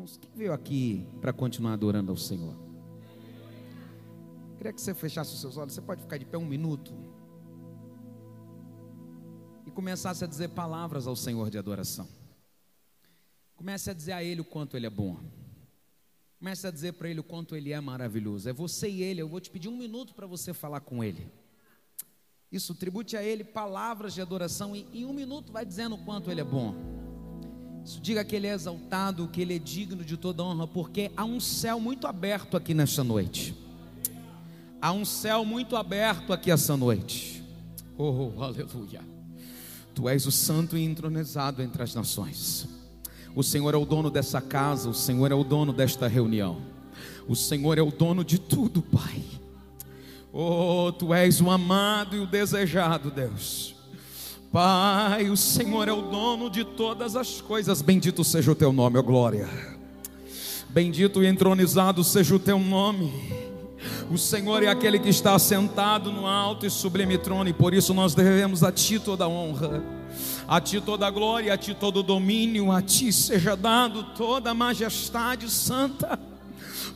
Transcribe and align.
Irmãos, 0.00 0.16
quem 0.16 0.30
veio 0.34 0.52
aqui 0.54 1.06
para 1.20 1.30
continuar 1.30 1.74
adorando 1.74 2.10
ao 2.10 2.16
Senhor? 2.16 2.56
Queria 4.56 4.72
que 4.72 4.80
você 4.80 4.94
fechasse 4.94 5.34
os 5.34 5.40
seus 5.42 5.58
olhos. 5.58 5.74
Você 5.74 5.82
pode 5.82 6.00
ficar 6.00 6.16
de 6.16 6.24
pé 6.24 6.38
um 6.38 6.46
minuto 6.46 6.94
e 9.66 9.70
começasse 9.70 10.24
a 10.24 10.26
dizer 10.26 10.48
palavras 10.48 11.06
ao 11.06 11.14
Senhor 11.14 11.50
de 11.50 11.58
adoração. 11.58 12.08
Comece 13.54 13.90
a 13.90 13.92
dizer 13.92 14.12
a 14.12 14.24
Ele 14.24 14.40
o 14.40 14.44
quanto 14.44 14.74
Ele 14.74 14.86
é 14.86 14.90
bom. 14.90 15.18
Comece 16.38 16.66
a 16.66 16.70
dizer 16.70 16.94
para 16.94 17.10
Ele 17.10 17.20
o 17.20 17.24
quanto 17.24 17.54
Ele 17.54 17.70
é 17.70 17.78
maravilhoso. 17.78 18.48
É 18.48 18.54
você 18.54 18.88
e 18.88 19.02
Ele. 19.02 19.20
Eu 19.20 19.28
vou 19.28 19.38
te 19.38 19.50
pedir 19.50 19.68
um 19.68 19.76
minuto 19.76 20.14
para 20.14 20.26
você 20.26 20.54
falar 20.54 20.80
com 20.80 21.04
Ele. 21.04 21.30
Isso, 22.50 22.74
tribute 22.74 23.18
a 23.18 23.22
Ele 23.22 23.44
palavras 23.44 24.14
de 24.14 24.22
adoração 24.22 24.74
e 24.74 24.88
em 24.94 25.04
um 25.04 25.12
minuto 25.12 25.52
vai 25.52 25.66
dizendo 25.66 25.96
o 25.96 26.04
quanto 26.06 26.30
Ele 26.30 26.40
é 26.40 26.44
bom. 26.44 26.99
Diga 28.02 28.24
que 28.24 28.36
Ele 28.36 28.46
é 28.46 28.52
exaltado, 28.52 29.28
que 29.28 29.40
Ele 29.40 29.56
é 29.56 29.58
digno 29.58 30.04
de 30.04 30.16
toda 30.16 30.42
honra, 30.42 30.66
porque 30.66 31.10
há 31.16 31.24
um 31.24 31.40
céu 31.40 31.80
muito 31.80 32.06
aberto 32.06 32.56
aqui 32.56 32.74
nesta 32.74 33.02
noite. 33.02 33.54
Há 34.80 34.92
um 34.92 35.04
céu 35.04 35.44
muito 35.44 35.76
aberto 35.76 36.32
aqui 36.32 36.50
essa 36.50 36.76
noite. 36.76 37.42
Oh, 37.96 38.32
aleluia. 38.42 39.02
Tu 39.94 40.08
és 40.08 40.26
o 40.26 40.30
santo 40.30 40.76
e 40.76 40.84
entronizado 40.84 41.62
entre 41.62 41.82
as 41.82 41.94
nações. 41.94 42.66
O 43.34 43.42
Senhor 43.42 43.74
é 43.74 43.76
o 43.76 43.84
dono 43.84 44.10
dessa 44.10 44.40
casa, 44.40 44.88
o 44.88 44.94
Senhor 44.94 45.30
é 45.30 45.34
o 45.34 45.44
dono 45.44 45.72
desta 45.72 46.08
reunião. 46.08 46.62
O 47.28 47.36
Senhor 47.36 47.78
é 47.78 47.82
o 47.82 47.90
dono 47.90 48.24
de 48.24 48.38
tudo, 48.38 48.82
Pai. 48.82 49.22
Oh, 50.32 50.92
tu 50.92 51.12
és 51.12 51.40
o 51.40 51.50
amado 51.50 52.16
e 52.16 52.20
o 52.20 52.26
desejado, 52.26 53.10
Deus. 53.10 53.74
Pai, 54.52 55.30
o 55.30 55.36
Senhor 55.36 55.86
é 55.86 55.92
o 55.92 56.02
dono 56.02 56.50
de 56.50 56.64
todas 56.64 57.14
as 57.14 57.40
coisas. 57.40 57.80
Bendito 57.80 58.24
seja 58.24 58.50
o 58.50 58.54
teu 58.54 58.72
nome, 58.72 58.98
ó 58.98 59.02
glória. 59.02 59.48
Bendito 60.68 61.22
e 61.22 61.26
entronizado 61.28 62.02
seja 62.02 62.34
o 62.34 62.38
teu 62.38 62.58
nome. 62.58 63.12
O 64.10 64.18
Senhor 64.18 64.64
é 64.64 64.66
aquele 64.66 64.98
que 64.98 65.08
está 65.08 65.38
sentado 65.38 66.10
no 66.10 66.26
alto 66.26 66.66
e 66.66 66.70
sublime 66.70 67.16
trono, 67.16 67.48
e 67.48 67.52
por 67.52 67.72
isso 67.72 67.94
nós 67.94 68.12
devemos 68.12 68.64
a 68.64 68.72
Ti 68.72 68.98
toda 68.98 69.24
a 69.24 69.28
honra, 69.28 69.84
a 70.48 70.60
Ti 70.60 70.80
toda 70.80 71.06
a 71.06 71.10
glória, 71.10 71.54
a 71.54 71.56
Ti 71.56 71.72
todo 71.72 71.98
o 71.98 72.02
domínio, 72.02 72.72
a 72.72 72.82
Ti 72.82 73.12
seja 73.12 73.54
dado 73.54 74.02
toda 74.16 74.50
a 74.50 74.54
majestade 74.54 75.48
santa, 75.48 76.18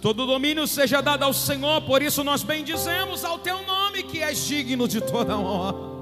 todo 0.02 0.25
o 0.25 0.27
domínio 0.27 0.66
seja 0.66 1.00
dado 1.00 1.22
ao 1.22 1.32
Senhor, 1.32 1.82
por 1.82 2.02
isso 2.02 2.25
nós 2.25 2.42
bendizemos 2.42 3.25
ao 3.25 3.38
Teu 3.38 3.64
nome, 3.64 4.02
que 4.02 4.20
és 4.20 4.44
digno 4.44 4.88
de 4.88 5.00
toda 5.00 5.34
a 5.34 5.38
honra. 5.38 5.94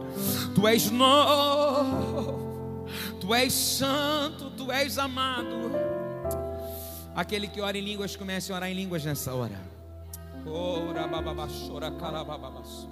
Tu 0.54 0.68
és 0.68 0.90
novo, 0.90 2.86
Tu 3.20 3.34
és 3.34 3.52
santo, 3.52 4.50
Tu 4.56 4.70
és 4.72 4.98
amado. 4.98 5.72
Aquele 7.14 7.46
que 7.46 7.60
ora 7.60 7.76
em 7.76 7.82
línguas, 7.82 8.16
comece 8.16 8.52
a 8.52 8.56
orar 8.56 8.70
em 8.70 8.74
línguas 8.74 9.04
nessa 9.04 9.34
hora. 9.34 9.60
Ora 10.46 11.06
bababashora 11.06 11.90
calabababas. 11.92 12.88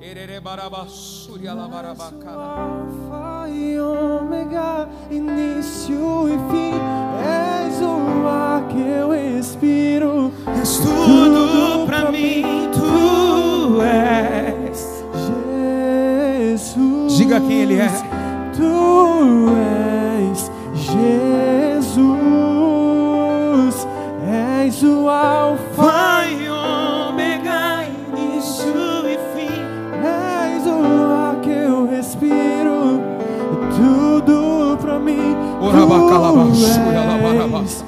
Erere 0.00 0.38
barabassuria 0.40 1.54
labarabacala. 1.54 2.44
Alfa 2.44 3.48
e 3.48 3.80
ômega, 3.80 4.88
início 5.10 6.28
e 6.28 6.36
fim, 6.50 6.74
és 7.24 7.80
o 7.80 8.26
ar 8.26 8.68
que 8.68 8.80
eu 8.80 9.10
respiro. 9.10 10.32
És 10.60 10.76
tudo 10.78 11.86
pra 11.86 12.10
mim, 12.10 12.70
tu 12.72 13.80
és. 13.82 14.15
Diga 17.26 17.40
quem 17.40 17.62
ele 17.62 17.74
é. 17.80 17.88
Tu 18.54 19.48
és 20.30 20.48
Jesus. 20.72 22.06
És 24.64 24.80
o 24.84 25.08
Alfa. 25.08 25.82
Vai, 25.82 26.48
ômega, 26.48 27.88
início 28.12 29.08
e 29.08 29.18
fim. 29.34 29.60
És 30.04 30.64
o 30.68 30.84
ar 31.12 31.40
que 31.42 31.50
eu 31.50 31.88
respiro, 31.90 33.02
tudo 33.74 34.78
pra 34.80 35.00
mim. 35.00 35.36
Orabacalabaxúria, 35.60 36.78
Tu 36.78 37.58
és 37.64 37.85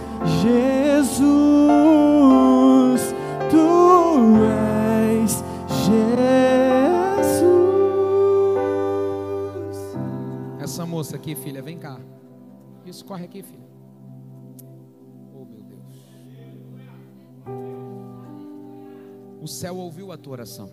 aqui, 11.15 11.35
filha, 11.35 11.63
vem 11.63 11.79
cá. 11.79 11.99
Isso, 12.85 13.05
corre 13.05 13.25
aqui, 13.25 13.43
filha. 13.43 13.67
Oh, 15.35 15.45
meu 15.45 15.63
Deus. 15.63 15.83
O 19.41 19.47
céu 19.47 19.77
ouviu 19.77 20.11
a 20.13 20.17
tua 20.17 20.33
oração. 20.33 20.71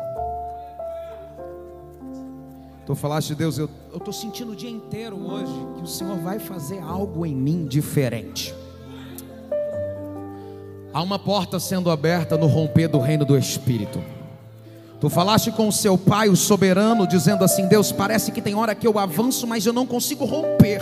Tu 2.86 2.94
falaste, 2.94 3.34
Deus, 3.34 3.58
eu 3.58 3.70
estou 3.94 4.14
sentindo 4.14 4.52
o 4.52 4.56
dia 4.56 4.70
inteiro 4.70 5.18
hoje 5.18 5.54
que 5.76 5.84
o 5.84 5.88
Senhor 5.88 6.18
vai 6.18 6.38
fazer 6.38 6.80
algo 6.80 7.26
em 7.26 7.36
mim 7.36 7.66
diferente. 7.66 8.54
Há 10.94 11.02
uma 11.02 11.18
porta 11.18 11.60
sendo 11.60 11.90
aberta 11.90 12.38
no 12.38 12.46
romper 12.46 12.88
do 12.88 13.00
reino 13.00 13.26
do 13.26 13.38
Espírito. 13.38 14.00
Tu 15.00 15.10
falaste 15.10 15.52
com 15.52 15.68
o 15.68 15.72
seu 15.72 15.98
pai, 15.98 16.30
o 16.30 16.36
soberano, 16.36 17.06
dizendo 17.06 17.44
assim: 17.44 17.68
Deus, 17.68 17.92
parece 17.92 18.32
que 18.32 18.42
tem 18.42 18.56
hora 18.56 18.74
que 18.74 18.88
eu 18.88 18.98
avanço, 18.98 19.46
mas 19.46 19.66
eu 19.66 19.74
não 19.74 19.86
consigo 19.86 20.26
romper. 20.26 20.82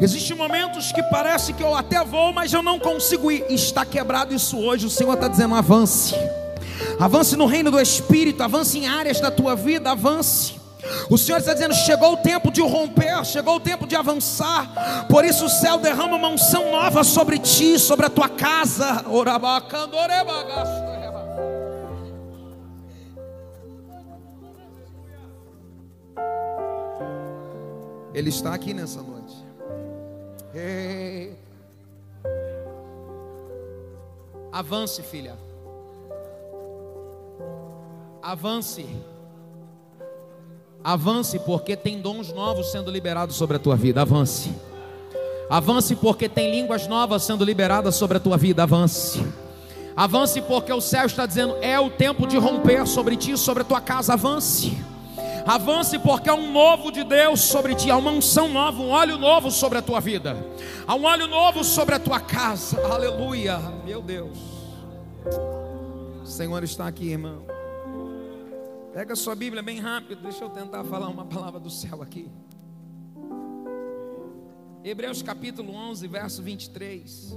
Existem 0.00 0.36
momentos 0.36 0.92
que 0.92 1.02
parece 1.04 1.52
que 1.52 1.62
eu 1.62 1.74
até 1.74 2.02
vou, 2.04 2.32
mas 2.32 2.52
eu 2.52 2.62
não 2.62 2.78
consigo 2.78 3.30
ir. 3.30 3.44
Está 3.50 3.84
quebrado 3.84 4.34
isso 4.34 4.58
hoje. 4.58 4.86
O 4.86 4.90
Senhor 4.90 5.14
está 5.14 5.28
dizendo: 5.28 5.54
avance. 5.54 6.14
Avance 6.98 7.36
no 7.36 7.46
reino 7.46 7.70
do 7.70 7.80
Espírito, 7.80 8.42
avance 8.42 8.78
em 8.78 8.86
áreas 8.86 9.20
da 9.20 9.30
tua 9.30 9.54
vida, 9.54 9.90
avance. 9.90 10.60
O 11.10 11.18
Senhor 11.18 11.38
está 11.38 11.52
dizendo: 11.52 11.74
chegou 11.74 12.12
o 12.12 12.16
tempo 12.18 12.50
de 12.50 12.60
romper, 12.62 13.24
chegou 13.24 13.56
o 13.56 13.60
tempo 13.60 13.86
de 13.86 13.96
avançar. 13.96 15.06
Por 15.08 15.24
isso 15.24 15.46
o 15.46 15.50
céu 15.50 15.78
derrama 15.78 16.16
uma 16.16 16.28
unção 16.28 16.70
nova 16.70 17.02
sobre 17.04 17.38
ti, 17.38 17.78
sobre 17.78 18.06
a 18.06 18.10
tua 18.10 18.28
casa. 18.28 19.04
Orabacandorebagasto. 19.08 20.79
Ele 28.12 28.28
está 28.28 28.54
aqui 28.54 28.74
nessa 28.74 29.02
noite. 29.02 29.36
Ei. 30.54 31.36
Avance, 34.52 35.02
filha. 35.02 35.36
Avance. 38.20 38.86
Avance, 40.82 41.38
porque 41.40 41.76
tem 41.76 42.00
dons 42.00 42.32
novos 42.32 42.72
sendo 42.72 42.90
liberados 42.90 43.36
sobre 43.36 43.56
a 43.56 43.60
tua 43.60 43.76
vida. 43.76 44.02
Avance. 44.02 44.50
Avance, 45.48 45.94
porque 45.96 46.28
tem 46.28 46.50
línguas 46.50 46.88
novas 46.88 47.22
sendo 47.22 47.44
liberadas 47.44 47.94
sobre 47.94 48.16
a 48.16 48.20
tua 48.20 48.36
vida. 48.36 48.64
Avance. 48.64 49.24
Avance, 49.96 50.40
porque 50.42 50.72
o 50.72 50.80
céu 50.80 51.06
está 51.06 51.26
dizendo: 51.26 51.56
é 51.60 51.78
o 51.78 51.90
tempo 51.90 52.26
de 52.26 52.36
romper 52.36 52.86
sobre 52.86 53.16
ti, 53.16 53.36
sobre 53.36 53.62
a 53.62 53.66
tua 53.66 53.80
casa. 53.80 54.14
Avance. 54.14 54.76
Avance, 55.46 55.98
porque 55.98 56.28
há 56.28 56.34
um 56.34 56.52
novo 56.52 56.90
de 56.90 57.04
Deus 57.04 57.40
sobre 57.40 57.74
ti, 57.74 57.90
há 57.90 57.96
uma 57.96 58.10
unção 58.10 58.48
nova, 58.48 58.80
um 58.82 58.90
óleo 58.90 59.18
novo 59.18 59.50
sobre 59.50 59.78
a 59.78 59.82
tua 59.82 60.00
vida, 60.00 60.36
há 60.86 60.94
um 60.94 61.04
óleo 61.04 61.26
novo 61.26 61.64
sobre 61.64 61.94
a 61.94 61.98
tua 61.98 62.20
casa. 62.20 62.80
Aleluia, 62.86 63.58
meu 63.84 64.02
Deus. 64.02 64.38
O 66.22 66.26
Senhor 66.26 66.62
está 66.62 66.86
aqui, 66.86 67.10
irmão. 67.10 67.44
Pega 68.92 69.12
a 69.12 69.16
sua 69.16 69.34
Bíblia 69.34 69.62
bem 69.62 69.78
rápido, 69.78 70.22
deixa 70.22 70.44
eu 70.44 70.50
tentar 70.50 70.84
falar 70.84 71.08
uma 71.08 71.24
palavra 71.24 71.60
do 71.60 71.70
céu 71.70 72.02
aqui. 72.02 72.30
Hebreus 74.82 75.22
capítulo 75.22 75.74
11, 75.74 76.08
verso 76.08 76.42
23. 76.42 77.36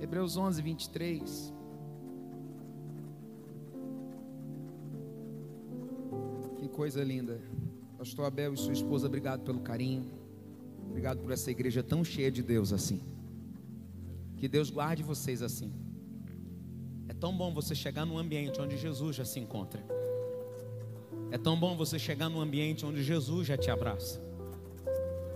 Hebreus 0.00 0.36
11, 0.36 0.62
23. 0.62 1.57
Coisa 6.78 7.02
linda. 7.02 7.40
Pastor 7.98 8.26
Abel 8.26 8.54
e 8.54 8.56
sua 8.56 8.72
esposa, 8.72 9.08
obrigado 9.08 9.40
pelo 9.40 9.58
carinho. 9.58 10.12
Obrigado 10.88 11.18
por 11.18 11.32
essa 11.32 11.50
igreja 11.50 11.82
tão 11.82 12.04
cheia 12.04 12.30
de 12.30 12.40
Deus 12.40 12.72
assim. 12.72 13.00
Que 14.36 14.46
Deus 14.46 14.70
guarde 14.70 15.02
vocês 15.02 15.42
assim. 15.42 15.72
É 17.08 17.12
tão 17.12 17.36
bom 17.36 17.52
você 17.52 17.74
chegar 17.74 18.06
num 18.06 18.16
ambiente 18.16 18.60
onde 18.60 18.78
Jesus 18.78 19.16
já 19.16 19.24
se 19.24 19.40
encontra. 19.40 19.84
É 21.32 21.36
tão 21.36 21.58
bom 21.58 21.76
você 21.76 21.98
chegar 21.98 22.28
num 22.28 22.40
ambiente 22.40 22.86
onde 22.86 23.02
Jesus 23.02 23.48
já 23.48 23.56
te 23.56 23.72
abraça. 23.72 24.20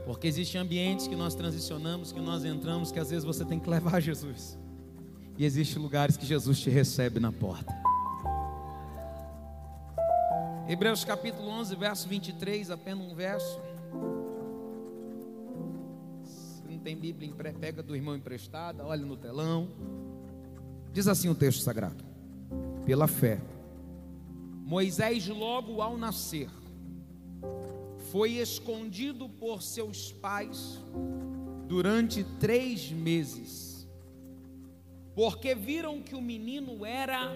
Porque 0.07 0.29
existem 0.29 0.61
ambientes 0.61 1.09
que 1.09 1.17
nós 1.17 1.35
transicionamos, 1.35 2.13
que 2.13 2.21
nós 2.21 2.45
entramos, 2.45 2.93
que 2.93 3.01
às 3.01 3.11
vezes 3.11 3.25
você 3.25 3.45
tem 3.45 3.59
que 3.59 3.69
levar 3.69 3.99
Jesus. 4.01 4.57
E 5.37 5.45
existem 5.45 5.83
lugares 5.83 6.17
que 6.17 6.25
Jesus 6.25 6.61
te 6.61 6.71
recebe 6.71 7.19
na 7.19 7.33
porta. 7.33 7.82
Hebreus 10.73 11.05
capítulo 11.05 11.51
11, 11.51 11.77
verso 11.77 12.09
23, 12.09 12.71
apenas 12.71 13.07
um 13.07 13.15
verso. 13.15 13.61
tem 16.83 16.97
Bíblia, 16.97 17.31
pega 17.61 17.83
do 17.83 17.95
irmão 17.95 18.17
emprestada, 18.17 18.83
olha 18.83 19.05
no 19.05 19.15
telão. 19.15 19.69
Diz 20.91 21.07
assim 21.07 21.29
o 21.29 21.35
texto 21.35 21.61
sagrado: 21.61 22.03
Pela 22.87 23.07
fé, 23.07 23.39
Moisés, 24.65 25.29
logo 25.29 25.83
ao 25.83 25.99
nascer, 25.99 26.49
foi 28.11 28.39
escondido 28.39 29.29
por 29.29 29.61
seus 29.61 30.11
pais 30.11 30.81
durante 31.69 32.25
três 32.41 32.91
meses, 32.91 33.87
porque 35.15 35.55
viram 35.55 36.01
que 36.01 36.15
o 36.15 36.23
menino 36.23 36.87
era 36.87 37.31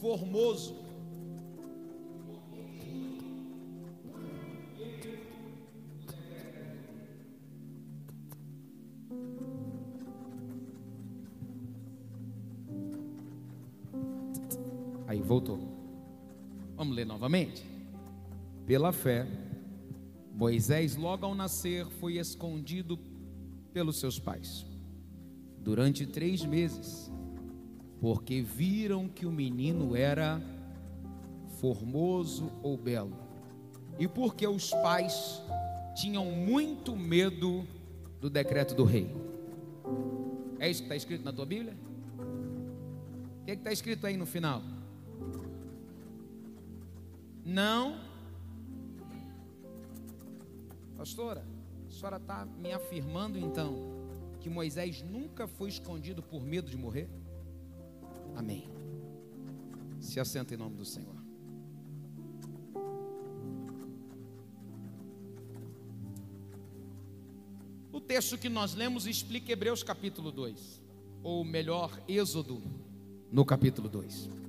formoso. 0.00 0.83
Novamente? 17.24 17.64
Pela 18.66 18.92
fé, 18.92 19.26
Moisés, 20.34 20.94
logo 20.94 21.24
ao 21.24 21.34
nascer, 21.34 21.86
foi 21.86 22.18
escondido 22.18 22.98
pelos 23.72 23.98
seus 23.98 24.18
pais 24.18 24.66
durante 25.58 26.04
três 26.04 26.44
meses, 26.44 27.10
porque 27.98 28.42
viram 28.42 29.08
que 29.08 29.24
o 29.24 29.32
menino 29.32 29.96
era 29.96 30.38
formoso 31.60 32.52
ou 32.62 32.76
belo, 32.76 33.16
e 33.98 34.06
porque 34.06 34.46
os 34.46 34.70
pais 34.70 35.40
tinham 35.96 36.26
muito 36.26 36.94
medo 36.94 37.66
do 38.20 38.28
decreto 38.28 38.74
do 38.74 38.84
rei. 38.84 39.10
É 40.58 40.68
isso 40.68 40.82
que 40.82 40.88
está 40.88 40.96
escrito 40.96 41.24
na 41.24 41.32
tua 41.32 41.46
Bíblia? 41.46 41.74
O 43.40 43.44
que 43.46 43.52
está 43.52 43.72
escrito 43.72 44.06
aí 44.06 44.14
no 44.14 44.26
final? 44.26 44.73
Não. 47.44 48.00
Pastora, 50.96 51.44
a 51.86 51.90
senhora 51.90 52.16
está 52.16 52.46
me 52.46 52.72
afirmando 52.72 53.38
então 53.38 53.76
que 54.40 54.48
Moisés 54.48 55.02
nunca 55.02 55.46
foi 55.46 55.68
escondido 55.68 56.22
por 56.22 56.42
medo 56.42 56.70
de 56.70 56.76
morrer? 56.76 57.08
Amém. 58.34 58.68
Se 60.00 60.18
assenta 60.18 60.54
em 60.54 60.56
nome 60.56 60.76
do 60.76 60.84
Senhor. 60.84 61.14
O 67.92 68.00
texto 68.00 68.36
que 68.36 68.48
nós 68.48 68.74
lemos 68.74 69.06
explica 69.06 69.52
Hebreus 69.52 69.82
capítulo 69.82 70.32
2, 70.32 70.82
ou 71.22 71.44
melhor, 71.44 71.98
Êxodo, 72.08 72.60
no 73.30 73.44
capítulo 73.44 73.88
2. 73.88 74.43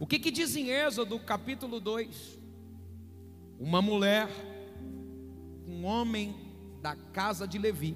O 0.00 0.06
que, 0.06 0.18
que 0.18 0.30
diz 0.30 0.56
em 0.56 0.70
Êxodo 0.70 1.20
capítulo 1.20 1.78
2? 1.78 2.40
Uma 3.58 3.82
mulher, 3.82 4.30
um 5.66 5.84
homem 5.84 6.34
da 6.80 6.96
casa 6.96 7.46
de 7.46 7.58
Levi, 7.58 7.94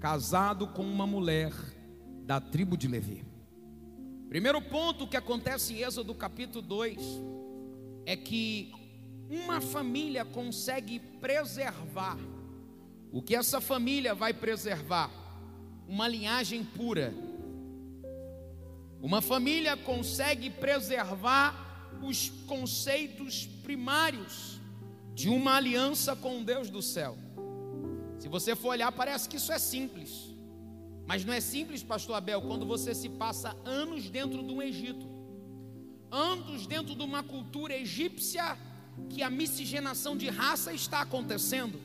casado 0.00 0.66
com 0.66 0.82
uma 0.82 1.06
mulher 1.06 1.52
da 2.24 2.40
tribo 2.40 2.76
de 2.76 2.88
Levi. 2.88 3.24
Primeiro 4.28 4.60
ponto 4.60 5.06
que 5.06 5.16
acontece 5.16 5.74
em 5.74 5.84
Êxodo 5.84 6.12
capítulo 6.16 6.60
2 6.60 6.98
é 8.06 8.16
que 8.16 8.72
uma 9.30 9.60
família 9.60 10.24
consegue 10.24 10.98
preservar. 10.98 12.18
O 13.12 13.22
que 13.22 13.36
essa 13.36 13.60
família 13.60 14.16
vai 14.16 14.34
preservar? 14.34 15.12
Uma 15.86 16.08
linhagem 16.08 16.64
pura. 16.64 17.14
Uma 19.04 19.20
família 19.20 19.76
consegue 19.76 20.48
preservar 20.48 21.98
os 22.02 22.30
conceitos 22.46 23.44
primários 23.62 24.58
de 25.14 25.28
uma 25.28 25.56
aliança 25.56 26.16
com 26.16 26.42
Deus 26.42 26.70
do 26.70 26.80
céu. 26.80 27.14
Se 28.18 28.30
você 28.30 28.56
for 28.56 28.68
olhar, 28.68 28.90
parece 28.92 29.28
que 29.28 29.36
isso 29.36 29.52
é 29.52 29.58
simples. 29.58 30.34
Mas 31.06 31.22
não 31.22 31.34
é 31.34 31.40
simples, 31.42 31.82
pastor 31.82 32.16
Abel, 32.16 32.40
quando 32.40 32.64
você 32.64 32.94
se 32.94 33.10
passa 33.10 33.54
anos 33.66 34.08
dentro 34.08 34.42
do 34.42 34.62
Egito, 34.62 35.06
anos 36.10 36.66
dentro 36.66 36.94
de 36.94 37.02
uma 37.02 37.22
cultura 37.22 37.76
egípcia 37.76 38.56
que 39.10 39.22
a 39.22 39.28
miscigenação 39.28 40.16
de 40.16 40.30
raça 40.30 40.72
está 40.72 41.02
acontecendo, 41.02 41.78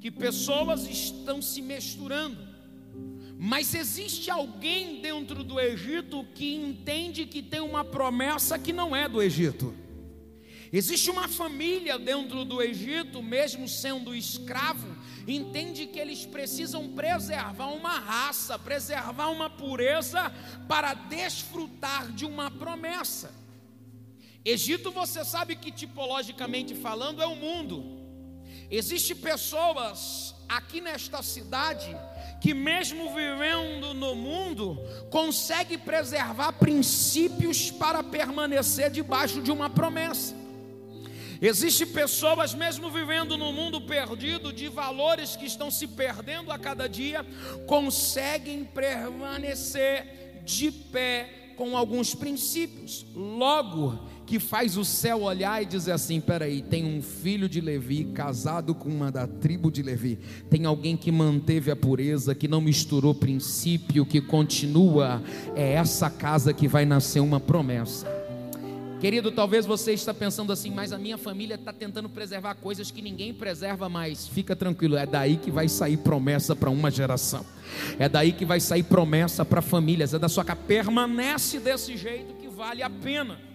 que 0.00 0.08
pessoas 0.08 0.86
estão 0.86 1.42
se 1.42 1.60
misturando. 1.60 2.47
Mas 3.40 3.72
existe 3.72 4.32
alguém 4.32 5.00
dentro 5.00 5.44
do 5.44 5.60
Egito 5.60 6.26
que 6.34 6.56
entende 6.56 7.24
que 7.24 7.40
tem 7.40 7.60
uma 7.60 7.84
promessa 7.84 8.58
que 8.58 8.72
não 8.72 8.96
é 8.96 9.08
do 9.08 9.22
Egito. 9.22 9.72
Existe 10.72 11.08
uma 11.08 11.28
família 11.28 11.96
dentro 12.00 12.44
do 12.44 12.60
Egito, 12.60 13.22
mesmo 13.22 13.68
sendo 13.68 14.12
escravo, 14.12 14.88
entende 15.24 15.86
que 15.86 16.00
eles 16.00 16.26
precisam 16.26 16.88
preservar 16.88 17.68
uma 17.68 18.00
raça, 18.00 18.58
preservar 18.58 19.28
uma 19.28 19.48
pureza 19.48 20.32
para 20.66 20.92
desfrutar 20.94 22.10
de 22.10 22.26
uma 22.26 22.50
promessa. 22.50 23.32
Egito, 24.44 24.90
você 24.90 25.24
sabe 25.24 25.54
que 25.54 25.70
tipologicamente 25.70 26.74
falando 26.74 27.22
é 27.22 27.26
o 27.26 27.36
mundo. 27.36 27.98
Existem 28.68 29.16
pessoas 29.16 30.34
aqui 30.48 30.80
nesta 30.80 31.22
cidade 31.22 31.96
que 32.40 32.54
mesmo 32.54 33.14
vivendo 33.14 33.94
no 33.94 34.14
mundo, 34.14 34.78
consegue 35.10 35.76
preservar 35.76 36.52
princípios 36.52 37.70
para 37.70 38.02
permanecer 38.02 38.90
debaixo 38.90 39.42
de 39.42 39.50
uma 39.50 39.68
promessa. 39.68 40.36
Existem 41.40 41.86
pessoas, 41.86 42.52
mesmo 42.52 42.90
vivendo 42.90 43.36
no 43.36 43.52
mundo 43.52 43.80
perdido, 43.80 44.52
de 44.52 44.68
valores 44.68 45.36
que 45.36 45.46
estão 45.46 45.70
se 45.70 45.86
perdendo 45.86 46.50
a 46.50 46.58
cada 46.58 46.88
dia, 46.88 47.24
conseguem 47.66 48.64
permanecer 48.64 50.42
de 50.44 50.72
pé 50.72 51.52
com 51.56 51.76
alguns 51.76 52.14
princípios. 52.14 53.06
Logo, 53.14 54.08
que 54.28 54.38
faz 54.38 54.76
o 54.76 54.84
céu 54.84 55.22
olhar 55.22 55.62
e 55.62 55.66
dizer 55.66 55.92
assim: 55.92 56.20
peraí, 56.20 56.60
tem 56.60 56.84
um 56.84 57.00
filho 57.00 57.48
de 57.48 57.62
Levi 57.62 58.04
casado 58.04 58.74
com 58.74 58.90
uma 58.90 59.10
da 59.10 59.26
tribo 59.26 59.72
de 59.72 59.82
Levi, 59.82 60.18
tem 60.50 60.66
alguém 60.66 60.98
que 60.98 61.10
manteve 61.10 61.70
a 61.70 61.76
pureza, 61.76 62.34
que 62.34 62.46
não 62.46 62.60
misturou 62.60 63.14
princípio, 63.14 64.04
que 64.04 64.20
continua. 64.20 65.22
É 65.56 65.72
essa 65.72 66.10
casa 66.10 66.52
que 66.52 66.68
vai 66.68 66.84
nascer 66.84 67.20
uma 67.20 67.40
promessa. 67.40 68.06
Querido, 69.00 69.30
talvez 69.30 69.64
você 69.64 69.92
está 69.92 70.12
pensando 70.12 70.52
assim, 70.52 70.72
mas 70.72 70.92
a 70.92 70.98
minha 70.98 71.16
família 71.16 71.54
está 71.54 71.72
tentando 71.72 72.08
preservar 72.08 72.56
coisas 72.56 72.90
que 72.90 73.00
ninguém 73.00 73.32
preserva 73.32 73.88
mais. 73.88 74.26
Fica 74.26 74.54
tranquilo, 74.54 74.96
é 74.96 75.06
daí 75.06 75.36
que 75.36 75.50
vai 75.50 75.68
sair 75.68 75.96
promessa 75.96 76.54
para 76.54 76.68
uma 76.68 76.90
geração. 76.90 77.46
É 77.98 78.08
daí 78.08 78.32
que 78.32 78.44
vai 78.44 78.60
sair 78.60 78.82
promessa 78.82 79.44
para 79.44 79.62
famílias. 79.62 80.12
É 80.12 80.18
da 80.18 80.28
sua 80.28 80.44
casa. 80.44 80.60
Permanece 80.66 81.60
desse 81.60 81.96
jeito 81.96 82.34
que 82.34 82.48
vale 82.48 82.82
a 82.82 82.90
pena. 82.90 83.47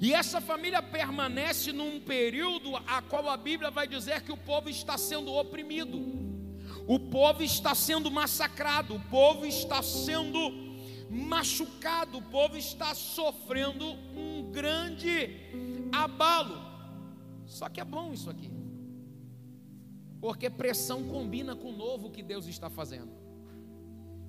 E 0.00 0.12
essa 0.12 0.40
família 0.40 0.82
permanece 0.82 1.72
num 1.72 2.00
período 2.00 2.76
a 2.76 3.02
qual 3.02 3.28
a 3.28 3.36
Bíblia 3.36 3.70
vai 3.70 3.86
dizer 3.86 4.22
que 4.22 4.32
o 4.32 4.36
povo 4.36 4.68
está 4.68 4.96
sendo 4.98 5.32
oprimido. 5.32 5.98
O 6.86 6.98
povo 6.98 7.42
está 7.42 7.74
sendo 7.74 8.10
massacrado, 8.10 8.94
o 8.94 9.00
povo 9.00 9.46
está 9.46 9.82
sendo 9.82 10.38
machucado, 11.10 12.18
o 12.18 12.22
povo 12.22 12.56
está 12.56 12.94
sofrendo 12.94 13.84
um 13.86 14.50
grande 14.50 15.30
abalo. 15.92 16.62
Só 17.46 17.68
que 17.68 17.80
é 17.80 17.84
bom 17.84 18.12
isso 18.12 18.28
aqui, 18.28 18.50
porque 20.20 20.50
pressão 20.50 21.04
combina 21.04 21.54
com 21.54 21.70
o 21.70 21.76
novo 21.76 22.10
que 22.10 22.22
Deus 22.22 22.46
está 22.46 22.68
fazendo. 22.68 23.23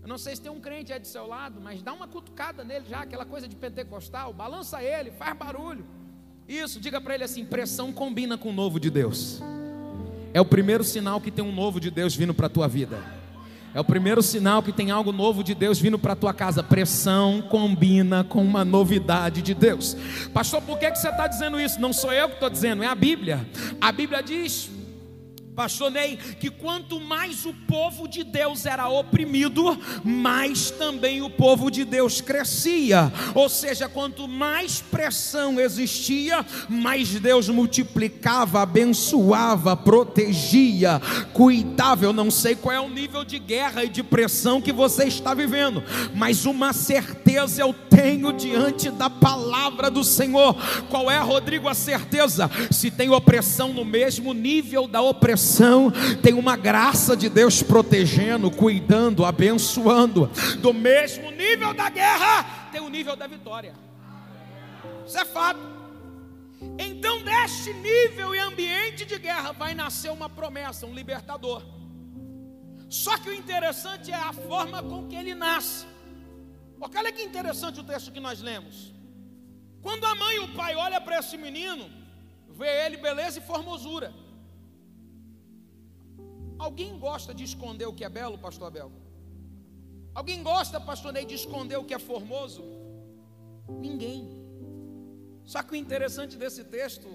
Eu 0.05 0.09
não 0.09 0.19
sei 0.19 0.35
se 0.35 0.41
tem 0.43 0.51
um 0.51 0.59
crente 0.59 0.93
aí 0.93 0.99
do 0.99 1.07
seu 1.07 1.25
lado, 1.25 1.59
mas 1.59 1.81
dá 1.81 1.91
uma 1.91 2.07
cutucada 2.07 2.63
nele 2.63 2.85
já, 2.87 3.01
aquela 3.01 3.25
coisa 3.25 3.47
de 3.47 3.55
pentecostal, 3.55 4.31
balança 4.31 4.83
ele, 4.83 5.09
faz 5.09 5.35
barulho. 5.35 5.83
Isso, 6.47 6.79
diga 6.79 7.01
para 7.01 7.15
ele 7.15 7.23
assim: 7.23 7.43
pressão 7.43 7.91
combina 7.91 8.37
com 8.37 8.49
o 8.49 8.53
novo 8.53 8.79
de 8.79 8.91
Deus. 8.91 9.41
É 10.31 10.39
o 10.39 10.45
primeiro 10.45 10.83
sinal 10.83 11.19
que 11.19 11.31
tem 11.31 11.43
um 11.43 11.51
novo 11.51 11.79
de 11.79 11.89
Deus 11.89 12.15
vindo 12.15 12.35
para 12.35 12.45
a 12.45 12.49
tua 12.49 12.67
vida. 12.67 13.03
É 13.73 13.79
o 13.79 13.83
primeiro 13.83 14.21
sinal 14.21 14.61
que 14.61 14.71
tem 14.71 14.91
algo 14.91 15.11
novo 15.11 15.43
de 15.43 15.55
Deus 15.55 15.79
vindo 15.79 15.97
para 15.97 16.13
a 16.13 16.15
tua 16.15 16.35
casa. 16.35 16.61
Pressão 16.61 17.41
combina 17.41 18.23
com 18.23 18.43
uma 18.43 18.63
novidade 18.63 19.41
de 19.41 19.55
Deus. 19.55 19.97
Pastor, 20.31 20.61
por 20.61 20.77
que, 20.77 20.91
que 20.91 20.99
você 20.99 21.09
está 21.09 21.25
dizendo 21.25 21.59
isso? 21.59 21.81
Não 21.81 21.91
sou 21.91 22.13
eu 22.13 22.27
que 22.27 22.35
estou 22.35 22.49
dizendo, 22.51 22.83
é 22.83 22.87
a 22.87 22.93
Bíblia. 22.93 23.49
A 23.81 23.91
Bíblia 23.91 24.21
diz 24.21 24.69
Pastor 25.55 25.89
Ney, 25.89 26.17
que 26.37 26.49
quanto 26.49 26.99
mais 26.99 27.45
o 27.45 27.53
povo 27.53 28.09
de 28.09 28.25
Deus 28.25 28.65
era 28.65 28.89
oprimido, 28.89 29.79
mais 30.03 30.69
também 30.69 31.21
o 31.21 31.29
povo 31.29 31.71
de 31.71 31.85
Deus 31.85 32.19
crescia. 32.19 33.11
Ou 33.33 33.47
seja, 33.47 33.87
quanto 33.87 34.27
mais 34.27 34.81
pressão 34.81 35.57
existia, 35.57 36.45
mais 36.67 37.07
Deus 37.21 37.47
multiplicava, 37.47 38.61
abençoava, 38.61 39.77
protegia, 39.77 41.01
cuidava. 41.31 42.03
Eu 42.03 42.11
não 42.11 42.29
sei 42.29 42.55
qual 42.55 42.75
é 42.75 42.79
o 42.81 42.89
nível 42.89 43.23
de 43.23 43.39
guerra 43.39 43.85
e 43.85 43.89
de 43.89 44.03
pressão 44.03 44.61
que 44.61 44.73
você 44.73 45.05
está 45.05 45.33
vivendo, 45.33 45.81
mas 46.13 46.45
uma 46.45 46.73
certeza 46.73 47.61
eu 47.61 47.73
tenho 47.89 48.33
diante 48.33 48.91
da 48.91 49.09
palavra 49.09 49.89
do 49.89 50.03
Senhor. 50.03 50.53
Qual 50.89 51.09
é, 51.09 51.17
Rodrigo, 51.19 51.69
a 51.69 51.73
certeza? 51.73 52.51
Se 52.69 52.91
tem 52.91 53.09
opressão 53.09 53.71
no 53.71 53.85
mesmo 53.85 54.33
nível 54.33 54.85
da 54.85 55.01
opressão, 55.01 55.44
tem 56.21 56.33
uma 56.33 56.55
graça 56.55 57.15
de 57.15 57.29
Deus 57.29 57.61
protegendo, 57.61 58.49
cuidando, 58.49 59.25
abençoando. 59.25 60.29
Do 60.59 60.73
mesmo 60.73 61.31
nível 61.31 61.73
da 61.73 61.89
guerra, 61.89 62.69
tem 62.71 62.81
o 62.81 62.89
nível 62.89 63.15
da 63.15 63.27
vitória. 63.27 63.73
Isso 65.05 65.17
é 65.17 65.25
fato. 65.25 65.59
Então, 66.79 67.21
deste 67.21 67.73
nível 67.73 68.33
e 68.33 68.39
ambiente 68.39 69.05
de 69.05 69.17
guerra, 69.19 69.51
vai 69.51 69.73
nascer 69.73 70.11
uma 70.11 70.29
promessa, 70.29 70.85
um 70.85 70.93
libertador. 70.93 71.61
Só 72.89 73.17
que 73.17 73.29
o 73.29 73.33
interessante 73.33 74.11
é 74.11 74.15
a 74.15 74.33
forma 74.33 74.81
com 74.81 75.07
que 75.07 75.15
ele 75.15 75.35
nasce. 75.35 75.85
Porque 76.79 76.97
olha 76.97 77.11
que 77.11 77.23
interessante 77.23 77.79
o 77.79 77.83
texto 77.83 78.11
que 78.11 78.19
nós 78.19 78.41
lemos. 78.41 78.93
Quando 79.81 80.05
a 80.05 80.15
mãe 80.15 80.35
e 80.35 80.39
o 80.39 80.47
pai 80.49 80.75
olham 80.75 81.01
para 81.01 81.19
esse 81.19 81.37
menino, 81.37 81.89
vê 82.49 82.85
ele 82.85 82.97
beleza 82.97 83.39
e 83.39 83.41
formosura. 83.41 84.13
Alguém 86.57 86.97
gosta 86.97 87.33
de 87.33 87.43
esconder 87.43 87.85
o 87.85 87.93
que 87.93 88.03
é 88.03 88.09
belo, 88.09 88.37
pastor 88.37 88.67
Abel? 88.67 88.91
Alguém 90.13 90.41
gosta, 90.41 90.79
pastor 90.79 91.11
Ney, 91.11 91.25
de 91.25 91.35
esconder 91.35 91.77
o 91.77 91.83
que 91.83 91.93
é 91.93 91.99
formoso? 91.99 92.63
Ninguém. 93.67 94.29
Só 95.43 95.61
que 95.61 95.73
o 95.73 95.75
interessante 95.75 96.37
desse 96.37 96.63
texto 96.63 97.07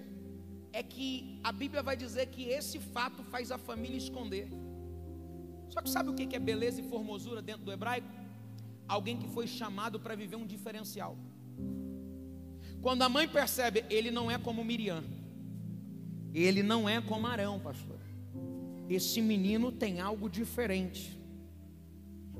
é 0.72 0.82
que 0.82 1.40
a 1.42 1.50
Bíblia 1.50 1.82
vai 1.82 1.96
dizer 1.96 2.26
que 2.26 2.44
esse 2.44 2.78
fato 2.78 3.22
faz 3.24 3.50
a 3.50 3.56
família 3.56 3.96
esconder. 3.96 4.48
Só 5.70 5.80
que 5.80 5.88
sabe 5.88 6.10
o 6.10 6.14
que 6.14 6.36
é 6.36 6.38
beleza 6.38 6.80
e 6.80 6.88
formosura 6.88 7.40
dentro 7.40 7.64
do 7.64 7.72
hebraico? 7.72 8.08
Alguém 8.86 9.16
que 9.16 9.28
foi 9.28 9.46
chamado 9.46 9.98
para 9.98 10.14
viver 10.14 10.36
um 10.36 10.46
diferencial. 10.46 11.16
Quando 12.82 13.02
a 13.02 13.08
mãe 13.08 13.26
percebe, 13.26 13.84
ele 13.88 14.10
não 14.10 14.30
é 14.30 14.38
como 14.38 14.64
Miriam, 14.64 15.04
ele 16.34 16.62
não 16.62 16.88
é 16.88 17.00
como 17.00 17.26
Arão, 17.26 17.58
pastor 17.58 17.99
esse 18.94 19.20
menino 19.20 19.70
tem 19.70 20.00
algo 20.00 20.28
diferente. 20.28 21.18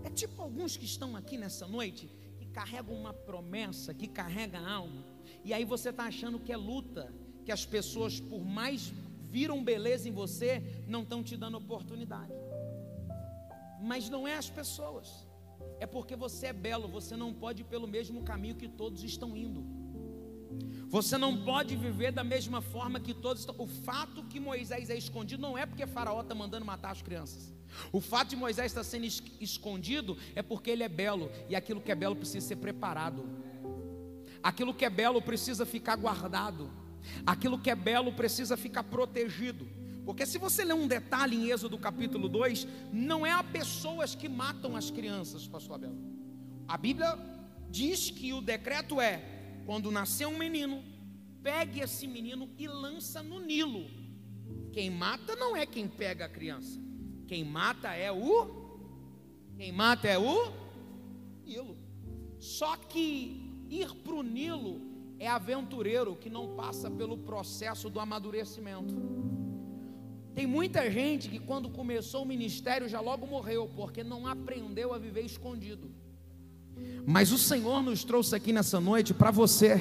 É 0.02 0.10
tipo 0.10 0.40
alguns 0.42 0.76
que 0.76 0.84
estão 0.84 1.16
aqui 1.16 1.36
nessa 1.38 1.66
noite, 1.66 2.10
que 2.38 2.46
carregam 2.46 2.94
uma 2.94 3.12
promessa, 3.12 3.94
que 3.94 4.06
carregam 4.06 4.66
alma, 4.66 5.04
e 5.44 5.52
aí 5.52 5.64
você 5.64 5.90
está 5.90 6.04
achando 6.04 6.38
que 6.38 6.52
é 6.52 6.56
luta, 6.56 7.12
que 7.44 7.52
as 7.52 7.64
pessoas, 7.64 8.18
por 8.18 8.44
mais 8.44 8.92
viram 9.30 9.62
beleza 9.62 10.08
em 10.08 10.12
você, 10.12 10.62
não 10.88 11.02
estão 11.02 11.22
te 11.22 11.36
dando 11.36 11.56
oportunidade. 11.56 12.32
Mas 13.80 14.08
não 14.10 14.26
é 14.26 14.36
as 14.36 14.50
pessoas, 14.50 15.26
é 15.78 15.86
porque 15.86 16.16
você 16.16 16.48
é 16.48 16.52
belo, 16.52 16.88
você 16.88 17.16
não 17.16 17.32
pode 17.32 17.62
ir 17.62 17.64
pelo 17.64 17.86
mesmo 17.86 18.22
caminho 18.22 18.56
que 18.56 18.68
todos 18.68 19.04
estão 19.04 19.36
indo. 19.36 19.64
Você 20.88 21.16
não 21.16 21.36
pode 21.36 21.76
viver 21.76 22.10
da 22.10 22.24
mesma 22.24 22.60
forma 22.60 22.98
que 22.98 23.14
todos 23.14 23.42
estão. 23.42 23.54
O 23.58 23.66
fato 23.66 24.24
que 24.24 24.40
Moisés 24.40 24.90
é 24.90 24.96
escondido 24.96 25.40
não 25.40 25.56
é 25.56 25.64
porque 25.64 25.86
Faraó 25.86 26.20
está 26.20 26.34
mandando 26.34 26.64
matar 26.64 26.90
as 26.90 27.00
crianças. 27.00 27.52
O 27.92 28.00
fato 28.00 28.30
de 28.30 28.36
Moisés 28.36 28.72
estar 28.72 28.82
sendo 28.82 29.04
escondido 29.40 30.16
é 30.34 30.42
porque 30.42 30.70
ele 30.70 30.82
é 30.82 30.88
belo 30.88 31.30
e 31.48 31.54
aquilo 31.54 31.80
que 31.80 31.92
é 31.92 31.94
belo 31.94 32.16
precisa 32.16 32.44
ser 32.44 32.56
preparado. 32.56 33.24
Aquilo 34.42 34.74
que 34.74 34.84
é 34.84 34.90
belo 34.90 35.22
precisa 35.22 35.64
ficar 35.64 35.96
guardado. 35.96 36.70
Aquilo 37.24 37.58
que 37.58 37.70
é 37.70 37.74
belo 37.74 38.12
precisa 38.12 38.56
ficar 38.56 38.82
protegido. 38.82 39.68
Porque 40.04 40.26
se 40.26 40.38
você 40.38 40.64
ler 40.64 40.74
um 40.74 40.88
detalhe 40.88 41.36
em 41.36 41.50
Êxodo 41.50 41.78
capítulo 41.78 42.28
2, 42.28 42.66
não 42.92 43.24
é 43.24 43.30
a 43.30 43.44
pessoas 43.44 44.14
que 44.14 44.28
matam 44.28 44.74
as 44.74 44.90
crianças, 44.90 45.46
pastor 45.46 45.76
Abel. 45.76 45.94
A 46.66 46.76
Bíblia 46.76 47.16
diz 47.70 48.10
que 48.10 48.32
o 48.32 48.40
decreto 48.40 49.00
é 49.00 49.39
quando 49.70 49.88
nascer 49.88 50.26
um 50.26 50.36
menino, 50.36 50.82
pegue 51.44 51.78
esse 51.78 52.04
menino 52.04 52.50
e 52.58 52.66
lança 52.66 53.22
no 53.22 53.38
Nilo. 53.38 53.88
Quem 54.72 54.90
mata 54.90 55.36
não 55.36 55.56
é 55.56 55.64
quem 55.64 55.86
pega 55.86 56.24
a 56.24 56.28
criança. 56.28 56.80
Quem 57.28 57.44
mata 57.44 57.94
é 57.94 58.10
o 58.10 58.50
quem 59.56 59.70
mata 59.70 60.08
é 60.08 60.18
o 60.18 60.52
Nilo. 61.44 61.78
Só 62.40 62.76
que 62.76 63.64
ir 63.70 63.94
para 64.02 64.14
o 64.14 64.24
Nilo 64.24 64.80
é 65.20 65.28
aventureiro 65.28 66.16
que 66.16 66.28
não 66.28 66.56
passa 66.56 66.90
pelo 66.90 67.16
processo 67.16 67.88
do 67.88 68.00
amadurecimento. 68.00 68.92
Tem 70.34 70.48
muita 70.48 70.90
gente 70.90 71.28
que 71.28 71.38
quando 71.38 71.70
começou 71.70 72.24
o 72.24 72.26
ministério 72.26 72.88
já 72.88 72.98
logo 72.98 73.24
morreu, 73.24 73.70
porque 73.76 74.02
não 74.02 74.26
aprendeu 74.26 74.92
a 74.92 74.98
viver 74.98 75.24
escondido. 75.24 75.94
Mas 77.06 77.32
o 77.32 77.38
Senhor 77.38 77.82
nos 77.82 78.04
trouxe 78.04 78.34
aqui 78.36 78.52
nessa 78.52 78.80
noite 78.80 79.12
para 79.14 79.30
você 79.30 79.80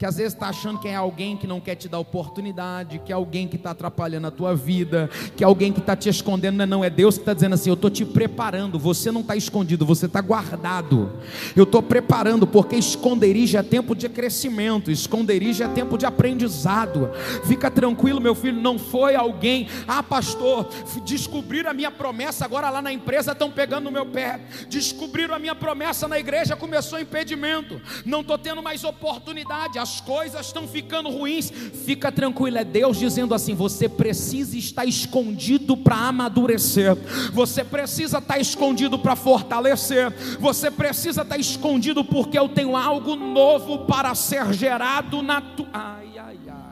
que 0.00 0.06
às 0.06 0.16
vezes 0.16 0.32
está 0.32 0.48
achando 0.48 0.78
que 0.78 0.88
é 0.88 0.96
alguém 0.96 1.36
que 1.36 1.46
não 1.46 1.60
quer 1.60 1.74
te 1.74 1.86
dar 1.86 1.98
oportunidade, 1.98 2.98
que 3.04 3.12
é 3.12 3.14
alguém 3.14 3.46
que 3.46 3.56
está 3.56 3.72
atrapalhando 3.72 4.28
a 4.28 4.30
tua 4.30 4.56
vida, 4.56 5.10
que 5.36 5.44
é 5.44 5.46
alguém 5.46 5.70
que 5.74 5.78
está 5.78 5.94
te 5.94 6.08
escondendo, 6.08 6.64
não 6.66 6.82
é, 6.82 6.86
é 6.86 6.90
Deus 6.90 7.16
que 7.16 7.20
está 7.20 7.34
dizendo 7.34 7.52
assim: 7.52 7.68
eu 7.68 7.74
estou 7.74 7.90
te 7.90 8.02
preparando, 8.02 8.78
você 8.78 9.12
não 9.12 9.20
está 9.20 9.36
escondido, 9.36 9.84
você 9.84 10.06
está 10.06 10.22
guardado. 10.22 11.12
Eu 11.54 11.64
estou 11.64 11.82
preparando, 11.82 12.46
porque 12.46 12.76
esconderijo 12.76 13.58
é 13.58 13.62
tempo 13.62 13.94
de 13.94 14.08
crescimento, 14.08 14.90
esconderijo 14.90 15.62
é 15.62 15.68
tempo 15.68 15.98
de 15.98 16.06
aprendizado. 16.06 17.10
Fica 17.44 17.70
tranquilo, 17.70 18.22
meu 18.22 18.34
filho, 18.34 18.58
não 18.58 18.78
foi 18.78 19.14
alguém, 19.14 19.68
ah, 19.86 20.02
pastor, 20.02 20.70
descobriram 21.04 21.68
a 21.68 21.74
minha 21.74 21.90
promessa, 21.90 22.46
agora 22.46 22.70
lá 22.70 22.80
na 22.80 22.90
empresa 22.90 23.32
estão 23.32 23.50
pegando 23.50 23.84
no 23.84 23.90
meu 23.90 24.06
pé, 24.06 24.40
descobriram 24.70 25.34
a 25.34 25.38
minha 25.38 25.54
promessa 25.54 26.08
na 26.08 26.18
igreja, 26.18 26.56
começou 26.56 26.98
impedimento, 26.98 27.78
não 28.06 28.22
estou 28.22 28.38
tendo 28.38 28.62
mais 28.62 28.82
oportunidade, 28.82 29.78
as 29.78 29.89
as 29.90 30.00
coisas 30.00 30.46
estão 30.46 30.68
ficando 30.68 31.10
ruins, 31.10 31.50
fica 31.50 32.12
tranquilo, 32.12 32.58
é 32.58 32.64
Deus 32.64 32.96
dizendo 32.96 33.34
assim: 33.34 33.54
você 33.54 33.88
precisa 33.88 34.56
estar 34.56 34.86
escondido 34.86 35.76
para 35.76 35.96
amadurecer, 35.96 36.94
você 37.32 37.64
precisa 37.64 38.18
estar 38.18 38.38
escondido 38.38 38.98
para 38.98 39.16
fortalecer, 39.16 40.10
você 40.38 40.70
precisa 40.70 41.22
estar 41.22 41.38
escondido 41.38 42.04
porque 42.04 42.38
eu 42.38 42.48
tenho 42.48 42.76
algo 42.76 43.16
novo 43.16 43.86
para 43.86 44.14
ser 44.14 44.52
gerado 44.52 45.22
na 45.22 45.40
tua. 45.40 45.68
Ai, 45.72 46.18
ai, 46.18 46.38
ai. 46.48 46.70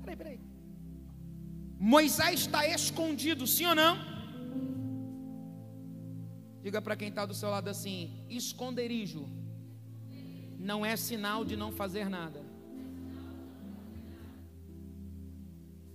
Peraí, 0.00 0.16
peraí. 0.16 0.40
Moisés 1.78 2.40
está 2.40 2.66
escondido, 2.66 3.46
sim 3.46 3.66
ou 3.66 3.74
não? 3.76 3.96
Diga 6.62 6.80
para 6.80 6.96
quem 6.96 7.08
está 7.08 7.24
do 7.26 7.34
seu 7.34 7.48
lado 7.48 7.68
assim: 7.68 8.24
esconderijo 8.28 9.41
não 10.62 10.86
é 10.86 10.96
sinal 10.96 11.44
de 11.44 11.56
não 11.56 11.72
fazer 11.72 12.08
nada. 12.08 12.40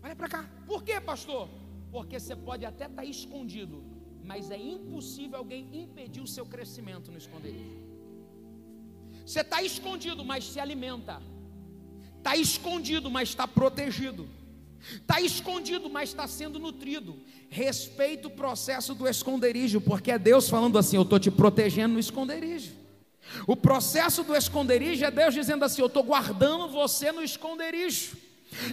Olha 0.04 0.16
para 0.16 0.28
cá. 0.28 0.50
Por 0.66 0.84
quê, 0.84 1.00
pastor? 1.00 1.50
Porque 1.90 2.20
você 2.20 2.36
pode 2.36 2.66
até 2.66 2.86
estar 2.86 3.02
tá 3.02 3.06
escondido, 3.06 3.82
mas 4.24 4.52
é 4.52 4.58
impossível 4.58 5.38
alguém 5.38 5.70
impedir 5.72 6.22
o 6.22 6.28
seu 6.28 6.46
crescimento 6.46 7.10
no 7.12 7.18
esconderijo. 7.18 7.78
Você 9.26 9.40
está 9.40 9.64
escondido, 9.64 10.24
mas 10.24 10.46
se 10.46 10.60
alimenta. 10.60 11.22
Está 12.18 12.36
escondido, 12.36 13.10
mas 13.10 13.30
está 13.30 13.48
protegido. 13.48 14.28
Está 14.80 15.22
escondido, 15.22 15.90
mas 15.90 16.10
está 16.10 16.28
sendo 16.28 16.60
nutrido. 16.60 17.18
Respeita 17.50 18.28
o 18.28 18.32
processo 18.32 18.94
do 18.94 19.08
esconderijo, 19.08 19.80
porque 19.80 20.12
é 20.12 20.20
Deus 20.20 20.50
falando 20.50 20.78
assim: 20.78 20.98
Eu 20.98 21.04
estou 21.04 21.20
te 21.20 21.32
protegendo 21.32 21.94
no 21.94 22.00
esconderijo. 22.00 22.87
O 23.46 23.56
processo 23.56 24.24
do 24.24 24.36
esconderijo 24.36 25.04
é 25.04 25.12
Deus 25.12 25.34
dizendo 25.34 25.66
assim: 25.66 25.82
Eu 25.82 25.88
estou 25.88 26.04
guardando 26.04 26.68
você 26.68 27.12
no 27.12 27.24
esconderijo. 27.24 28.27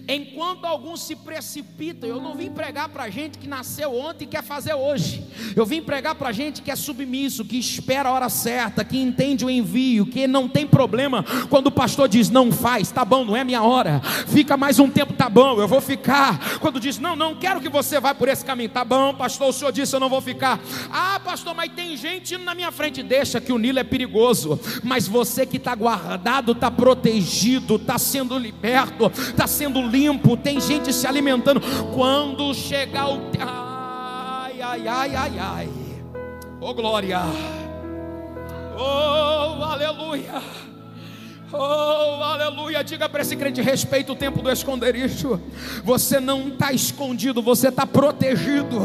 Enquanto 0.08 0.64
alguns 0.64 1.02
se 1.02 1.16
precipitam, 1.16 2.08
eu 2.08 2.20
não 2.20 2.34
vim 2.34 2.50
pregar 2.50 2.88
para 2.88 3.08
gente 3.10 3.38
que 3.38 3.48
nasceu 3.48 3.94
ontem 3.94 4.24
e 4.24 4.28
quer 4.28 4.42
fazer 4.42 4.74
hoje. 4.74 5.24
Eu 5.54 5.66
vim 5.66 5.82
pregar 5.82 6.14
para 6.14 6.32
gente 6.32 6.62
que 6.62 6.70
é 6.70 6.76
submisso, 6.76 7.44
que 7.44 7.58
espera 7.58 8.08
a 8.08 8.12
hora 8.12 8.28
certa, 8.28 8.84
que 8.84 8.98
entende 8.98 9.44
o 9.44 9.50
envio, 9.50 10.06
que 10.06 10.26
não 10.26 10.48
tem 10.48 10.66
problema 10.66 11.24
quando 11.48 11.68
o 11.68 11.72
pastor 11.72 12.08
diz 12.08 12.30
não 12.30 12.50
faz, 12.50 12.90
tá 12.90 13.04
bom, 13.04 13.24
não 13.24 13.36
é 13.36 13.44
minha 13.44 13.62
hora. 13.62 14.00
Fica 14.26 14.56
mais 14.56 14.78
um 14.78 14.88
tempo, 14.88 15.12
tá 15.12 15.28
bom, 15.28 15.60
eu 15.60 15.68
vou 15.68 15.80
ficar. 15.80 16.58
Quando 16.60 16.80
diz 16.80 16.98
não, 16.98 17.16
não 17.16 17.34
quero 17.34 17.60
que 17.60 17.68
você 17.68 18.00
vá 18.00 18.14
por 18.14 18.28
esse 18.28 18.44
caminho, 18.44 18.68
tá 18.68 18.84
bom, 18.84 19.14
pastor, 19.14 19.48
o 19.48 19.52
senhor 19.52 19.72
disse 19.72 19.94
eu 19.94 20.00
não 20.00 20.08
vou 20.08 20.20
ficar. 20.20 20.60
Ah, 20.90 21.20
pastor, 21.24 21.54
mas 21.54 21.72
tem 21.72 21.96
gente 21.96 22.34
indo 22.34 22.44
na 22.44 22.54
minha 22.54 22.72
frente, 22.72 23.02
deixa 23.02 23.40
que 23.40 23.52
o 23.52 23.58
Nilo 23.58 23.78
é 23.78 23.84
perigoso. 23.84 24.58
Mas 24.82 25.06
você 25.06 25.46
que 25.46 25.56
está 25.56 25.74
guardado, 25.74 26.52
está 26.52 26.70
protegido, 26.70 27.76
está 27.76 27.98
sendo 27.98 28.38
liberto, 28.38 29.06
está 29.06 29.46
sendo 29.46 29.73
sendo 29.74 29.82
limpo, 29.88 30.36
tem 30.36 30.60
gente 30.60 30.92
se 30.92 31.06
alimentando. 31.06 31.60
Quando 31.92 32.54
chegar 32.54 33.08
o. 33.08 33.20
Ai, 33.40 34.62
ai, 34.62 34.88
ai, 34.88 35.16
ai, 35.16 35.38
ai. 35.38 35.68
Oh, 36.60 36.72
glória. 36.72 37.20
Oh, 38.78 39.62
aleluia. 39.64 40.42
Oh, 41.52 42.22
aleluia. 42.22 42.84
Diga 42.84 43.08
para 43.08 43.22
esse 43.22 43.36
crente: 43.36 43.60
respeita 43.60 44.12
o 44.12 44.16
tempo 44.16 44.42
do 44.42 44.50
esconderijo. 44.50 45.40
Você 45.82 46.20
não 46.20 46.48
está 46.48 46.72
escondido, 46.72 47.42
você 47.42 47.68
está 47.68 47.86
protegido. 47.86 48.78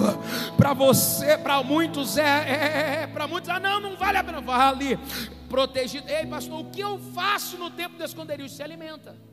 Para 0.57 0.73
você, 0.73 1.37
para 1.37 1.61
muitos 1.61 2.17
é, 2.17 2.23
é, 2.23 3.03
é 3.03 3.07
para 3.07 3.27
muitos, 3.27 3.49
ah, 3.49 3.59
não, 3.59 3.79
não 3.79 3.95
vale 3.95 4.17
a 4.17 4.23
pena. 4.23 4.41
Vale. 4.41 4.99
Protegido. 5.47 6.07
Ei, 6.09 6.25
pastor, 6.25 6.59
o 6.59 6.65
que 6.65 6.81
eu 6.81 6.99
faço 7.13 7.57
no 7.57 7.69
tempo 7.69 7.97
do 7.97 8.03
esconderijo? 8.03 8.49
Se 8.49 8.61
alimenta. 8.61 9.28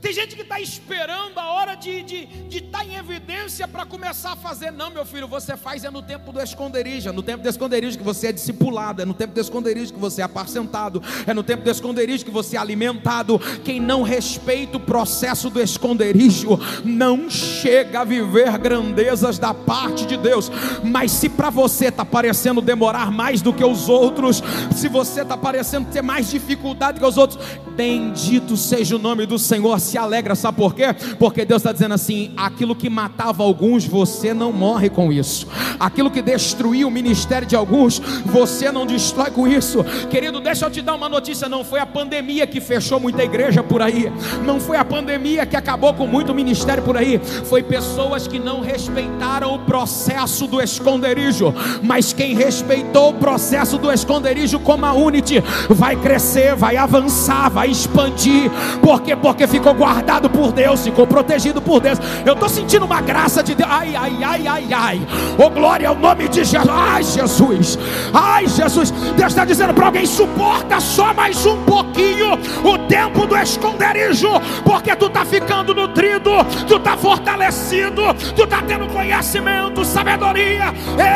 Tem 0.00 0.12
gente 0.12 0.34
que 0.36 0.42
está 0.42 0.60
esperando 0.60 1.38
a 1.38 1.52
hora 1.52 1.74
de 1.74 1.90
estar 1.90 2.06
de, 2.06 2.26
de 2.48 2.60
tá 2.62 2.84
em 2.84 2.96
evidência 2.96 3.66
para 3.66 3.84
começar 3.84 4.32
a 4.32 4.36
fazer. 4.36 4.70
Não, 4.70 4.90
meu 4.90 5.04
filho, 5.04 5.26
você 5.26 5.56
faz 5.56 5.84
é 5.84 5.90
no 5.90 6.02
tempo 6.02 6.32
do 6.32 6.40
esconderijo. 6.40 7.08
É 7.08 7.12
no 7.12 7.22
tempo 7.22 7.42
do 7.42 7.48
esconderijo 7.48 7.98
que 7.98 8.04
você 8.04 8.28
é 8.28 8.32
discipulado. 8.32 9.02
É 9.02 9.04
no 9.04 9.14
tempo 9.14 9.34
do 9.34 9.40
esconderijo 9.40 9.92
que 9.92 9.98
você 9.98 10.20
é 10.20 10.24
apacentado. 10.24 11.02
É 11.26 11.34
no 11.34 11.42
tempo 11.42 11.62
do 11.62 11.70
esconderijo 11.70 12.24
que 12.24 12.30
você 12.30 12.56
é 12.56 12.60
alimentado. 12.60 13.38
Quem 13.64 13.80
não 13.80 14.02
respeita 14.02 14.76
o 14.76 14.80
processo 14.80 15.50
do 15.50 15.60
esconderijo 15.60 16.58
não 16.84 17.28
chega 17.30 18.00
a 18.00 18.04
viver 18.04 18.56
grandezas 18.58 19.38
da 19.38 19.52
parte 19.52 20.06
de 20.06 20.16
Deus. 20.16 20.50
Mas 20.82 21.12
se 21.12 21.28
para 21.28 21.50
você 21.50 21.86
está 21.86 22.04
parecendo 22.04 22.60
demorar 22.60 23.10
mais 23.10 23.42
do 23.42 23.52
que 23.52 23.64
os 23.64 23.88
outros, 23.88 24.42
se 24.74 24.88
você 24.88 25.22
está 25.22 25.36
parecendo 25.36 25.88
ter 25.90 26.02
mais 26.02 26.30
dificuldade 26.30 26.98
que 26.98 27.06
os 27.06 27.16
outros, 27.16 27.38
bendito 27.76 28.56
seja 28.56 28.96
o 28.96 28.98
nome 28.98 29.26
do 29.26 29.38
Senhor 29.38 29.73
se 29.78 29.96
alegra, 29.96 30.34
sabe 30.34 30.56
por 30.56 30.74
quê? 30.74 30.94
Porque 31.18 31.44
Deus 31.44 31.60
está 31.60 31.72
dizendo 31.72 31.94
assim: 31.94 32.32
aquilo 32.36 32.74
que 32.74 32.90
matava 32.90 33.42
alguns, 33.42 33.84
você 33.84 34.34
não 34.34 34.52
morre 34.52 34.90
com 34.90 35.12
isso, 35.12 35.46
aquilo 35.78 36.10
que 36.10 36.22
destruía 36.22 36.86
o 36.86 36.90
ministério 36.90 37.46
de 37.46 37.56
alguns, 37.56 37.98
você 38.24 38.70
não 38.70 38.86
destrói 38.86 39.30
com 39.30 39.48
isso, 39.48 39.84
querido. 40.10 40.40
Deixa 40.40 40.66
eu 40.66 40.70
te 40.70 40.82
dar 40.82 40.94
uma 40.94 41.08
notícia: 41.08 41.48
não 41.48 41.64
foi 41.64 41.80
a 41.80 41.86
pandemia 41.86 42.46
que 42.46 42.60
fechou 42.60 43.00
muita 43.00 43.24
igreja 43.24 43.62
por 43.62 43.82
aí, 43.82 44.12
não 44.44 44.60
foi 44.60 44.76
a 44.76 44.84
pandemia 44.84 45.46
que 45.46 45.56
acabou 45.56 45.94
com 45.94 46.06
muito 46.06 46.34
ministério 46.34 46.82
por 46.82 46.96
aí, 46.96 47.20
foi 47.44 47.62
pessoas 47.62 48.28
que 48.28 48.38
não 48.38 48.60
respeitaram 48.60 49.54
o 49.54 49.58
processo 49.60 50.46
do 50.46 50.60
esconderijo, 50.60 51.54
mas 51.82 52.12
quem 52.12 52.34
respeitou 52.34 53.10
o 53.10 53.14
processo 53.14 53.78
do 53.78 53.90
esconderijo 53.90 54.58
como 54.58 54.84
a 54.86 54.92
Unity 54.92 55.42
vai 55.70 55.96
crescer, 55.96 56.54
vai 56.54 56.76
avançar, 56.76 57.48
vai 57.48 57.70
expandir, 57.70 58.50
porque 58.82 59.14
porque 59.16 59.46
ficou 59.46 59.63
ficou 59.64 59.74
guardado 59.74 60.28
por 60.28 60.52
Deus, 60.52 60.84
ficou 60.84 61.06
protegido 61.06 61.62
por 61.62 61.80
Deus. 61.80 61.98
Eu 62.26 62.34
estou 62.34 62.50
sentindo 62.50 62.84
uma 62.84 63.00
graça 63.00 63.42
de 63.42 63.54
Deus. 63.54 63.70
Ai, 63.72 63.96
ai, 63.96 64.22
ai, 64.22 64.46
ai, 64.46 64.66
ai. 64.70 65.06
Oh, 65.38 65.48
glória 65.48 65.88
ao 65.88 65.94
nome 65.94 66.28
de 66.28 66.44
Jesus. 66.44 66.68
Ai, 66.68 67.02
Jesus. 67.02 67.78
Ai, 68.12 68.46
Jesus. 68.46 68.90
Deus 68.90 69.32
está 69.32 69.46
dizendo 69.46 69.72
para 69.72 69.86
alguém: 69.86 70.04
suporta 70.04 70.78
só 70.80 71.14
mais 71.14 71.46
um 71.46 71.62
pouquinho 71.64 72.34
o 72.62 72.76
tempo 72.86 73.26
do 73.26 73.34
esconderijo, 73.38 74.28
porque 74.64 74.94
tu 74.96 75.06
está 75.06 75.24
ficando 75.24 75.74
nutrido, 75.74 76.30
tu 76.68 76.76
está 76.76 76.94
fortalecido, 76.94 78.02
tu 78.36 78.44
está 78.44 78.60
tendo 78.60 78.86
conhecimento, 78.88 79.82
sabedoria. 79.82 80.74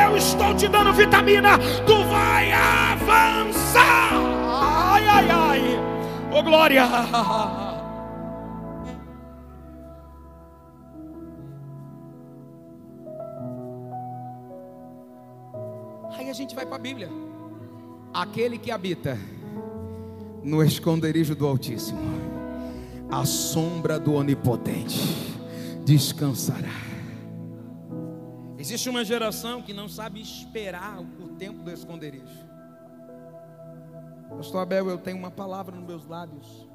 Eu 0.08 0.16
estou 0.16 0.54
te 0.54 0.68
dando 0.68 0.94
vitamina, 0.94 1.58
tu 1.86 2.02
vai 2.04 2.50
avançar. 2.52 4.12
Ai, 4.48 5.06
ai, 5.06 5.30
ai. 5.30 5.80
Oh, 6.32 6.42
glória. 6.42 6.88
gente 16.38 16.54
vai 16.54 16.64
para 16.64 16.76
a 16.76 16.78
Bíblia. 16.78 17.10
Aquele 18.14 18.58
que 18.58 18.70
habita 18.70 19.18
no 20.42 20.62
esconderijo 20.62 21.34
do 21.34 21.46
Altíssimo, 21.46 22.00
a 23.10 23.26
sombra 23.26 23.98
do 23.98 24.14
Onipotente, 24.14 25.36
descansará. 25.84 26.68
Existe 28.56 28.88
uma 28.88 29.04
geração 29.04 29.62
que 29.62 29.72
não 29.72 29.88
sabe 29.88 30.20
esperar 30.20 31.00
o 31.00 31.28
tempo 31.36 31.62
do 31.62 31.70
esconderijo. 31.70 32.48
Pastor 34.28 34.62
Abel, 34.62 34.88
eu 34.88 34.98
tenho 34.98 35.16
uma 35.16 35.30
palavra 35.30 35.74
nos 35.74 35.86
meus 35.86 36.06
lábios. 36.06 36.68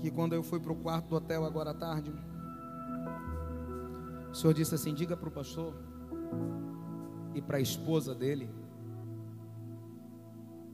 Que 0.00 0.10
quando 0.10 0.34
eu 0.34 0.42
fui 0.42 0.60
para 0.60 0.72
o 0.72 0.76
quarto 0.76 1.08
do 1.08 1.16
hotel 1.16 1.44
agora 1.44 1.70
à 1.70 1.74
tarde, 1.74 2.12
o 4.30 4.34
senhor 4.34 4.52
disse 4.52 4.74
assim: 4.74 4.94
diga 4.94 5.16
para 5.16 5.28
o 5.28 5.32
pastor 5.32 5.74
e 7.34 7.40
para 7.40 7.58
a 7.58 7.60
esposa 7.60 8.14
dele 8.14 8.48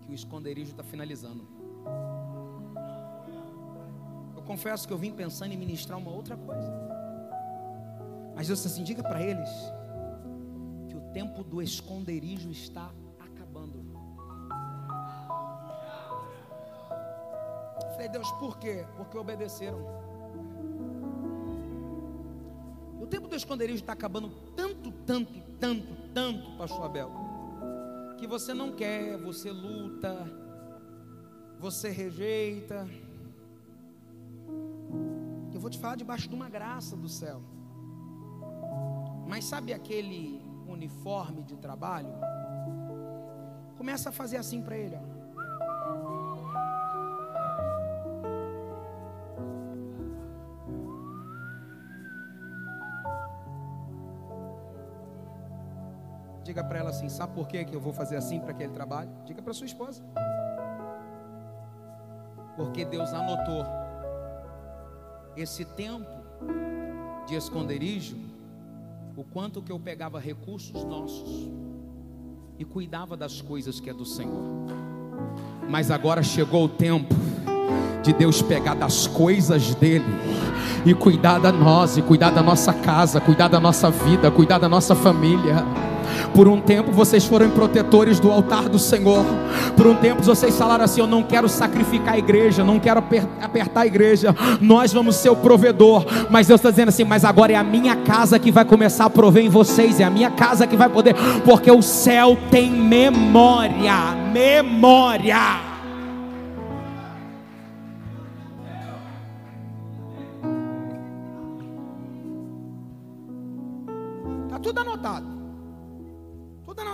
que 0.01 0.13
o 0.13 0.15
esconderijo 0.15 0.71
está 0.71 0.83
finalizando. 0.83 1.47
Eu 4.37 4.43
confesso 4.43 4.87
que 4.87 4.93
eu 4.93 4.99
vim 4.99 5.13
pensando 5.13 5.53
em 5.53 5.57
ministrar 5.57 5.99
uma 5.99 6.11
outra 6.11 6.37
coisa. 6.37 6.73
Mas 8.35 8.49
Deus 8.49 8.65
assim, 8.67 8.83
diga 8.83 9.03
para 9.03 9.23
eles 9.23 9.49
que 10.89 10.97
o 10.97 11.01
tempo 11.13 11.43
do 11.43 11.63
esconderijo 11.63 12.51
está 12.51 12.91
acabando. 13.21 13.85
Eu 17.83 17.91
falei, 17.93 18.09
Deus, 18.09 18.31
por 18.33 18.59
quê? 18.59 18.85
Porque 18.97 19.17
obedeceram. 19.17 20.05
O 23.01 23.07
tempo 23.07 23.29
do 23.29 23.37
esconderijo 23.37 23.81
está 23.81 23.93
acabando 23.93 24.31
tanto, 24.57 24.91
tanto, 25.07 25.33
tanto, 25.61 26.04
tanto, 26.15 26.57
pastor 26.57 26.85
Abel, 26.85 27.11
que 28.17 28.27
você 28.27 28.55
não 28.55 28.73
quer, 28.73 29.19
você 29.19 29.51
luta, 29.51 30.17
você 31.59 31.91
rejeita. 31.91 32.89
Eu 35.53 35.61
vou 35.61 35.69
te 35.69 35.79
falar 35.79 35.97
debaixo 35.97 36.29
de 36.29 36.35
uma 36.35 36.49
graça 36.49 36.97
do 36.97 37.09
céu. 37.09 37.43
Mas 39.27 39.45
sabe 39.45 39.73
aquele 39.73 40.41
uniforme 40.69 41.43
de 41.43 41.57
trabalho? 41.57 42.13
Começa 43.77 44.11
a 44.11 44.13
fazer 44.13 44.37
assim 44.37 44.63
para 44.63 44.79
ele, 44.79 44.97
ó. 44.97 45.14
Diga 56.55 56.63
para 56.63 56.79
ela 56.79 56.91
assim: 56.91 57.09
sabe 57.09 57.35
por 57.35 57.49
que 57.49 57.67
eu 57.73 57.81
vou 57.81 57.93
fazer 57.93 58.15
assim 58.15 58.39
para 58.39 58.53
aquele 58.53 58.73
trabalho? 58.73 59.11
Diga 59.25 59.43
para 59.43 59.53
sua 59.53 59.67
esposa. 59.67 60.01
Porque 62.57 62.85
Deus 62.85 63.13
anotou 63.13 63.67
esse 65.37 65.65
tempo 65.65 66.09
de 67.27 67.35
esconderijo, 67.35 68.17
o 69.17 69.25
quanto 69.25 69.61
que 69.61 69.73
eu 69.73 69.81
pegava 69.81 70.21
recursos 70.21 70.85
nossos 70.85 71.51
e 72.57 72.65
cuidava 72.65 73.17
das 73.17 73.41
coisas 73.41 73.81
que 73.81 73.91
é 73.91 73.93
do 73.93 74.05
Senhor. 74.05 74.69
Mas 75.69 75.91
agora 75.91 76.23
chegou 76.23 76.67
o 76.67 76.69
tempo 76.69 77.17
de 78.01 78.13
Deus 78.13 78.41
pegar 78.41 78.75
das 78.75 79.09
coisas 79.09 79.75
dele 79.75 80.05
e 80.87 80.95
cuidar 80.95 81.41
da 81.41 81.51
nós, 81.51 81.97
e 81.97 82.03
cuidar 82.03 82.31
da 82.31 82.45
nossa 82.45 82.73
casa, 82.73 83.21
cuidar 83.21 83.49
da 83.49 83.59
nossa 83.59 83.91
vida, 83.91 84.31
cuidar 84.31 84.59
da 84.59 84.69
nossa 84.69 84.95
família. 84.95 85.65
Por 86.35 86.49
um 86.49 86.61
tempo 86.61 86.91
vocês 86.91 87.25
foram 87.25 87.49
protetores 87.51 88.19
do 88.19 88.31
altar 88.31 88.69
do 88.69 88.79
Senhor. 88.79 89.25
Por 89.77 89.87
um 89.87 89.95
tempo 89.95 90.23
vocês 90.23 90.57
falaram 90.57 90.85
assim: 90.85 91.01
Eu 91.01 91.07
não 91.07 91.23
quero 91.23 91.49
sacrificar 91.49 92.15
a 92.15 92.19
igreja, 92.19 92.65
não 92.65 92.81
quero 92.81 93.03
apertar 93.41 93.83
a 93.83 93.87
igreja. 93.87 94.35
Nós 94.61 94.93
vamos 94.93 95.17
ser 95.17 95.31
o 95.31 95.37
provedor. 95.37 96.05
Mas 96.31 96.49
Deus 96.49 96.59
está 96.59 96.71
dizendo 96.71 96.89
assim: 96.89 97.05
Mas 97.05 97.25
agora 97.25 97.53
é 97.53 97.57
a 97.57 97.65
minha 97.65 97.97
casa 97.97 98.39
que 98.39 98.51
vai 98.51 98.65
começar 98.65 99.05
a 99.05 99.11
prover 99.11 99.45
em 99.45 99.49
vocês. 99.49 100.01
É 100.01 100.05
a 100.05 100.11
minha 100.11 100.31
casa 100.31 100.67
que 100.67 100.77
vai 100.77 100.89
poder, 100.89 101.15
porque 101.45 101.71
o 101.71 101.83
céu 101.83 102.37
tem 102.51 102.71
memória. 102.71 104.15
Memória. 104.33 105.74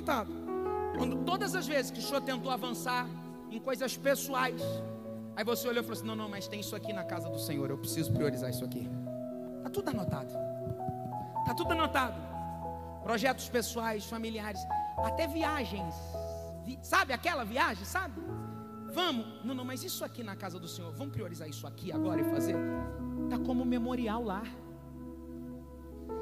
Tudo 0.00 0.10
anotado. 0.10 0.32
Quando 0.96 1.24
todas 1.24 1.54
as 1.54 1.66
vezes 1.66 1.90
que 1.90 1.98
o 1.98 2.02
senhor 2.02 2.22
tentou 2.22 2.50
avançar 2.50 3.06
em 3.50 3.60
coisas 3.60 3.96
pessoais, 3.96 4.62
aí 5.36 5.44
você 5.44 5.68
olhou 5.68 5.82
e 5.82 5.84
falou 5.84 5.98
assim: 5.98 6.06
não, 6.06 6.16
não, 6.16 6.28
mas 6.28 6.48
tem 6.48 6.60
isso 6.60 6.74
aqui 6.74 6.92
na 6.92 7.04
casa 7.04 7.28
do 7.28 7.38
Senhor, 7.38 7.68
eu 7.70 7.78
preciso 7.78 8.12
priorizar 8.12 8.50
isso 8.50 8.64
aqui. 8.64 8.88
Está 9.58 9.70
tudo 9.70 9.90
anotado. 9.90 10.32
Está 11.40 11.54
tudo 11.54 11.72
anotado. 11.72 12.16
Projetos 13.02 13.48
pessoais, 13.48 14.04
familiares, 14.06 14.60
até 14.98 15.26
viagens. 15.26 15.94
Sabe 16.82 17.12
aquela 17.12 17.44
viagem, 17.44 17.84
sabe? 17.84 18.20
Vamos? 18.92 19.26
Não, 19.44 19.54
não, 19.54 19.64
mas 19.64 19.84
isso 19.84 20.04
aqui 20.04 20.22
na 20.22 20.34
casa 20.34 20.58
do 20.58 20.66
Senhor, 20.66 20.92
vamos 20.92 21.12
priorizar 21.12 21.48
isso 21.48 21.66
aqui 21.66 21.92
agora 21.92 22.20
e 22.20 22.24
fazer? 22.24 22.56
Tá 23.28 23.38
como 23.38 23.64
memorial 23.64 24.22
lá. 24.22 24.42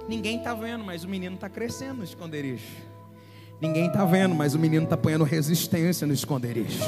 Ninguém 0.09 0.39
está 0.39 0.55
vendo, 0.55 0.85
mas 0.85 1.05
o 1.05 1.09
menino 1.09 1.35
está 1.35 1.49
crescendo 1.49 1.99
no 1.99 2.05
esconderijo. 2.05 2.88
Ninguém 3.61 3.89
está 3.89 4.05
vendo, 4.05 4.37
mas 4.37 4.55
o 4.55 4.59
menino 4.59 4.85
está 4.85 4.97
ponhando 4.97 5.25
resistência 5.25 6.07
no 6.07 6.13
esconderijo. 6.13 6.85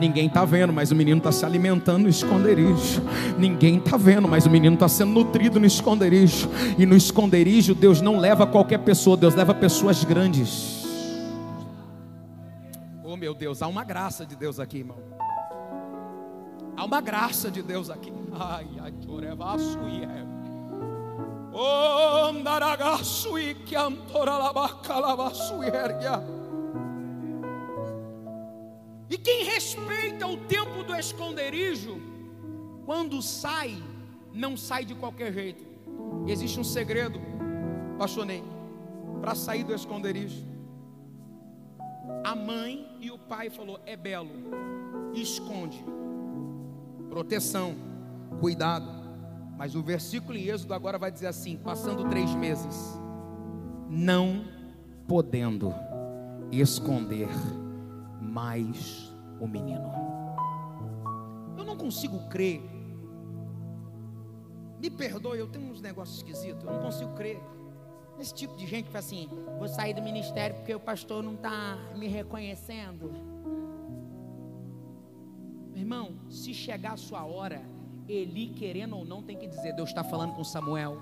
Ninguém 0.00 0.26
está 0.26 0.42
vendo, 0.46 0.72
mas 0.72 0.90
o 0.90 0.94
menino 0.94 1.18
está 1.18 1.30
se 1.30 1.44
alimentando 1.44 2.04
no 2.04 2.08
esconderijo. 2.08 3.02
Ninguém 3.38 3.76
está 3.76 3.98
vendo, 3.98 4.26
mas 4.26 4.46
o 4.46 4.50
menino 4.50 4.72
está 4.72 4.88
sendo 4.88 5.12
nutrido 5.12 5.60
no 5.60 5.66
esconderijo. 5.66 6.48
E 6.78 6.86
no 6.86 6.96
esconderijo, 6.96 7.74
Deus 7.74 8.00
não 8.00 8.18
leva 8.18 8.46
qualquer 8.46 8.78
pessoa, 8.78 9.18
Deus 9.18 9.34
leva 9.34 9.52
pessoas 9.52 10.02
grandes. 10.02 10.82
Oh 13.04 13.18
meu 13.18 13.34
Deus, 13.34 13.60
há 13.60 13.66
uma 13.66 13.84
graça 13.84 14.24
de 14.24 14.34
Deus 14.34 14.58
aqui, 14.58 14.78
irmão. 14.78 14.96
Há 16.74 16.86
uma 16.86 17.02
graça 17.02 17.50
de 17.50 17.62
Deus 17.62 17.90
aqui. 17.90 18.10
Ai, 18.32 18.66
ai, 18.80 18.94
chorevaço 19.04 19.78
e 29.08 29.14
E 29.14 29.18
quem 29.18 29.44
respeita 29.44 30.26
o 30.26 30.36
tempo 30.36 30.82
do 30.82 30.96
esconderijo, 30.96 32.00
quando 32.84 33.22
sai, 33.22 33.80
não 34.32 34.56
sai 34.56 34.84
de 34.84 34.96
qualquer 34.96 35.32
jeito. 35.32 35.64
Existe 36.26 36.58
um 36.58 36.64
segredo, 36.64 37.20
pastor 37.96 38.26
Ney, 38.26 38.42
para 39.20 39.36
sair 39.36 39.62
do 39.62 39.72
esconderijo. 39.72 40.44
A 42.24 42.34
mãe 42.34 42.96
e 43.00 43.12
o 43.12 43.18
pai 43.18 43.48
falou: 43.48 43.78
"É 43.86 43.96
belo, 43.96 44.30
esconde. 45.14 45.84
Proteção, 47.08 47.76
cuidado. 48.40 49.03
Mas 49.56 49.74
o 49.74 49.82
versículo 49.82 50.36
em 50.36 50.48
Êxodo 50.48 50.74
agora 50.74 50.98
vai 50.98 51.10
dizer 51.10 51.28
assim: 51.28 51.56
passando 51.56 52.08
três 52.08 52.34
meses, 52.34 52.98
não 53.88 54.44
podendo 55.06 55.72
esconder 56.50 57.28
mais 58.20 59.12
o 59.40 59.46
menino. 59.46 59.92
Eu 61.56 61.64
não 61.64 61.76
consigo 61.76 62.18
crer. 62.28 62.62
Me 64.80 64.90
perdoe, 64.90 65.38
eu 65.38 65.46
tenho 65.46 65.70
uns 65.70 65.80
negócios 65.80 66.18
esquisitos. 66.18 66.64
Eu 66.64 66.72
não 66.72 66.82
consigo 66.82 67.14
crer. 67.14 67.40
Esse 68.18 68.34
tipo 68.34 68.56
de 68.56 68.66
gente 68.66 68.86
que 68.86 68.92
fala 68.92 69.04
assim: 69.04 69.28
vou 69.58 69.68
sair 69.68 69.94
do 69.94 70.02
ministério 70.02 70.56
porque 70.56 70.74
o 70.74 70.80
pastor 70.80 71.22
não 71.22 71.34
está 71.34 71.78
me 71.96 72.06
reconhecendo. 72.06 73.12
Irmão, 75.74 76.16
se 76.30 76.54
chegar 76.54 76.92
a 76.92 76.96
sua 76.96 77.24
hora, 77.24 77.60
Eli, 78.08 78.48
querendo 78.48 78.96
ou 78.96 79.04
não, 79.04 79.22
tem 79.22 79.36
que 79.36 79.46
dizer: 79.46 79.72
Deus 79.72 79.88
está 79.88 80.04
falando 80.04 80.34
com 80.34 80.44
Samuel. 80.44 80.98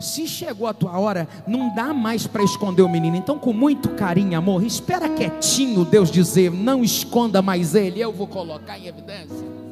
Se 0.00 0.26
chegou 0.26 0.66
a 0.66 0.72
tua 0.72 0.98
hora, 0.98 1.28
não 1.46 1.74
dá 1.74 1.92
mais 1.92 2.26
para 2.26 2.42
esconder 2.42 2.82
o 2.82 2.88
menino. 2.88 3.16
Então, 3.16 3.38
com 3.38 3.52
muito 3.52 3.90
carinho 3.90 4.38
amor, 4.38 4.62
espera 4.64 5.08
quietinho 5.08 5.84
Deus 5.84 6.10
dizer: 6.10 6.50
Não 6.50 6.82
esconda 6.82 7.42
mais 7.42 7.74
ele, 7.74 8.00
eu 8.00 8.12
vou 8.12 8.26
colocar 8.26 8.78
em 8.78 8.86
evidência. 8.86 9.63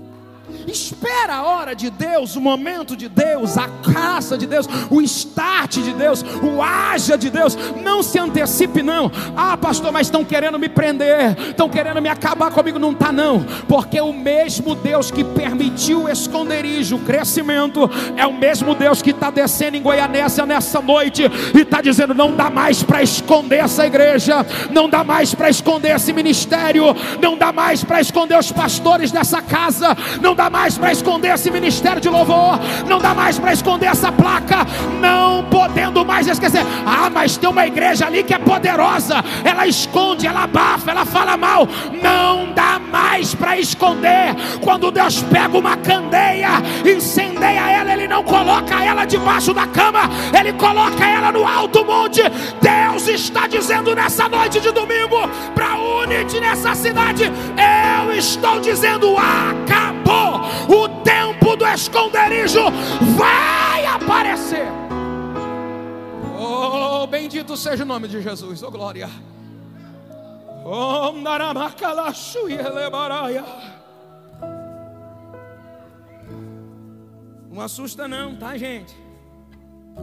Espera 0.66 1.36
a 1.36 1.42
hora 1.44 1.74
de 1.74 1.90
Deus, 1.90 2.34
o 2.36 2.40
momento 2.40 2.96
de 2.96 3.08
Deus, 3.08 3.56
a 3.56 3.68
caça 3.92 4.36
de 4.36 4.46
Deus, 4.46 4.66
o 4.90 5.00
start 5.02 5.78
de 5.78 5.92
Deus, 5.92 6.24
o 6.42 6.62
haja 6.62 7.16
de 7.16 7.30
Deus. 7.30 7.56
Não 7.82 8.02
se 8.02 8.18
antecipe, 8.18 8.82
não. 8.82 9.10
Ah, 9.36 9.56
pastor, 9.56 9.92
mas 9.92 10.06
estão 10.06 10.24
querendo 10.24 10.58
me 10.58 10.68
prender, 10.68 11.36
estão 11.50 11.68
querendo 11.68 12.00
me 12.00 12.08
acabar 12.08 12.50
comigo. 12.50 12.78
Não 12.78 12.92
está, 12.92 13.12
não. 13.12 13.44
Porque 13.68 14.00
o 14.00 14.12
mesmo 14.12 14.74
Deus 14.74 15.10
que 15.10 15.22
permitiu 15.22 16.04
o 16.04 16.08
esconderijo, 16.08 16.96
o 16.96 17.00
crescimento, 17.00 17.88
é 18.16 18.26
o 18.26 18.32
mesmo 18.32 18.74
Deus 18.74 19.00
que 19.00 19.10
está 19.10 19.30
descendo 19.30 19.76
em 19.76 19.82
Goianésia 19.82 20.44
nessa 20.44 20.80
noite 20.80 21.22
e 21.54 21.60
está 21.60 21.80
dizendo: 21.80 22.14
não 22.14 22.34
dá 22.34 22.50
mais 22.50 22.82
para 22.82 23.02
esconder 23.02 23.64
essa 23.64 23.86
igreja, 23.86 24.44
não 24.70 24.88
dá 24.88 25.04
mais 25.04 25.34
para 25.34 25.50
esconder 25.50 25.96
esse 25.96 26.12
ministério, 26.12 26.84
não 27.20 27.36
dá 27.36 27.52
mais 27.52 27.84
para 27.84 28.00
esconder 28.00 28.38
os 28.38 28.50
pastores 28.50 29.10
dessa 29.10 29.40
casa, 29.40 29.96
não 30.20 30.31
dá 30.34 30.50
mais 30.50 30.76
para 30.76 30.92
esconder 30.92 31.34
esse 31.34 31.50
ministério 31.50 32.00
de 32.00 32.08
louvor, 32.08 32.58
não 32.88 32.98
dá 32.98 33.14
mais 33.14 33.38
para 33.38 33.52
esconder 33.52 33.86
essa 33.86 34.10
placa, 34.10 34.66
não 35.00 35.44
podendo 35.44 36.04
mais 36.04 36.26
esquecer. 36.26 36.64
Ah, 36.86 37.10
mas 37.10 37.36
tem 37.36 37.48
uma 37.48 37.66
igreja 37.66 38.06
ali 38.06 38.22
que 38.22 38.34
é 38.34 38.38
poderosa, 38.38 39.22
ela 39.44 39.66
esconde, 39.66 40.26
ela 40.26 40.44
abafa, 40.44 40.90
ela 40.90 41.04
fala 41.04 41.36
mal. 41.36 41.68
Não 42.02 42.52
dá 42.52 42.78
mais 42.78 43.34
para 43.34 43.58
esconder. 43.58 44.34
Quando 44.60 44.90
Deus 44.90 45.22
pega 45.22 45.56
uma 45.56 45.76
candeia, 45.76 46.50
incendeia 46.84 47.70
ela, 47.70 47.92
Ele 47.92 48.08
não 48.08 48.22
coloca 48.22 48.82
ela 48.82 49.04
debaixo 49.04 49.52
da 49.52 49.66
cama, 49.66 50.10
Ele 50.38 50.52
coloca 50.52 51.04
ela 51.04 51.32
no 51.32 51.46
alto 51.46 51.84
monte. 51.84 52.22
Deus 52.60 53.08
está 53.08 53.46
dizendo 53.46 53.94
nessa 53.94 54.28
noite 54.28 54.60
de 54.60 54.70
domingo 54.70 55.28
para 55.54 55.76
Unity 55.76 56.40
nessa 56.40 56.74
cidade: 56.74 57.24
Eu 57.24 58.12
estou 58.12 58.60
dizendo, 58.60 59.16
acabou 59.16 60.21
o 60.68 60.88
tempo 61.02 61.56
do 61.56 61.66
esconderijo 61.66 62.60
vai 63.16 63.86
aparecer. 63.86 64.66
Oh, 66.38 67.06
bendito 67.06 67.56
seja 67.56 67.84
o 67.84 67.86
nome 67.86 68.08
de 68.08 68.20
Jesus, 68.20 68.62
oh 68.62 68.70
glória. 68.70 69.08
Não 77.50 77.60
assusta 77.60 78.08
não, 78.08 78.34
tá 78.36 78.56
gente? 78.56 78.96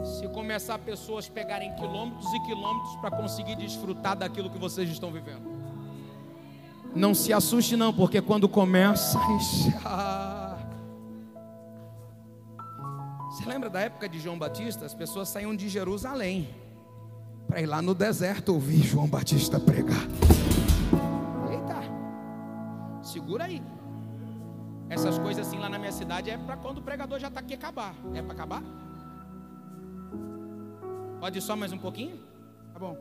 Se 0.04 0.28
começar 0.30 0.78
pessoas 0.78 1.28
pegarem 1.28 1.74
quilômetros 1.76 2.32
e 2.34 2.40
quilômetros 2.42 2.96
para 2.98 3.10
conseguir 3.10 3.56
desfrutar 3.56 4.16
daquilo 4.16 4.50
que 4.50 4.60
vocês 4.60 4.90
estão 4.90 5.12
vivendo. 5.12 5.59
Não 6.96 7.14
se 7.14 7.32
assuste 7.32 7.76
não, 7.76 7.94
porque 7.94 8.22
quando 8.22 8.50
começa, 8.50 9.20
Você 13.30 13.46
lembra 13.46 13.70
da 13.70 13.80
época 13.80 14.10
de 14.10 14.20
João 14.20 14.38
Batista? 14.38 14.86
As 14.86 14.94
pessoas 14.94 15.30
saíam 15.30 15.56
de 15.56 15.70
Jerusalém 15.70 16.50
para 17.48 17.62
ir 17.62 17.66
lá 17.68 17.82
no 17.82 17.94
deserto 17.94 18.54
ouvir 18.54 18.82
João 18.84 19.08
Batista 19.08 19.60
pregar. 19.60 20.06
Eita, 21.50 23.04
segura 23.04 23.46
aí. 23.46 23.62
Essas 24.90 25.18
coisas 25.20 25.48
assim 25.48 25.60
lá 25.60 25.70
na 25.70 25.78
minha 25.78 25.92
cidade 25.92 26.30
é 26.32 26.38
para 26.38 26.58
quando 26.58 26.80
o 26.80 26.82
pregador 26.82 27.20
já 27.20 27.28
está 27.28 27.40
aqui 27.40 27.54
acabar. 27.54 27.94
É 28.14 28.22
para 28.22 28.34
acabar? 28.34 28.64
Pode 31.20 31.38
ir 31.38 31.42
só 31.42 31.56
mais 31.56 31.72
um 31.72 31.78
pouquinho? 31.78 32.20
Tá 32.74 32.80
bom. 32.80 32.98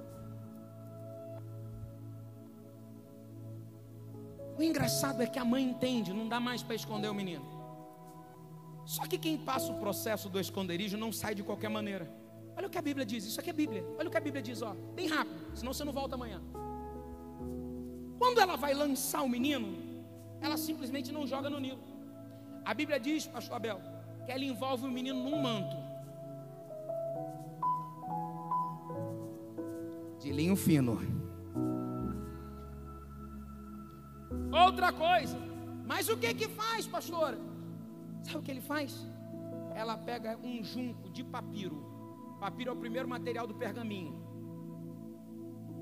O 4.59 4.63
engraçado 4.63 5.23
é 5.23 5.27
que 5.27 5.39
a 5.39 5.45
mãe 5.45 5.63
entende, 5.63 6.13
não 6.13 6.29
dá 6.29 6.41
mais 6.41 6.65
para 6.65 6.75
esconder 6.75 7.09
o 7.09 7.15
menino. 7.15 7.47
Só 8.85 9.07
que 9.07 9.17
quem 9.17 9.39
passa 9.39 9.71
o 9.71 9.79
processo 9.79 10.29
do 10.29 10.41
esconderijo 10.41 10.97
não 10.97 11.13
sai 11.13 11.35
de 11.35 11.45
qualquer 11.45 11.69
maneira. 11.69 12.11
Olha 12.57 12.67
o 12.67 12.71
que 12.71 12.79
a 12.79 12.83
Bíblia 12.83 13.07
diz, 13.07 13.25
isso 13.25 13.39
aqui 13.39 13.51
é 13.51 13.53
Bíblia. 13.53 13.85
Olha 13.97 14.09
o 14.09 14.11
que 14.11 14.17
a 14.17 14.21
Bíblia 14.21 14.43
diz, 14.43 14.61
ó, 14.63 14.75
bem 14.97 15.07
rápido, 15.07 15.57
senão 15.57 15.73
você 15.73 15.85
não 15.85 15.93
volta 15.93 16.17
amanhã. 16.17 16.43
Quando 18.19 18.41
ela 18.41 18.57
vai 18.57 18.75
lançar 18.75 19.23
o 19.23 19.29
menino, 19.29 19.77
ela 20.41 20.57
simplesmente 20.57 21.13
não 21.13 21.25
joga 21.25 21.49
no 21.49 21.61
Nilo. 21.61 21.83
A 22.65 22.75
Bíblia 22.75 22.99
diz, 22.99 23.27
pastor 23.27 23.57
Abel, 23.57 23.81
que 24.27 24.33
ela 24.33 24.45
envolve 24.45 24.87
o 24.87 24.91
menino 24.91 25.23
num 25.23 25.41
manto. 25.41 25.77
De 30.19 30.33
linho 30.33 30.57
fino. 30.57 31.18
Outra 34.53 34.93
coisa. 34.93 35.39
Mas 35.87 36.09
o 36.09 36.17
que 36.17 36.35
que 36.35 36.49
faz, 36.49 36.87
pastora? 36.87 37.39
Sabe 38.23 38.39
o 38.39 38.43
que 38.43 38.51
ele 38.51 38.61
faz? 38.61 39.07
Ela 39.75 39.97
pega 39.97 40.39
um 40.39 40.63
junco 40.63 41.09
de 41.11 41.23
papiro. 41.23 41.87
Papiro 42.41 42.71
é 42.71 42.73
o 42.73 42.77
primeiro 42.77 43.09
material 43.09 43.47
do 43.47 43.55
pergaminho. 43.55 44.15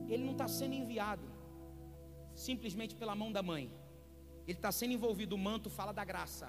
Ele 0.09 0.24
não 0.24 0.33
está 0.33 0.46
sendo 0.46 0.74
enviado 0.74 1.24
simplesmente 2.35 2.94
pela 2.94 3.14
mão 3.14 3.33
da 3.33 3.42
mãe. 3.42 3.70
Ele 4.46 4.59
está 4.59 4.70
sendo 4.70 4.92
envolvido. 4.92 5.35
O 5.35 5.38
manto 5.38 5.68
fala 5.68 5.92
da 5.92 6.05
graça. 6.05 6.48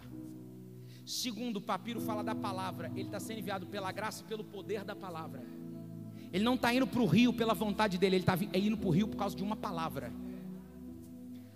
Segundo, 1.06 1.58
o 1.58 1.62
papiro 1.62 2.02
fala 2.02 2.24
da 2.24 2.36
palavra. 2.36 2.92
Ele 2.96 3.08
está 3.08 3.20
sendo 3.20 3.40
enviado 3.40 3.66
pela 3.68 3.92
graça 3.92 4.24
e 4.24 4.28
pelo 4.28 4.44
poder 4.44 4.84
da 4.84 4.96
palavra. 4.96 5.44
Ele 6.32 6.44
não 6.44 6.56
está 6.56 6.74
indo 6.74 6.86
para 6.86 7.02
o 7.02 7.06
rio 7.06 7.34
pela 7.34 7.54
vontade 7.54 7.98
dele. 7.98 8.18
Ele 8.18 8.24
está 8.24 8.38
indo 8.54 8.78
para 8.78 8.88
o 8.88 8.92
rio 8.92 9.08
por 9.08 9.18
causa 9.18 9.36
de 9.36 9.44
uma 9.44 9.56
palavra 9.56 10.12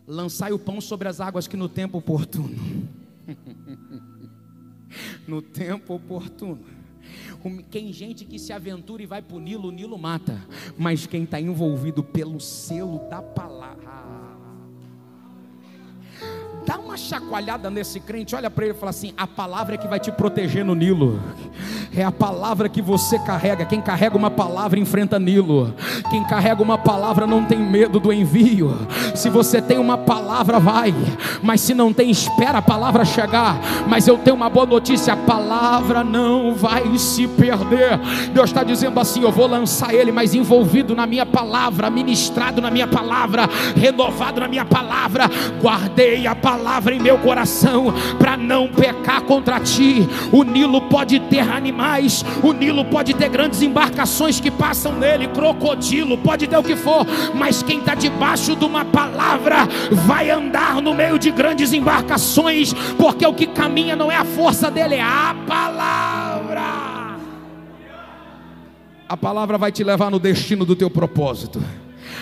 lançai 0.07 0.51
o 0.51 0.59
pão 0.59 0.81
sobre 0.81 1.07
as 1.07 1.19
águas 1.19 1.47
que 1.47 1.57
no 1.57 1.69
tempo 1.69 1.97
oportuno. 1.97 2.87
no 5.27 5.41
tempo 5.41 5.95
oportuno. 5.95 6.59
Quem 7.69 7.91
gente 7.91 8.25
que 8.25 8.37
se 8.37 8.53
aventura 8.53 9.01
e 9.01 9.05
vai 9.05 9.21
para 9.21 9.35
o 9.35 9.39
Nilo, 9.39 9.69
o 9.69 9.71
Nilo 9.71 9.97
mata. 9.97 10.39
Mas 10.77 11.07
quem 11.07 11.23
está 11.23 11.39
envolvido 11.39 12.03
pelo 12.03 12.39
selo 12.39 12.99
da 13.09 13.21
palavra 13.21 14.10
Dá 16.65 16.77
uma 16.77 16.95
chacoalhada 16.95 17.71
nesse 17.71 17.99
crente, 17.99 18.35
olha 18.35 18.49
para 18.49 18.65
ele 18.65 18.73
e 18.75 18.77
fala 18.77 18.91
assim: 18.91 19.13
a 19.17 19.25
palavra 19.25 19.75
é 19.75 19.77
que 19.77 19.87
vai 19.87 19.99
te 19.99 20.11
proteger 20.11 20.63
no 20.63 20.75
Nilo. 20.75 21.19
É 21.95 22.03
a 22.03 22.11
palavra 22.11 22.69
que 22.69 22.81
você 22.81 23.17
carrega. 23.19 23.65
Quem 23.65 23.81
carrega 23.81 24.15
uma 24.15 24.29
palavra 24.29 24.79
enfrenta 24.79 25.17
Nilo. 25.17 25.73
Quem 26.09 26.23
carrega 26.23 26.61
uma 26.61 26.77
palavra 26.77 27.25
não 27.25 27.43
tem 27.43 27.59
medo 27.59 27.99
do 27.99 28.13
envio. 28.13 28.77
Se 29.15 29.27
você 29.27 29.61
tem 29.61 29.77
uma 29.79 29.97
palavra, 29.97 30.59
vai. 30.59 30.93
Mas 31.41 31.61
se 31.61 31.73
não 31.73 31.91
tem, 31.91 32.11
espera 32.11 32.59
a 32.59 32.61
palavra 32.61 33.03
chegar. 33.03 33.59
Mas 33.87 34.07
eu 34.07 34.17
tenho 34.19 34.35
uma 34.35 34.49
boa 34.49 34.67
notícia: 34.67 35.13
a 35.13 35.17
palavra 35.17 36.03
não 36.03 36.53
vai 36.53 36.95
se 36.97 37.27
perder. 37.27 37.97
Deus 38.33 38.51
está 38.51 38.63
dizendo 38.63 38.99
assim: 38.99 39.23
eu 39.23 39.31
vou 39.31 39.47
lançar 39.47 39.93
ele, 39.95 40.11
mas 40.11 40.35
envolvido 40.35 40.95
na 40.95 41.07
minha 41.07 41.25
palavra, 41.25 41.89
ministrado 41.89 42.61
na 42.61 42.69
minha 42.69 42.87
palavra, 42.87 43.49
renovado 43.75 44.41
na 44.41 44.47
minha 44.47 44.65
palavra. 44.65 45.29
Guardei 45.59 46.27
a 46.27 46.35
palavra 46.35 46.50
em 46.91 46.99
meu 46.99 47.17
coração 47.17 47.93
para 48.17 48.35
não 48.35 48.67
pecar 48.67 49.21
contra 49.21 49.59
ti. 49.59 50.07
O 50.31 50.43
Nilo 50.43 50.81
pode 50.81 51.19
ter 51.21 51.39
animais, 51.39 52.25
o 52.43 52.51
Nilo 52.51 52.85
pode 52.85 53.13
ter 53.13 53.29
grandes 53.29 53.61
embarcações 53.61 54.39
que 54.39 54.49
passam 54.49 54.93
nele, 54.93 55.27
crocodilo, 55.27 56.17
pode 56.17 56.47
ter 56.47 56.57
o 56.57 56.63
que 56.63 56.75
for, 56.75 57.05
mas 57.33 57.61
quem 57.63 57.79
está 57.79 57.95
debaixo 57.95 58.55
de 58.55 58.65
uma 58.65 58.83
palavra 58.83 59.67
vai 59.91 60.29
andar 60.29 60.81
no 60.81 60.93
meio 60.93 61.17
de 61.17 61.31
grandes 61.31 61.73
embarcações, 61.73 62.73
porque 62.97 63.25
o 63.25 63.33
que 63.33 63.47
caminha 63.47 63.95
não 63.95 64.11
é 64.11 64.15
a 64.15 64.25
força 64.25 64.69
dele, 64.69 64.95
é 64.95 65.01
a 65.01 65.35
palavra. 65.47 66.61
A 69.07 69.17
palavra 69.17 69.57
vai 69.57 69.71
te 69.71 69.83
levar 69.83 70.09
no 70.09 70.19
destino 70.19 70.65
do 70.65 70.75
teu 70.75 70.89
propósito. 70.89 71.61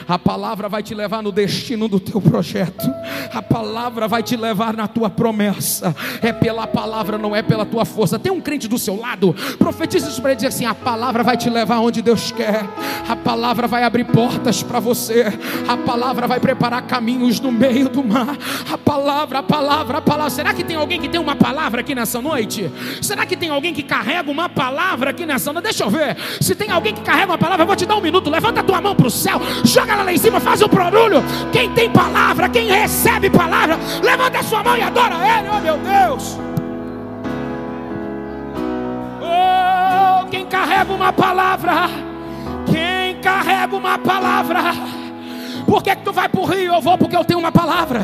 A 0.07 0.17
palavra 0.17 0.69
vai 0.69 0.83
te 0.83 0.93
levar 0.93 1.21
no 1.21 1.31
destino 1.31 1.87
do 1.87 1.99
teu 1.99 2.21
projeto. 2.21 2.89
A 3.33 3.41
palavra 3.41 4.07
vai 4.07 4.23
te 4.23 4.35
levar 4.35 4.75
na 4.75 4.87
tua 4.87 5.09
promessa. 5.09 5.95
É 6.21 6.31
pela 6.31 6.65
palavra, 6.67 7.17
não 7.17 7.35
é 7.35 7.41
pela 7.41 7.65
tua 7.65 7.85
força. 7.85 8.19
Tem 8.19 8.31
um 8.31 8.41
crente 8.41 8.67
do 8.67 8.77
seu 8.77 8.95
lado, 8.95 9.35
profetiza 9.57 10.09
isso 10.09 10.21
para 10.21 10.31
ele 10.31 10.37
dizer 10.37 10.47
assim: 10.47 10.65
a 10.65 10.73
palavra 10.73 11.23
vai 11.23 11.37
te 11.37 11.49
levar 11.49 11.79
onde 11.79 12.01
Deus 12.01 12.31
quer. 12.31 12.65
A 13.07 13.15
palavra 13.15 13.67
vai 13.67 13.83
abrir 13.83 14.05
portas 14.05 14.61
para 14.63 14.79
você. 14.79 15.25
A 15.67 15.77
palavra 15.77 16.27
vai 16.27 16.39
preparar 16.39 16.81
caminhos 16.83 17.39
no 17.39 17.51
meio 17.51 17.89
do 17.89 18.03
mar. 18.03 18.37
A 18.71 18.77
palavra, 18.77 19.39
a 19.39 19.43
palavra, 19.43 19.97
a 19.97 20.01
palavra. 20.01 20.29
Será 20.29 20.53
que 20.53 20.63
tem 20.63 20.75
alguém 20.75 20.99
que 20.99 21.09
tem 21.09 21.19
uma 21.19 21.35
palavra 21.35 21.81
aqui 21.81 21.95
nessa 21.95 22.21
noite? 22.21 22.69
Será 23.01 23.25
que 23.25 23.35
tem 23.35 23.49
alguém 23.49 23.73
que 23.73 23.83
carrega 23.83 24.29
uma 24.29 24.49
palavra 24.49 25.11
aqui 25.11 25.25
nessa 25.25 25.51
noite? 25.51 25.65
Deixa 25.65 25.83
eu 25.83 25.89
ver. 25.89 26.17
Se 26.39 26.55
tem 26.55 26.71
alguém 26.71 26.93
que 26.93 27.01
carrega 27.01 27.31
uma 27.31 27.37
palavra, 27.37 27.63
eu 27.63 27.67
vou 27.67 27.75
te 27.75 27.85
dar 27.85 27.95
um 27.95 28.01
minuto. 28.01 28.29
Levanta 28.29 28.59
a 28.61 28.63
tua 28.63 28.81
mão 28.81 28.95
para 28.95 29.07
o 29.07 29.11
céu. 29.11 29.39
Joga 29.79 29.93
ela 29.93 30.03
lá 30.03 30.11
em 30.11 30.17
cima, 30.17 30.41
faz 30.41 30.61
um 30.61 30.67
barulho. 30.67 31.23
Quem 31.53 31.69
tem 31.71 31.89
palavra, 31.89 32.49
quem 32.49 32.67
recebe 32.67 33.29
palavra, 33.29 33.79
levanta 34.03 34.39
a 34.39 34.43
sua 34.43 34.61
mão 34.61 34.75
e 34.75 34.81
adora 34.81 35.15
Ele, 35.15 35.47
oh 35.49 35.61
meu 35.61 35.77
Deus. 35.77 36.37
Oh, 39.21 40.25
quem 40.25 40.45
carrega 40.47 40.91
uma 40.91 41.13
palavra, 41.13 41.73
quem 42.65 43.21
carrega 43.21 43.73
uma 43.73 43.97
palavra. 43.97 44.59
Por 45.65 45.81
que, 45.81 45.95
que 45.95 46.03
tu 46.03 46.11
vai 46.11 46.27
para 46.27 46.41
o 46.41 46.45
rio? 46.45 46.73
Eu 46.73 46.81
vou 46.81 46.97
porque 46.97 47.15
eu 47.15 47.23
tenho 47.23 47.39
uma 47.39 47.51
palavra. 47.51 48.01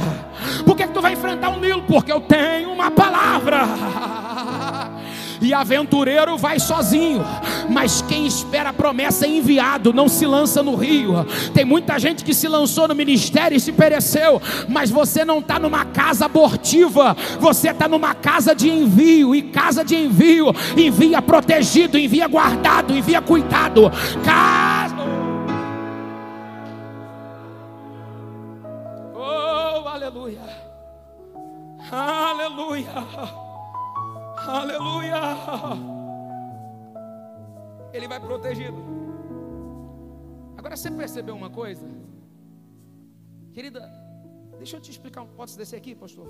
Por 0.66 0.78
que, 0.78 0.88
que 0.88 0.94
tu 0.94 1.02
vai 1.02 1.12
enfrentar 1.12 1.50
o 1.50 1.56
um 1.56 1.60
Nilo? 1.60 1.82
Porque 1.82 2.12
eu 2.12 2.22
tenho 2.22 2.72
uma 2.72 2.90
palavra. 2.90 3.66
E 5.42 5.54
aventureiro 5.54 6.38
vai 6.38 6.60
sozinho, 6.60 7.24
mas 7.70 8.02
quem 8.02 8.26
espera 8.26 8.70
a 8.70 8.74
promessa 8.74 9.26
é 9.26 9.30
enviado, 9.30 9.94
não 9.94 10.08
se 10.08 10.26
lança 10.26 10.64
no 10.64 10.76
rio. 10.76 11.26
Tem 11.54 11.66
muita 11.66 12.00
gente 12.00 12.24
que 12.24 12.34
se 12.34 12.48
lançou 12.48 12.88
no 12.88 12.96
ministério 12.96 13.56
e 13.56 13.60
se 13.60 13.72
pereceu, 13.72 14.42
mas 14.68 14.90
você 14.90 15.26
não 15.26 15.40
está 15.40 15.60
numa 15.60 15.86
casa 15.86 16.26
abortiva, 16.26 17.16
você 17.40 17.70
está 17.70 17.88
numa 17.88 18.14
casa 18.14 18.56
de 18.56 18.70
envio, 18.70 19.36
e 19.36 19.42
casa 19.42 19.84
de 19.84 19.96
envio 19.96 20.54
envia 20.78 21.22
protegido, 21.22 21.98
envia 21.98 22.28
guardado, 22.28 22.96
envia 22.96 23.22
cuidado. 23.22 23.92
Casa. 24.24 24.96
Oh, 29.14 29.88
aleluia, 29.88 30.42
aleluia. 31.92 33.45
Aleluia. 34.48 35.22
Ele 37.94 38.08
vai 38.08 38.20
protegido. 38.20 38.78
Agora 40.58 40.76
você 40.76 40.92
percebeu 40.92 41.36
uma 41.36 41.50
coisa? 41.50 41.88
Querida, 43.54 43.90
deixa 44.58 44.78
eu 44.78 44.82
te 44.82 44.92
explicar. 44.92 45.26
Pode 45.26 45.58
descer 45.58 45.78
aqui, 45.78 45.96
pastor? 45.96 46.28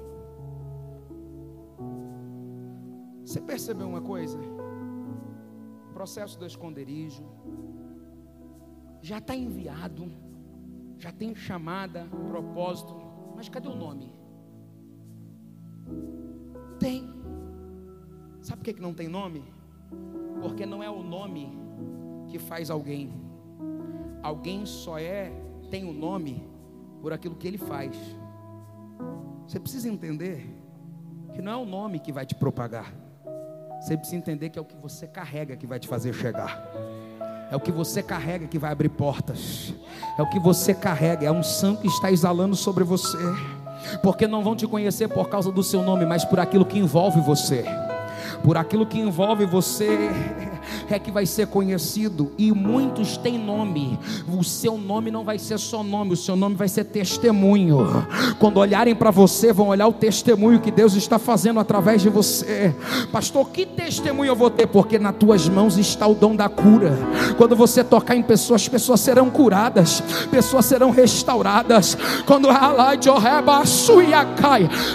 Você 3.23 3.41
percebeu 3.41 3.87
uma 3.87 4.01
coisa? 4.01 4.39
Processo 5.93 6.37
do 6.37 6.45
esconderijo. 6.45 7.23
Já 9.01 9.17
está 9.17 9.35
enviado. 9.35 10.11
Já 10.97 11.11
tem 11.11 11.35
chamada, 11.35 12.07
propósito. 12.27 12.95
Mas 13.35 13.49
cadê 13.49 13.67
o 13.67 13.75
nome? 13.75 14.13
Tem. 16.79 17.24
Sabe 18.45 18.61
por 18.61 18.75
que 18.75 18.79
não 18.79 18.93
tem 18.93 19.07
nome? 19.07 19.43
Porque 20.39 20.67
não 20.67 20.83
é 20.83 20.89
o 20.89 21.01
nome 21.01 21.51
que 22.27 22.37
faz 22.37 22.69
alguém. 22.69 23.11
Alguém 24.21 24.67
só 24.67 24.99
é, 24.99 25.31
tem 25.71 25.83
o 25.83 25.89
um 25.89 25.93
nome 25.93 26.47
por 27.01 27.11
aquilo 27.11 27.33
que 27.33 27.47
ele 27.47 27.57
faz. 27.57 27.97
Você 29.47 29.59
precisa 29.59 29.89
entender 29.89 30.47
que 31.33 31.41
não 31.41 31.51
é 31.53 31.55
o 31.55 31.65
nome 31.65 31.97
que 31.97 32.11
vai 32.11 32.23
te 32.23 32.35
propagar. 32.35 32.93
Você 33.81 33.97
precisa 33.97 34.17
entender 34.17 34.51
que 34.51 34.59
é 34.59 34.61
o 34.61 34.65
que 34.65 34.75
você 34.75 35.07
carrega 35.07 35.55
que 35.55 35.65
vai 35.65 35.79
te 35.79 35.87
fazer 35.87 36.13
chegar. 36.13 36.69
É 37.49 37.55
o 37.55 37.59
que 37.59 37.71
você 37.71 38.03
carrega 38.03 38.45
que 38.45 38.59
vai 38.59 38.71
abrir 38.71 38.89
portas. 38.89 39.73
É 40.19 40.21
o 40.21 40.29
que 40.29 40.39
você 40.39 40.71
carrega, 40.71 41.25
é 41.25 41.29
a 41.29 41.31
unção 41.31 41.75
que 41.75 41.87
está 41.87 42.11
exalando 42.11 42.55
sobre 42.55 42.83
você. 42.83 43.17
Porque 44.03 44.27
não 44.27 44.43
vão 44.43 44.55
te 44.55 44.67
conhecer 44.67 45.07
por 45.07 45.29
causa 45.29 45.51
do 45.51 45.63
seu 45.63 45.81
nome, 45.81 46.05
mas 46.05 46.23
por 46.23 46.39
aquilo 46.39 46.63
que 46.63 46.77
envolve 46.77 47.19
você 47.21 47.65
por 48.45 48.57
aquilo 48.57 48.85
que 48.85 48.99
envolve 48.99 49.43
você, 49.43 50.11
é 50.93 50.99
que 50.99 51.11
vai 51.11 51.25
ser 51.25 51.47
conhecido. 51.47 52.31
E 52.37 52.51
muitos 52.51 53.17
têm 53.17 53.37
nome. 53.37 53.97
O 54.27 54.43
seu 54.43 54.77
nome 54.77 55.11
não 55.11 55.23
vai 55.23 55.39
ser 55.39 55.57
só 55.57 55.83
nome, 55.83 56.13
o 56.13 56.17
seu 56.17 56.35
nome 56.35 56.55
vai 56.55 56.67
ser 56.67 56.85
testemunho. 56.85 58.05
Quando 58.39 58.57
olharem 58.57 58.95
para 58.95 59.11
você, 59.11 59.51
vão 59.51 59.67
olhar 59.69 59.87
o 59.87 59.93
testemunho 59.93 60.59
que 60.59 60.71
Deus 60.71 60.95
está 60.95 61.17
fazendo 61.17 61.59
através 61.59 62.01
de 62.01 62.09
você. 62.09 62.73
Pastor, 63.11 63.49
que 63.49 63.65
testemunho 63.65 64.29
eu 64.29 64.35
vou 64.35 64.49
ter? 64.49 64.67
Porque 64.67 64.99
nas 64.99 65.15
tuas 65.15 65.47
mãos 65.47 65.77
está 65.77 66.05
o 66.07 66.13
dom 66.13 66.35
da 66.35 66.49
cura. 66.49 66.97
Quando 67.37 67.55
você 67.55 67.83
tocar 67.83 68.15
em 68.15 68.23
pessoas, 68.23 68.61
as 68.61 68.67
pessoas 68.67 68.99
serão 68.99 69.29
curadas, 69.29 70.01
pessoas 70.29 70.65
serão 70.65 70.91
restauradas. 70.91 71.97
Quando 72.25 72.49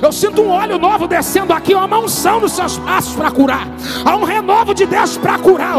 eu 0.02 0.12
sinto 0.12 0.42
um 0.42 0.50
óleo 0.50 0.78
novo 0.78 1.06
descendo 1.06 1.52
aqui, 1.52 1.74
uma 1.74 1.98
unção 1.98 2.40
nos 2.40 2.52
seus 2.52 2.78
passos 2.78 3.14
para 3.14 3.30
curar. 3.30 3.68
Há 4.04 4.16
um 4.16 4.24
renovo 4.24 4.74
de 4.74 4.86
Deus 4.86 5.16
para 5.16 5.38
curar. 5.38 5.78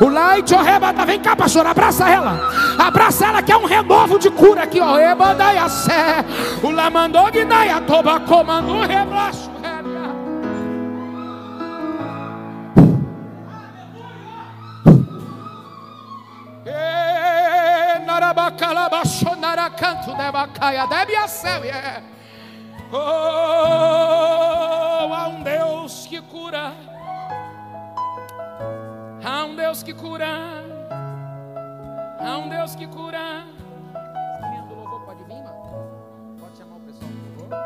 O 0.00 0.08
leite, 0.08 0.54
o 0.54 0.62
vem 1.06 1.20
cá, 1.20 1.34
pastor, 1.34 1.66
abraça 1.66 2.08
ela. 2.08 2.38
Abraça 2.78 3.26
ela 3.26 3.42
que 3.42 3.50
é 3.52 3.56
um 3.56 3.64
renovo 3.64 4.18
de 4.18 4.30
cura 4.30 4.64
aqui, 4.64 4.80
ó. 4.80 4.96
O 6.62 6.70
lamandou 6.70 7.30
guinaia, 7.30 7.80
toba 7.82 8.20
comando 8.20 8.86
rebaixo. 8.86 9.48
Narabacalabaxonaracanto 18.06 20.14
debacaia, 20.14 20.86
deve 20.86 21.16
a 21.16 21.28
céu, 21.28 21.64
yeah. 21.64 22.02
Oh, 22.90 22.96
há 25.12 25.28
um 25.28 25.42
Deus 25.42 26.06
que 26.06 26.22
cura. 26.22 26.87
Há 29.38 29.44
um 29.44 29.54
Deus 29.54 29.84
que 29.84 29.94
cura. 29.94 30.26
Há 32.18 32.38
um 32.38 32.48
Deus 32.48 32.74
que 32.74 32.88
cura. 32.88 33.46
Minha 34.50 34.62
do 34.62 34.74
louvor 34.74 35.02
pode 35.06 35.22
vir, 35.22 35.40
mano? 35.44 36.36
Pode 36.40 36.56
chamar 36.56 36.74
o 36.74 36.80
pessoal 36.80 37.08
do 37.08 37.38
louvor. 37.38 37.56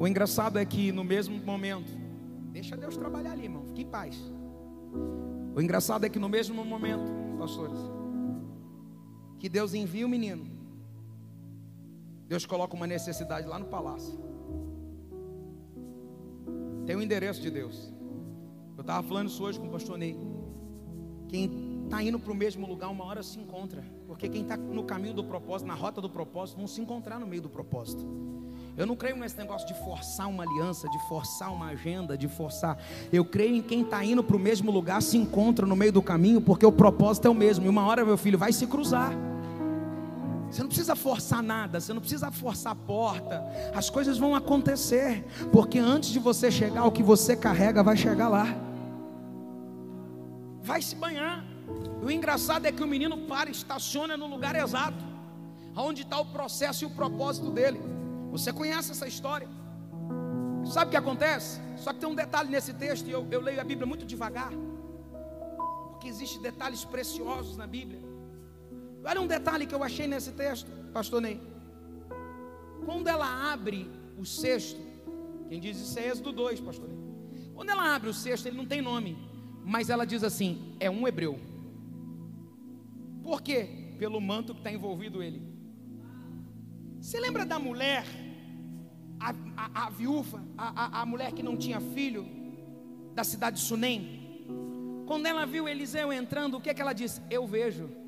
O 0.00 0.08
engraçado 0.08 0.58
é 0.58 0.64
que 0.64 0.90
no 0.90 1.04
mesmo 1.04 1.38
momento, 1.38 1.92
deixa 2.50 2.76
Deus 2.76 2.96
trabalhar 2.96 3.30
ali, 3.30 3.44
irmão, 3.44 3.64
fique 3.66 3.82
em 3.82 3.86
paz. 3.86 4.16
O 5.54 5.60
engraçado 5.60 6.04
é 6.04 6.08
que 6.08 6.18
no 6.18 6.28
mesmo 6.28 6.64
momento, 6.64 7.38
pastores, 7.38 7.78
que 9.38 9.48
Deus 9.48 9.72
envia 9.72 10.04
o 10.04 10.08
menino, 10.08 10.50
Deus 12.26 12.44
coloca 12.44 12.74
uma 12.74 12.88
necessidade 12.88 13.46
lá 13.46 13.56
no 13.56 13.66
palácio. 13.66 14.31
Tem 16.92 16.98
o 16.98 17.02
endereço 17.02 17.40
de 17.40 17.50
Deus. 17.50 17.90
Eu 18.76 18.82
estava 18.82 19.02
falando 19.02 19.30
isso 19.30 19.42
hoje 19.42 19.58
com 19.58 19.66
o 19.66 19.70
pastor 19.70 19.96
Ney. 19.96 20.14
Quem 21.26 21.84
está 21.84 22.02
indo 22.02 22.18
para 22.18 22.30
o 22.30 22.34
mesmo 22.34 22.66
lugar, 22.66 22.90
uma 22.90 23.06
hora 23.06 23.22
se 23.22 23.38
encontra. 23.38 23.82
Porque 24.06 24.28
quem 24.28 24.42
está 24.42 24.58
no 24.58 24.84
caminho 24.84 25.14
do 25.14 25.24
propósito, 25.24 25.66
na 25.66 25.72
rota 25.72 26.02
do 26.02 26.10
propósito, 26.10 26.58
vão 26.58 26.66
se 26.66 26.82
encontrar 26.82 27.18
no 27.18 27.26
meio 27.26 27.40
do 27.40 27.48
propósito. 27.48 28.06
Eu 28.76 28.84
não 28.84 28.94
creio 28.94 29.16
nesse 29.16 29.38
negócio 29.38 29.66
de 29.66 29.72
forçar 29.72 30.28
uma 30.28 30.42
aliança, 30.42 30.86
de 30.90 30.98
forçar 31.08 31.50
uma 31.50 31.68
agenda, 31.68 32.14
de 32.14 32.28
forçar. 32.28 32.78
Eu 33.10 33.24
creio 33.24 33.56
em 33.56 33.62
quem 33.62 33.80
está 33.80 34.04
indo 34.04 34.22
para 34.22 34.36
o 34.36 34.38
mesmo 34.38 34.70
lugar 34.70 35.00
se 35.00 35.16
encontra 35.16 35.64
no 35.64 35.74
meio 35.74 35.92
do 35.92 36.02
caminho, 36.02 36.42
porque 36.42 36.66
o 36.66 36.72
propósito 36.72 37.26
é 37.26 37.30
o 37.30 37.34
mesmo. 37.34 37.64
E 37.64 37.70
uma 37.70 37.86
hora, 37.86 38.04
meu 38.04 38.18
filho, 38.18 38.36
vai 38.36 38.52
se 38.52 38.66
cruzar. 38.66 39.14
Você 40.52 40.60
não 40.60 40.68
precisa 40.68 40.94
forçar 40.94 41.42
nada, 41.42 41.80
você 41.80 41.94
não 41.94 42.00
precisa 42.00 42.30
forçar 42.30 42.72
a 42.72 42.76
porta. 42.76 43.42
As 43.74 43.88
coisas 43.88 44.18
vão 44.18 44.34
acontecer, 44.34 45.24
porque 45.50 45.78
antes 45.78 46.10
de 46.10 46.18
você 46.18 46.50
chegar, 46.50 46.84
o 46.84 46.92
que 46.92 47.02
você 47.02 47.34
carrega 47.34 47.82
vai 47.82 47.96
chegar 47.96 48.28
lá. 48.28 48.44
Vai 50.60 50.82
se 50.82 50.94
banhar. 50.94 51.42
O 52.02 52.10
engraçado 52.10 52.66
é 52.66 52.72
que 52.72 52.82
o 52.82 52.86
menino 52.86 53.16
para, 53.26 53.48
estaciona 53.48 54.14
no 54.14 54.26
lugar 54.26 54.54
exato, 54.54 55.02
onde 55.74 56.02
está 56.02 56.20
o 56.20 56.26
processo 56.26 56.84
e 56.84 56.86
o 56.86 56.90
propósito 56.90 57.50
dele. 57.50 57.80
Você 58.30 58.52
conhece 58.52 58.90
essa 58.90 59.08
história? 59.08 59.48
Sabe 60.66 60.88
o 60.88 60.90
que 60.90 60.98
acontece? 60.98 61.62
Só 61.78 61.94
que 61.94 62.00
tem 62.00 62.08
um 62.10 62.14
detalhe 62.14 62.50
nesse 62.50 62.74
texto, 62.74 63.08
e 63.08 63.10
eu, 63.10 63.26
eu 63.30 63.40
leio 63.40 63.58
a 63.58 63.64
Bíblia 63.64 63.86
muito 63.86 64.04
devagar, 64.04 64.52
porque 65.92 66.08
existem 66.08 66.42
detalhes 66.42 66.84
preciosos 66.84 67.56
na 67.56 67.66
Bíblia. 67.66 68.11
Olha 69.04 69.20
um 69.20 69.26
detalhe 69.26 69.66
que 69.66 69.74
eu 69.74 69.82
achei 69.82 70.06
nesse 70.06 70.32
texto, 70.32 70.70
pastor 70.92 71.20
Ney. 71.20 71.40
Quando 72.84 73.08
ela 73.08 73.52
abre 73.52 73.90
o 74.16 74.24
cesto, 74.24 74.80
quem 75.48 75.60
diz 75.60 75.78
isso 75.78 75.98
é 75.98 76.08
Êxodo 76.08 76.32
2, 76.32 76.60
pastor 76.60 76.88
Ney. 76.88 76.98
Quando 77.54 77.70
ela 77.70 77.94
abre 77.94 78.08
o 78.08 78.14
cesto, 78.14 78.48
ele 78.48 78.56
não 78.56 78.66
tem 78.66 78.80
nome, 78.80 79.16
mas 79.64 79.90
ela 79.90 80.04
diz 80.04 80.22
assim: 80.22 80.76
é 80.78 80.90
um 80.90 81.06
hebreu. 81.06 81.38
Por 83.22 83.42
quê? 83.42 83.94
Pelo 83.98 84.20
manto 84.20 84.54
que 84.54 84.60
está 84.60 84.72
envolvido 84.72 85.22
ele. 85.22 85.42
Você 87.00 87.18
lembra 87.18 87.44
da 87.44 87.58
mulher, 87.58 88.04
a, 89.18 89.34
a, 89.56 89.86
a 89.86 89.90
viúva, 89.90 90.42
a, 90.56 91.00
a, 91.02 91.06
mulher 91.06 91.32
que 91.32 91.42
não 91.42 91.56
tinha 91.56 91.80
filho, 91.80 92.24
da 93.14 93.24
cidade 93.24 93.56
de 93.56 93.62
Sunem? 93.62 94.22
Quando 95.06 95.26
ela 95.26 95.44
viu 95.44 95.68
Eliseu 95.68 96.12
entrando, 96.12 96.56
o 96.56 96.60
que, 96.60 96.70
é 96.70 96.74
que 96.74 96.80
ela 96.80 96.92
disse? 96.92 97.20
Eu 97.28 97.46
vejo 97.46 98.01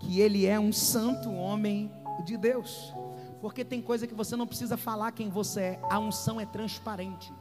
que 0.00 0.20
ele 0.20 0.46
é 0.46 0.58
um 0.58 0.72
santo 0.72 1.30
homem 1.32 1.90
de 2.24 2.36
Deus. 2.36 2.92
Porque 3.40 3.64
tem 3.64 3.80
coisa 3.80 4.06
que 4.06 4.14
você 4.14 4.34
não 4.34 4.46
precisa 4.46 4.76
falar 4.76 5.12
quem 5.12 5.28
você 5.28 5.60
é, 5.60 5.80
a 5.88 5.98
unção 5.98 6.40
é 6.40 6.44
transparente. 6.44 7.32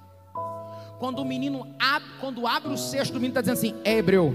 Quando 1.00 1.20
o 1.20 1.26
menino 1.26 1.68
abre, 1.80 2.10
quando 2.20 2.46
abre 2.46 2.72
o 2.72 2.78
cesto, 2.78 3.14
o 3.14 3.16
menino 3.16 3.32
está 3.32 3.42
dizendo 3.42 3.58
assim: 3.58 3.82
é 3.84 3.98
hebreu. 3.98 4.34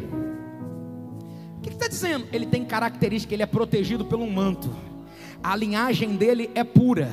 O 1.59 1.61
que 1.61 1.69
está 1.69 1.87
dizendo? 1.87 2.27
Ele 2.33 2.47
tem 2.47 2.65
característica, 2.65 3.33
ele 3.33 3.43
é 3.43 3.47
protegido 3.47 4.05
pelo 4.05 4.27
manto 4.27 4.71
a 5.45 5.55
linhagem 5.55 6.17
dele 6.17 6.51
é 6.55 6.65
pura. 6.65 7.13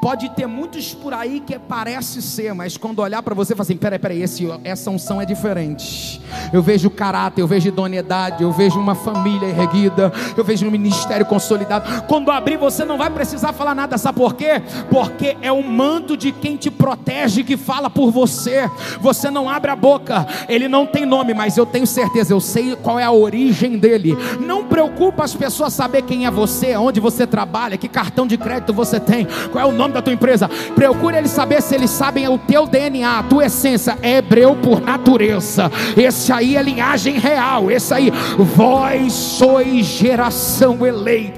Pode 0.00 0.28
ter 0.30 0.46
muitos 0.46 0.94
por 0.94 1.12
aí 1.12 1.40
que 1.40 1.58
parece 1.58 2.22
ser, 2.22 2.54
mas 2.54 2.76
quando 2.76 3.00
olhar 3.00 3.20
para 3.20 3.34
você, 3.34 3.54
fala 3.54 3.62
assim: 3.62 3.76
peraí, 3.76 3.98
peraí, 3.98 4.22
esse, 4.22 4.46
essa 4.62 4.90
unção 4.90 5.20
é 5.20 5.24
diferente. 5.24 6.20
Eu 6.52 6.62
vejo 6.62 6.88
caráter, 6.88 7.42
eu 7.42 7.46
vejo 7.46 7.68
idoneidade, 7.68 8.42
eu 8.42 8.52
vejo 8.52 8.78
uma 8.78 8.94
família 8.94 9.46
erguida, 9.46 10.12
eu 10.36 10.44
vejo 10.44 10.66
um 10.66 10.70
ministério 10.70 11.26
consolidado. 11.26 12.04
Quando 12.06 12.30
abrir, 12.30 12.56
você 12.56 12.84
não 12.84 12.96
vai 12.96 13.10
precisar 13.10 13.52
falar 13.52 13.74
nada, 13.74 13.98
sabe 13.98 14.18
por 14.18 14.34
quê? 14.34 14.62
Porque 14.88 15.36
é 15.42 15.50
o 15.50 15.64
manto 15.64 16.16
de 16.16 16.30
quem 16.30 16.56
te 16.56 16.70
protege 16.70 17.42
que 17.42 17.56
fala 17.56 17.90
por 17.90 18.12
você. 18.12 18.70
Você 19.00 19.30
não 19.30 19.48
abre 19.48 19.70
a 19.70 19.76
boca, 19.76 20.26
ele 20.48 20.68
não 20.68 20.86
tem 20.86 21.04
nome, 21.04 21.34
mas 21.34 21.56
eu 21.56 21.66
tenho 21.66 21.86
certeza, 21.86 22.32
eu 22.32 22.40
sei 22.40 22.76
qual 22.76 23.00
é 23.00 23.04
a 23.04 23.12
origem 23.12 23.76
dele. 23.76 24.16
Não 24.38 24.64
preocupa 24.64 25.24
as 25.24 25.34
pessoas 25.34 25.72
saber 25.72 26.02
quem 26.02 26.24
é 26.24 26.30
você, 26.30 26.76
onde 26.76 27.00
você 27.00 27.26
trabalha, 27.26 27.76
que 27.76 27.88
cartão 27.88 28.26
de 28.26 28.38
crédito 28.38 28.72
você 28.72 29.00
tem, 29.00 29.26
qual 29.50 29.64
é 29.64 29.66
o 29.66 29.72
nome 29.72 29.87
da 29.92 30.02
tua 30.02 30.12
empresa. 30.12 30.48
Procure 30.74 31.16
eles 31.16 31.30
saber 31.30 31.62
se 31.62 31.74
eles 31.74 31.90
sabem 31.90 32.28
o 32.28 32.38
teu 32.38 32.66
DNA, 32.66 33.18
a 33.18 33.22
tua 33.22 33.46
essência. 33.46 33.98
É 34.02 34.18
hebreu 34.18 34.56
por 34.56 34.80
natureza. 34.80 35.70
Esse 35.96 36.32
aí 36.32 36.56
é 36.56 36.62
linhagem 36.62 37.18
real. 37.18 37.70
Esse 37.70 37.94
aí, 37.94 38.12
vós 38.36 39.12
sois 39.12 39.86
geração 39.86 40.84
eleita 40.86 41.37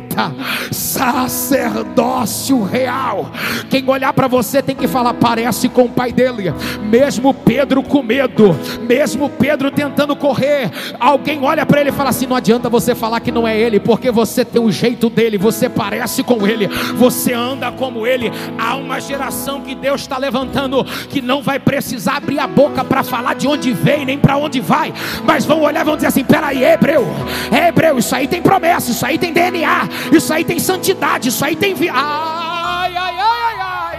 sacerdócio 0.70 2.62
real. 2.62 3.30
Quem 3.68 3.88
olhar 3.88 4.12
para 4.12 4.28
você 4.28 4.62
tem 4.62 4.76
que 4.76 4.88
falar, 4.88 5.14
parece 5.14 5.68
com 5.68 5.82
o 5.82 5.88
pai 5.88 6.12
dele. 6.12 6.52
Mesmo 6.82 7.32
Pedro 7.32 7.82
com 7.82 8.02
medo, 8.02 8.56
mesmo 8.86 9.28
Pedro 9.28 9.70
tentando 9.70 10.14
correr, 10.16 10.70
alguém 10.98 11.42
olha 11.42 11.64
para 11.64 11.80
ele 11.80 11.90
e 11.90 11.92
fala 11.92 12.10
assim: 12.10 12.26
não 12.26 12.36
adianta 12.36 12.68
você 12.68 12.94
falar 12.94 13.20
que 13.20 13.32
não 13.32 13.46
é 13.46 13.58
ele, 13.58 13.80
porque 13.80 14.10
você 14.10 14.44
tem 14.44 14.62
o 14.62 14.70
jeito 14.70 15.08
dele, 15.08 15.38
você 15.38 15.68
parece 15.68 16.22
com 16.22 16.46
ele, 16.46 16.68
você 16.96 17.32
anda 17.32 17.70
como 17.72 18.06
ele. 18.06 18.30
Há 18.58 18.76
uma 18.76 19.00
geração 19.00 19.60
que 19.60 19.74
Deus 19.74 20.02
está 20.02 20.18
levantando 20.18 20.84
que 21.08 21.20
não 21.20 21.42
vai 21.42 21.58
precisar 21.58 22.16
abrir 22.16 22.38
a 22.38 22.46
boca 22.46 22.84
para 22.84 23.02
falar 23.02 23.34
de 23.34 23.46
onde 23.46 23.72
vem 23.72 24.04
nem 24.04 24.18
para 24.18 24.36
onde 24.36 24.60
vai, 24.60 24.92
mas 25.24 25.44
vão 25.44 25.62
olhar 25.62 25.82
e 25.82 25.84
vão 25.84 25.96
dizer 25.96 26.08
assim: 26.08 26.24
peraí, 26.24 26.62
hebreu, 26.62 27.06
hebreu, 27.50 27.98
isso 27.98 28.14
aí 28.14 28.26
tem 28.26 28.42
promessa, 28.42 28.90
isso 28.90 29.04
aí 29.04 29.18
tem 29.18 29.32
DNA, 29.32 29.88
isso 30.14 30.32
aí 30.32 30.44
tem 30.44 30.58
santidade, 30.58 31.28
isso 31.28 31.44
aí 31.44 31.56
tem 31.56 31.74
vida. 31.74 31.92
Ai, 31.94 32.96
ai, 32.96 33.18
ai, 33.18 33.60
ai, 33.60 33.98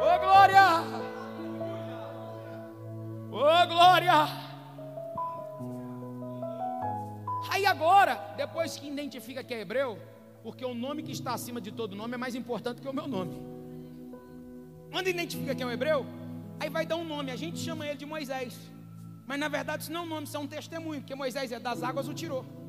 Oh, 0.00 0.18
glória. 0.18 0.84
Oh, 3.30 3.66
glória. 3.66 4.28
Aí 7.50 7.66
agora, 7.66 8.34
depois 8.36 8.76
que 8.76 8.88
identifica 8.88 9.44
que 9.44 9.54
é 9.54 9.60
hebreu, 9.60 9.98
porque 10.42 10.64
o 10.64 10.74
nome 10.74 11.02
que 11.02 11.12
está 11.12 11.32
acima 11.34 11.60
de 11.60 11.70
todo 11.70 11.94
nome 11.96 12.14
é 12.14 12.18
mais 12.18 12.34
importante 12.34 12.80
que 12.80 12.88
o 12.88 12.92
meu 12.92 13.06
nome. 13.06 13.40
Quando 14.90 15.08
identifica 15.08 15.54
que 15.54 15.62
é 15.62 15.66
um 15.66 15.70
hebreu, 15.70 16.06
aí 16.60 16.68
vai 16.68 16.84
dar 16.86 16.96
um 16.96 17.04
nome, 17.04 17.30
a 17.30 17.36
gente 17.36 17.58
chama 17.58 17.86
ele 17.86 17.96
de 17.96 18.06
Moisés. 18.06 18.58
Mas 19.26 19.38
na 19.38 19.48
verdade 19.48 19.84
isso 19.84 19.92
não 19.92 20.00
é 20.00 20.04
um 20.04 20.06
nome, 20.06 20.24
isso 20.26 20.36
é 20.36 20.40
um 20.40 20.46
testemunho, 20.46 21.00
porque 21.00 21.14
Moisés 21.14 21.50
é 21.50 21.58
das 21.58 21.82
águas 21.82 22.08
o 22.08 22.14
tirou. 22.14 22.63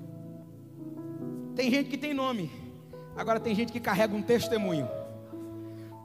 Tem 1.56 1.72
gente 1.72 1.90
que 1.90 1.98
tem 1.98 2.14
nome, 2.14 2.52
agora 3.16 3.40
tem 3.40 3.56
gente 3.56 3.72
que 3.72 3.80
carrega 3.80 4.16
um 4.16 4.22
testemunho. 4.22 4.88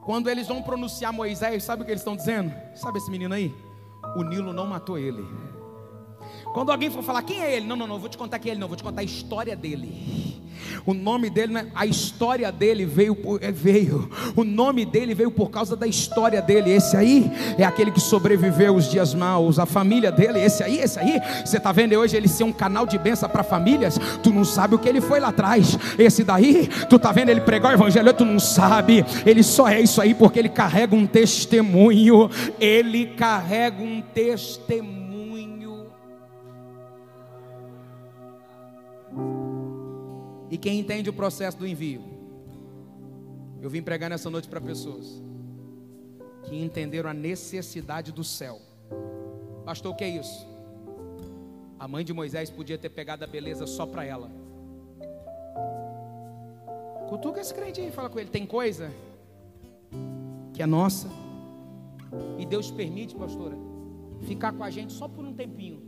Quando 0.05 0.31
eles 0.31 0.47
vão 0.47 0.63
pronunciar 0.63 1.13
Moisés, 1.13 1.65
sabe 1.65 1.83
o 1.83 1.85
que 1.85 1.91
eles 1.91 2.01
estão 2.01 2.17
dizendo? 2.17 2.53
Sabe 2.75 2.99
esse 2.99 3.11
menino 3.11 3.35
aí? 3.35 3.55
O 4.17 4.23
Nilo 4.23 4.53
não 4.53 4.67
matou 4.67 4.99
ele. 4.99 5.27
Quando 6.55 6.71
alguém 6.71 6.91
for 6.91 7.03
falar 7.03 7.23
quem 7.23 7.41
é 7.41 7.57
ele, 7.57 7.67
não, 7.67 7.77
não, 7.77 7.87
não, 7.87 7.99
vou 7.99 8.09
te 8.09 8.17
contar 8.17 8.39
quem 8.39 8.51
é 8.51 8.53
ele, 8.55 8.61
não, 8.61 8.69
vou 8.69 8.77
te 8.77 8.83
contar 8.83 9.03
a 9.03 9.05
história 9.05 9.55
dele. 9.57 10.30
O 10.87 10.95
nome 10.95 11.31
dele, 11.31 11.53
né, 11.53 11.67
a 11.75 11.87
história 11.87 12.51
dele 12.51 12.85
veio, 12.85 13.17
é, 13.41 13.51
veio. 13.51 14.11
O 14.37 14.45
nome 14.45 14.85
dele 14.85 15.15
veio 15.15 15.31
por 15.31 15.51
causa 15.51 15.77
da 15.77 15.87
história 15.87 16.41
dele. 16.41 16.71
Esse 16.71 16.97
aí 16.97 17.31
é 17.59 17.65
aquele 17.65 17.91
que 17.91 18.01
sobreviveu 18.01 18.75
os 18.75 18.91
dias 18.91 19.15
maus. 19.15 19.59
A 19.59 19.67
família 19.67 20.11
dele, 20.11 20.41
esse 20.41 20.63
aí, 20.63 20.79
esse 20.79 20.99
aí. 20.99 21.21
Você 21.45 21.57
está 21.57 21.73
vendo 21.73 21.95
hoje 21.95 22.17
ele 22.17 22.29
ser 22.29 22.45
um 22.45 22.53
canal 22.53 22.87
de 22.87 22.99
bênção 22.99 23.29
para 23.29 23.43
famílias? 23.43 23.99
Tu 24.23 24.31
não 24.31 24.45
sabe 24.45 24.75
o 24.75 24.79
que 24.79 24.89
ele 24.89 25.01
foi 25.01 25.21
lá 25.21 25.29
atrás. 25.29 25.79
Esse 25.99 26.25
daí, 26.25 26.69
tu 26.89 26.97
está 26.97 27.13
vendo 27.13 27.31
ele 27.31 27.41
pregar 27.41 27.73
o 27.73 27.75
evangelho? 27.75 28.13
Tu 28.13 28.25
não 28.25 28.39
sabe. 28.39 29.05
Ele 29.25 29.43
só 29.43 29.69
é 29.69 29.81
isso 29.81 30.01
aí 30.01 30.15
porque 30.15 30.39
ele 30.39 30.49
carrega 30.49 30.95
um 30.95 31.07
testemunho. 31.07 32.31
Ele 32.59 33.07
carrega 33.07 33.83
um 33.83 34.01
testemunho. 34.01 35.00
Quem 40.61 40.79
entende 40.79 41.09
o 41.09 41.13
processo 41.13 41.57
do 41.57 41.67
envio? 41.67 42.03
Eu 43.63 43.71
vim 43.71 43.83
pregar 43.83 44.11
nessa 44.11 44.29
noite 44.29 44.49
para 44.49 44.61
pessoas 44.61 45.23
que 46.45 46.57
entenderam 46.57 47.09
a 47.09 47.15
necessidade 47.15 48.13
do 48.13 48.25
céu. 48.25 48.61
Pastor, 49.65 49.93
o 49.93 49.97
que 49.97 50.05
é 50.05 50.09
isso? 50.09 50.47
A 51.79 51.89
mãe 51.89 52.05
de 52.05 52.13
Moisés 52.13 52.51
podia 52.51 52.77
ter 52.77 52.91
pegado 52.91 53.25
a 53.25 53.27
beleza 53.27 53.67
só 53.67 53.87
para 53.87 54.05
ela. 54.05 54.31
Cutuca 57.09 57.41
esse 57.41 57.55
crente 57.55 57.81
e 57.81 57.91
fala 57.91 58.11
com 58.11 58.19
ele: 58.19 58.31
tem 58.31 58.47
coisa 58.47 58.91
que 60.53 60.63
é 60.63 60.67
nossa. 60.67 61.09
E 62.39 62.45
Deus 62.45 62.71
permite, 62.71 63.15
pastora, 63.15 63.57
ficar 64.23 64.53
com 64.53 64.65
a 64.65 64.71
gente 64.71 64.93
só 64.93 65.09
por 65.09 65.25
um 65.25 65.33
tempinho. 65.33 65.81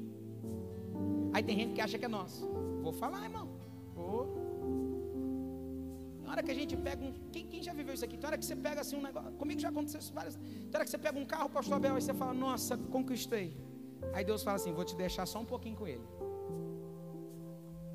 Aí 1.33 1.43
tem 1.43 1.57
gente 1.57 1.75
que 1.75 1.81
acha 1.81 1.99
que 1.99 2.05
é 2.05 2.09
nosso. 2.09 2.47
Vou 2.83 2.93
falar, 2.93 3.25
irmão. 3.25 3.49
Vou 3.95 4.42
hora 6.33 6.43
que 6.43 6.51
a 6.51 6.55
gente 6.55 6.77
pega 6.77 7.05
um. 7.05 7.13
Quem, 7.31 7.47
quem 7.47 7.63
já 7.63 7.73
viveu 7.73 7.95
isso 7.95 8.05
aqui? 8.05 8.17
Tem 8.17 8.27
hora 8.27 8.39
que 8.39 8.45
você 8.45 8.57
pega 8.57 8.81
assim 8.81 8.97
um 8.97 9.03
negócio. 9.03 9.33
Comigo 9.33 9.61
já 9.61 9.69
aconteceu 9.69 10.01
isso 10.01 10.13
várias. 10.13 10.37
Tem 10.37 10.75
hora 10.75 10.85
que 10.85 10.91
você 10.91 10.99
pega 10.99 11.19
um 11.19 11.25
carro, 11.25 11.49
pastor 11.51 11.77
Abel, 11.77 11.99
e 11.99 12.03
você 12.03 12.15
fala, 12.15 12.33
nossa, 12.33 12.77
conquistei. 12.77 13.57
Aí 14.15 14.25
Deus 14.25 14.43
fala 14.43 14.57
assim: 14.57 14.73
vou 14.73 14.85
te 14.85 14.97
deixar 14.97 15.27
só 15.27 15.39
um 15.41 15.45
pouquinho 15.45 15.77
com 15.77 15.87
ele. 15.87 16.03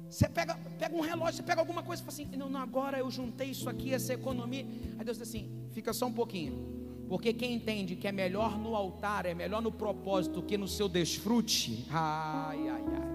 Você 0.10 0.30
pega, 0.30 0.56
pega 0.80 0.96
um 0.96 1.02
relógio, 1.02 1.38
você 1.38 1.44
pega 1.44 1.60
alguma 1.60 1.84
coisa 1.84 2.02
e 2.02 2.06
fala 2.06 2.14
assim: 2.14 2.38
não, 2.38 2.50
não, 2.50 2.62
agora 2.62 3.00
eu 3.00 3.10
juntei 3.10 3.50
isso 3.50 3.70
aqui, 3.70 3.94
essa 3.94 4.14
economia. 4.14 4.66
Aí 4.98 5.04
Deus 5.04 5.18
diz 5.18 5.28
assim: 5.28 5.50
fica 5.72 5.92
só 5.92 6.06
um 6.06 6.14
pouquinho. 6.14 6.78
Porque 7.10 7.34
quem 7.34 7.56
entende 7.56 7.96
que 7.96 8.08
é 8.08 8.12
melhor 8.12 8.58
no 8.60 8.76
altar, 8.76 9.26
é 9.26 9.34
melhor 9.34 9.62
no 9.62 9.72
propósito 9.72 10.42
que 10.42 10.58
no 10.58 10.68
seu 10.68 10.90
desfrute. 10.90 11.86
Ai, 11.90 12.68
ai, 12.68 12.84
ai. 12.94 13.07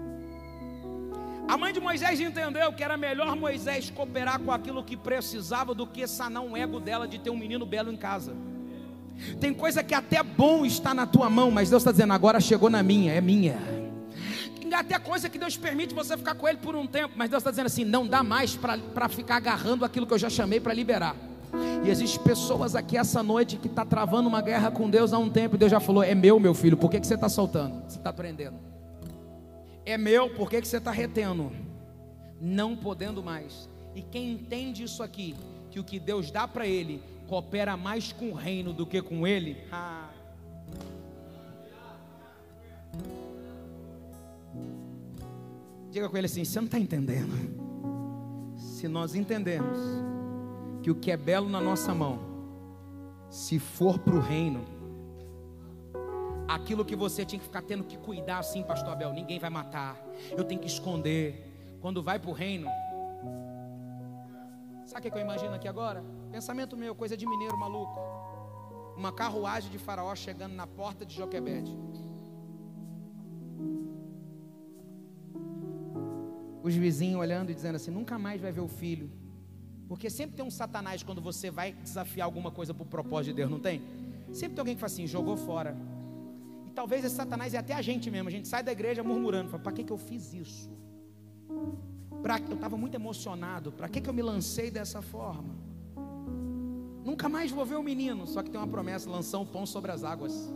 A 1.53 1.57
mãe 1.57 1.71
de 1.71 1.79
Moisés 1.79 2.19
entendeu 2.19 2.73
que 2.73 2.83
era 2.83 2.97
melhor 2.97 3.35
Moisés 3.35 3.91
cooperar 3.91 4.39
com 4.39 4.51
aquilo 4.51 4.83
que 4.83 4.97
precisava 4.97 5.75
do 5.75 5.85
que 5.85 6.07
sanar 6.07 6.41
um 6.41 6.57
ego 6.57 6.79
dela 6.79 7.07
de 7.07 7.19
ter 7.19 7.29
um 7.29 7.37
menino 7.37 7.63
belo 7.63 7.91
em 7.91 7.95
casa. 7.95 8.35
Tem 9.39 9.53
coisa 9.53 9.83
que 9.83 9.93
até 9.93 10.23
bom 10.23 10.65
está 10.65 10.95
na 10.95 11.05
tua 11.05 11.29
mão, 11.29 11.51
mas 11.51 11.69
Deus 11.69 11.81
está 11.83 11.91
dizendo, 11.91 12.11
agora 12.11 12.41
chegou 12.41 12.71
na 12.71 12.81
minha, 12.81 13.13
é 13.13 13.21
minha. 13.21 13.59
Até 14.73 14.97
coisa 14.97 15.29
que 15.29 15.37
Deus 15.37 15.55
permite 15.55 15.93
você 15.93 16.17
ficar 16.17 16.33
com 16.33 16.47
ele 16.47 16.57
por 16.57 16.75
um 16.75 16.87
tempo, 16.87 17.13
mas 17.15 17.29
Deus 17.29 17.41
está 17.41 17.51
dizendo 17.51 17.67
assim: 17.67 17.85
não 17.85 18.07
dá 18.07 18.23
mais 18.23 18.55
para 18.55 19.07
ficar 19.07 19.35
agarrando 19.35 19.85
aquilo 19.85 20.07
que 20.07 20.13
eu 20.15 20.17
já 20.17 20.31
chamei 20.31 20.59
para 20.59 20.73
liberar. 20.73 21.15
E 21.85 21.89
existem 21.91 22.23
pessoas 22.23 22.75
aqui 22.75 22.97
essa 22.97 23.21
noite 23.21 23.57
que 23.57 23.67
está 23.67 23.85
travando 23.85 24.27
uma 24.27 24.41
guerra 24.41 24.71
com 24.71 24.89
Deus 24.89 25.13
há 25.13 25.19
um 25.19 25.29
tempo, 25.29 25.53
e 25.53 25.59
Deus 25.59 25.69
já 25.69 25.79
falou: 25.79 26.01
é 26.01 26.15
meu, 26.15 26.39
meu 26.39 26.55
filho, 26.55 26.75
por 26.75 26.89
que, 26.89 26.99
que 26.99 27.05
você 27.05 27.13
está 27.13 27.29
soltando? 27.29 27.83
Você 27.87 27.99
está 27.99 28.11
prendendo? 28.11 28.72
É 29.85 29.97
meu, 29.97 30.29
por 30.29 30.49
que, 30.49 30.61
que 30.61 30.67
você 30.67 30.77
está 30.77 30.91
retendo? 30.91 31.51
Não 32.39 32.75
podendo 32.75 33.21
mais. 33.21 33.69
E 33.95 34.01
quem 34.01 34.31
entende 34.31 34.83
isso 34.83 35.03
aqui, 35.03 35.35
que 35.69 35.79
o 35.79 35.83
que 35.83 35.99
Deus 35.99 36.31
dá 36.31 36.47
para 36.47 36.65
ele 36.65 37.01
coopera 37.27 37.75
mais 37.75 38.11
com 38.11 38.29
o 38.29 38.33
reino 38.33 38.73
do 38.73 38.85
que 38.85 39.01
com 39.01 39.25
ele, 39.25 39.57
ah. 39.71 40.09
diga 45.93 46.09
com 46.09 46.17
ele 46.17 46.25
assim: 46.25 46.43
você 46.43 46.59
não 46.59 46.65
está 46.65 46.79
entendendo. 46.79 47.33
Se 48.57 48.87
nós 48.87 49.15
entendemos 49.15 49.77
que 50.81 50.91
o 50.91 50.95
que 50.95 51.11
é 51.11 51.17
belo 51.17 51.47
na 51.49 51.61
nossa 51.61 51.93
mão, 51.93 52.19
se 53.29 53.59
for 53.59 53.99
para 53.99 54.15
o 54.15 54.19
reino, 54.19 54.65
aquilo 56.47 56.85
que 56.85 56.95
você 56.95 57.25
tinha 57.25 57.39
que 57.39 57.45
ficar 57.45 57.61
tendo 57.61 57.83
que 57.83 57.97
cuidar 57.97 58.39
assim, 58.39 58.63
pastor 58.63 58.93
Abel, 58.93 59.13
ninguém 59.13 59.39
vai 59.39 59.49
matar, 59.49 59.97
eu 60.31 60.43
tenho 60.43 60.59
que 60.59 60.67
esconder. 60.67 61.49
Quando 61.81 62.01
vai 62.01 62.17
para 62.17 62.29
o 62.29 62.33
reino, 62.33 62.69
sabe 64.85 65.07
o 65.07 65.11
que 65.11 65.17
eu 65.17 65.21
imagino 65.21 65.53
aqui 65.53 65.67
agora? 65.67 66.03
Pensamento 66.31 66.77
meu, 66.77 66.95
coisa 66.95 67.17
de 67.17 67.25
mineiro 67.25 67.57
maluco. 67.57 67.99
Uma 68.95 69.11
carruagem 69.11 69.71
de 69.71 69.77
faraó 69.77 70.15
chegando 70.15 70.53
na 70.53 70.65
porta 70.65 71.05
de 71.05 71.15
Joquebede. 71.15 71.75
Os 76.63 76.73
vizinhos 76.73 77.19
olhando 77.19 77.51
e 77.51 77.53
dizendo 77.53 77.75
assim: 77.75 77.91
nunca 77.91 78.17
mais 78.17 78.39
vai 78.39 78.51
ver 78.51 78.61
o 78.61 78.67
filho. 78.67 79.11
Porque 79.87 80.09
sempre 80.09 80.35
tem 80.37 80.45
um 80.45 80.51
satanás 80.51 81.03
quando 81.03 81.21
você 81.21 81.51
vai 81.51 81.73
desafiar 81.73 82.25
alguma 82.25 82.49
coisa 82.49 82.73
para 82.73 82.83
o 82.83 82.85
propósito 82.85 83.31
de 83.31 83.33
Deus, 83.33 83.51
não 83.51 83.59
tem? 83.59 83.81
Sempre 84.31 84.55
tem 84.55 84.61
alguém 84.61 84.75
que 84.75 84.79
fala 84.79 84.91
assim: 84.91 85.05
jogou 85.05 85.35
fora. 85.35 85.75
E 86.73 86.75
talvez 86.75 87.05
esse 87.05 87.15
satanás 87.15 87.53
é 87.53 87.59
até 87.59 87.75
a 87.75 87.83
gente 87.83 88.09
mesmo. 88.09 88.29
A 88.29 88.31
gente 88.31 88.47
sai 88.47 88.63
da 88.63 88.71
igreja 88.71 89.03
murmurando: 89.03 89.59
para 89.59 89.71
que, 89.71 89.83
que 89.83 89.93
eu 89.93 89.97
fiz 89.97 90.33
isso? 90.33 90.71
Pra, 92.23 92.39
eu 92.39 92.55
estava 92.55 92.75
muito 92.75 92.95
emocionado. 92.95 93.71
Para 93.71 93.87
que, 93.87 94.01
que 94.01 94.09
eu 94.09 94.13
me 94.13 94.23
lancei 94.23 94.71
dessa 94.71 94.99
forma? 94.99 95.53
Nunca 97.05 97.29
mais 97.29 97.51
vou 97.51 97.63
ver 97.63 97.75
o 97.75 97.83
menino. 97.83 98.25
Só 98.25 98.41
que 98.41 98.49
tem 98.49 98.59
uma 98.59 98.65
promessa: 98.75 99.07
lançar 99.07 99.37
um 99.37 99.45
pão 99.45 99.67
sobre 99.67 99.91
as 99.91 100.03
águas. 100.03 100.51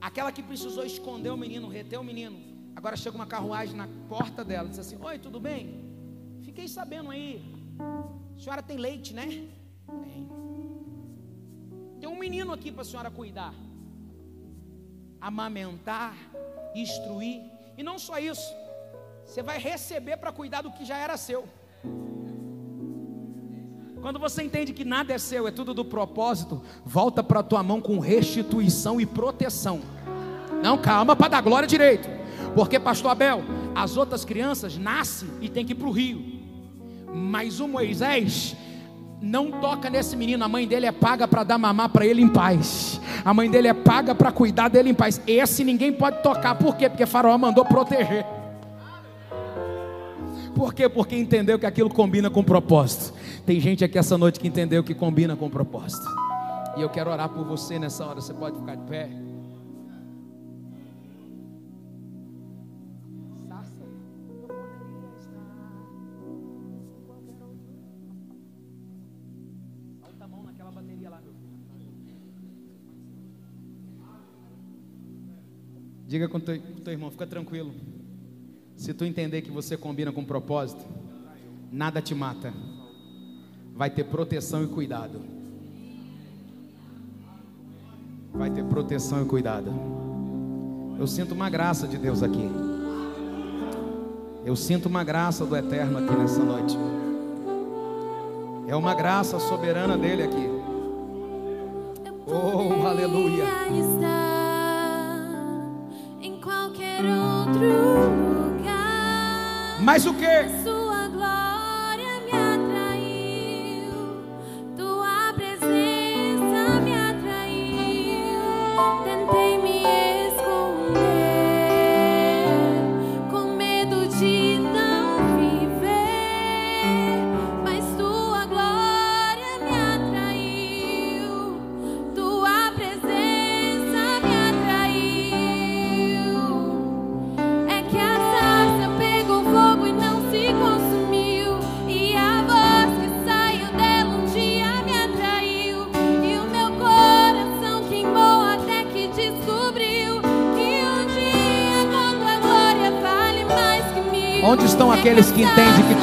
Aquela 0.00 0.32
que 0.32 0.42
precisou 0.42 0.84
esconder 0.84 1.30
o 1.30 1.36
menino, 1.36 1.68
reter 1.68 2.00
o 2.00 2.02
menino. 2.02 2.36
Agora 2.74 2.96
chega 2.96 3.14
uma 3.14 3.26
carruagem 3.26 3.76
na 3.76 3.88
porta 4.08 4.44
dela. 4.44 4.68
Diz 4.68 4.80
assim: 4.80 4.98
Oi, 5.00 5.16
tudo 5.16 5.38
bem? 5.38 5.62
Fiquei 6.42 6.66
sabendo 6.66 7.12
aí. 7.12 7.40
A 8.36 8.40
senhora 8.40 8.64
tem 8.64 8.78
leite, 8.78 9.14
né? 9.14 9.26
Tem. 9.28 10.28
Tem 12.00 12.08
um 12.08 12.18
menino 12.18 12.52
aqui 12.52 12.72
para 12.72 12.82
a 12.82 12.84
senhora 12.84 13.12
cuidar. 13.12 13.54
Amamentar, 15.24 16.14
instruir. 16.74 17.40
E 17.78 17.82
não 17.82 17.98
só 17.98 18.18
isso. 18.18 18.54
Você 19.24 19.42
vai 19.42 19.58
receber 19.58 20.18
para 20.18 20.30
cuidar 20.30 20.60
do 20.60 20.70
que 20.70 20.84
já 20.84 20.98
era 20.98 21.16
seu. 21.16 21.48
Quando 24.02 24.18
você 24.18 24.42
entende 24.42 24.74
que 24.74 24.84
nada 24.84 25.14
é 25.14 25.18
seu, 25.18 25.48
é 25.48 25.50
tudo 25.50 25.72
do 25.72 25.82
propósito, 25.82 26.62
volta 26.84 27.22
para 27.22 27.40
a 27.40 27.42
tua 27.42 27.62
mão 27.62 27.80
com 27.80 27.98
restituição 27.98 29.00
e 29.00 29.06
proteção. 29.06 29.80
Não, 30.62 30.76
calma 30.76 31.16
para 31.16 31.28
dar 31.28 31.40
glória 31.40 31.66
direito. 31.66 32.06
Porque, 32.54 32.78
pastor 32.78 33.12
Abel, 33.12 33.42
as 33.74 33.96
outras 33.96 34.26
crianças 34.26 34.76
nascem 34.76 35.30
e 35.40 35.48
tem 35.48 35.64
que 35.64 35.72
ir 35.72 35.76
para 35.76 35.88
o 35.88 35.90
rio. 35.90 36.22
Mas 37.14 37.60
o 37.60 37.66
Moisés 37.66 38.54
não 39.24 39.50
toca 39.50 39.88
nesse 39.88 40.16
menino, 40.16 40.44
a 40.44 40.48
mãe 40.48 40.68
dele 40.68 40.84
é 40.84 40.92
paga 40.92 41.26
para 41.26 41.42
dar 41.42 41.56
mamar 41.56 41.88
para 41.88 42.04
ele 42.04 42.20
em 42.20 42.28
paz. 42.28 43.00
A 43.24 43.32
mãe 43.32 43.50
dele 43.50 43.68
é 43.68 43.72
paga 43.72 44.14
para 44.14 44.30
cuidar 44.30 44.68
dele 44.68 44.90
em 44.90 44.94
paz. 44.94 45.20
Esse 45.26 45.64
ninguém 45.64 45.92
pode 45.92 46.22
tocar, 46.22 46.54
por 46.56 46.76
quê? 46.76 46.90
Porque 46.90 47.06
Faraó 47.06 47.38
mandou 47.38 47.64
proteger. 47.64 48.26
Por 50.54 50.74
quê? 50.74 50.88
Porque 50.88 51.16
entendeu 51.16 51.58
que 51.58 51.66
aquilo 51.66 51.88
combina 51.88 52.28
com 52.28 52.44
propósito. 52.44 53.14
Tem 53.46 53.58
gente 53.58 53.82
aqui 53.82 53.98
essa 53.98 54.16
noite 54.18 54.38
que 54.38 54.46
entendeu 54.46 54.84
que 54.84 54.94
combina 54.94 55.34
com 55.34 55.48
propósito. 55.48 56.06
E 56.76 56.82
eu 56.82 56.90
quero 56.90 57.10
orar 57.10 57.28
por 57.30 57.44
você 57.44 57.78
nessa 57.78 58.04
hora. 58.04 58.20
Você 58.20 58.34
pode 58.34 58.58
ficar 58.58 58.76
de 58.76 58.82
pé. 58.82 59.08
Diga 76.14 76.28
com 76.28 76.38
o 76.38 76.40
teu, 76.40 76.60
teu 76.84 76.92
irmão, 76.92 77.10
fica 77.10 77.26
tranquilo. 77.26 77.74
Se 78.76 78.94
tu 78.94 79.04
entender 79.04 79.42
que 79.42 79.50
você 79.50 79.76
combina 79.76 80.12
com 80.12 80.24
propósito, 80.24 80.84
nada 81.72 82.00
te 82.00 82.14
mata. 82.14 82.54
Vai 83.74 83.90
ter 83.90 84.04
proteção 84.04 84.62
e 84.62 84.68
cuidado. 84.68 85.20
Vai 88.32 88.48
ter 88.48 88.64
proteção 88.64 89.24
e 89.24 89.26
cuidado. 89.26 89.72
Eu 91.00 91.08
sinto 91.08 91.34
uma 91.34 91.50
graça 91.50 91.88
de 91.88 91.98
Deus 91.98 92.22
aqui. 92.22 92.48
Eu 94.44 94.54
sinto 94.54 94.86
uma 94.86 95.02
graça 95.02 95.44
do 95.44 95.56
Eterno 95.56 95.98
aqui 95.98 96.16
nessa 96.16 96.44
noite. 96.44 96.78
É 98.68 98.76
uma 98.76 98.94
graça 98.94 99.40
soberana 99.40 99.98
dele 99.98 100.22
aqui. 100.22 100.48
Oh, 102.28 102.86
aleluia. 102.86 104.23
Mas 109.84 110.06
o 110.06 110.14
que? 110.14 110.73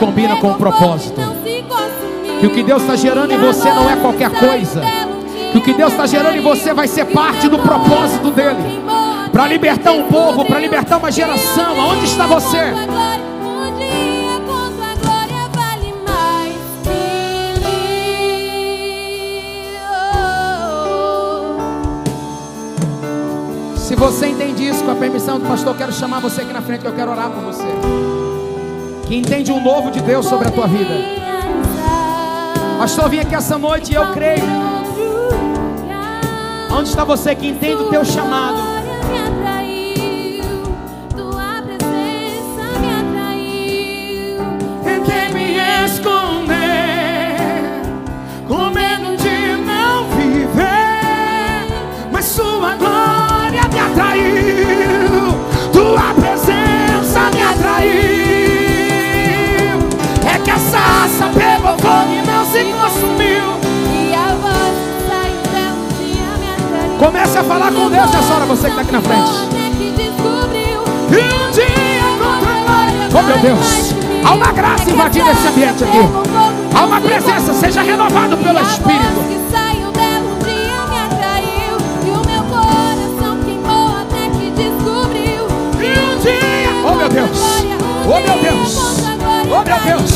Combina 0.01 0.35
com 0.37 0.49
o 0.49 0.55
propósito? 0.55 1.21
Que 2.39 2.47
o 2.47 2.49
que 2.49 2.63
Deus 2.63 2.81
está 2.81 2.95
gerando 2.95 3.31
em 3.31 3.37
você 3.37 3.71
não 3.71 3.87
é 3.87 3.95
qualquer 3.97 4.31
coisa. 4.31 4.81
Que 5.51 5.59
o 5.59 5.61
que 5.61 5.73
Deus 5.73 5.91
está 5.91 6.07
gerando 6.07 6.35
em 6.35 6.41
você 6.41 6.73
vai 6.73 6.87
ser 6.87 7.05
parte 7.05 7.47
do 7.47 7.59
propósito 7.59 8.31
dele. 8.31 8.81
Para 9.31 9.47
libertar 9.47 9.91
um 9.91 10.07
povo, 10.07 10.43
para 10.43 10.59
libertar 10.59 10.97
uma 10.97 11.11
geração. 11.11 11.79
Aonde 11.79 12.05
está 12.05 12.25
você? 12.25 12.73
Se 23.75 23.95
você 23.95 24.27
entende 24.29 24.67
isso, 24.67 24.83
com 24.83 24.91
a 24.91 24.95
permissão 24.95 25.37
do 25.37 25.45
pastor, 25.45 25.73
eu 25.73 25.77
quero 25.77 25.93
chamar 25.93 26.19
você 26.21 26.41
aqui 26.41 26.53
na 26.53 26.61
frente, 26.61 26.81
que 26.81 26.87
eu 26.87 26.95
quero 26.95 27.11
orar 27.11 27.29
por 27.29 27.43
você 27.43 28.20
que 29.11 29.17
entende 29.17 29.51
o 29.51 29.55
um 29.55 29.61
novo 29.61 29.91
de 29.91 29.99
Deus 29.99 30.25
sobre 30.25 30.47
a 30.47 30.51
tua 30.51 30.67
vida. 30.67 30.93
Pastor, 32.79 33.09
vim 33.09 33.19
aqui 33.19 33.35
essa 33.35 33.57
noite 33.57 33.91
e 33.91 33.95
eu 33.95 34.13
creio. 34.13 34.41
Onde 36.71 36.87
está 36.87 37.03
você 37.03 37.35
que 37.35 37.45
entende 37.45 37.83
o 37.83 37.89
teu 37.89 38.05
chamado? 38.05 38.61
Esconder. 45.85 46.60
Comece 67.01 67.35
a 67.39 67.43
falar 67.43 67.71
com 67.71 67.89
Deus 67.89 68.11
nessa 68.11 68.31
hora, 68.31 68.45
você 68.45 68.69
que 68.69 68.79
está 68.79 68.81
aqui 68.81 68.91
na 68.91 69.01
frente. 69.01 69.31
E 71.09 71.47
um 71.47 71.51
dia 71.51 71.71
Oh 73.11 73.23
meu 73.23 73.37
Deus, 73.39 73.95
há 74.23 74.33
uma 74.35 74.51
graça 74.51 74.87
invadindo 74.87 75.31
esse 75.31 75.47
ambiente 75.47 75.83
aqui. 75.83 75.97
Há 76.75 76.85
uma 76.85 77.01
presença, 77.01 77.55
seja 77.55 77.81
renovado 77.81 78.37
pelo 78.37 78.59
Espírito. 78.59 79.41
oh 86.85 86.95
meu 86.95 87.09
Deus, 87.09 87.39
oh 88.05 88.19
meu 88.19 88.37
Deus, 88.37 88.77
oh 89.49 89.63
meu 89.63 89.79
Deus. 89.79 90.11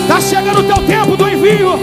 Está 0.00 0.18
chegando 0.18 0.60
o 0.60 0.62
teu 0.62 0.86
tempo 0.86 1.14
do 1.14 1.28
envio. 1.28 1.78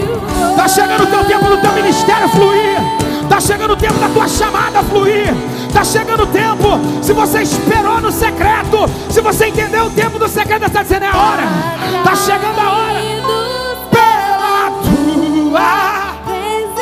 Está 0.50 0.66
chegando 0.66 1.04
o 1.04 1.06
teu 1.06 1.24
tempo 1.24 1.44
do 1.44 1.56
teu 1.58 1.72
ministério 1.72 2.28
fluir. 2.30 3.13
Está 3.36 3.52
chegando 3.52 3.72
o 3.72 3.76
tempo 3.76 3.94
da 3.94 4.08
tua 4.10 4.28
chamada 4.28 4.80
fluir. 4.84 5.34
Está 5.66 5.82
chegando 5.82 6.22
o 6.22 6.26
tempo. 6.28 6.78
Se 7.02 7.12
você 7.12 7.42
esperou 7.42 8.00
no 8.00 8.12
secreto, 8.12 8.88
se 9.10 9.20
você 9.20 9.48
entendeu 9.48 9.86
o 9.86 9.90
tempo 9.90 10.20
do 10.20 10.28
secreto, 10.28 10.66
está 10.66 10.84
dizendo 10.84 11.04
é 11.04 11.08
a 11.08 11.16
hora. 11.16 11.42
Está 11.98 12.14
chegando 12.14 12.60
a 12.60 12.70
hora. 12.70 13.00
Pela 13.90 14.70
tua. 15.50 16.14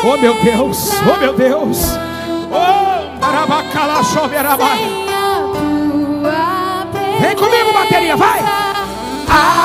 Oh 0.05 0.17
meu 0.19 0.35
Deus, 0.43 0.91
oh 1.11 1.17
meu 1.19 1.33
Deus. 1.33 1.99
Oh, 2.51 4.05
choverabá. 4.05 4.75
Vem 7.19 7.35
comigo, 7.35 7.73
bateria, 7.73 8.15
vai. 8.15 8.45
Atraídos 9.27 9.62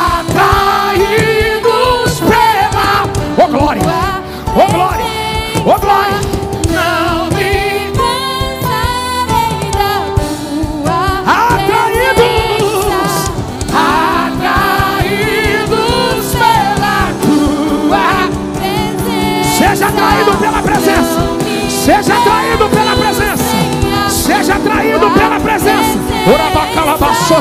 pela 25.12 25.40
presença. 25.40 26.00
Urabacalabaço, 26.28 27.34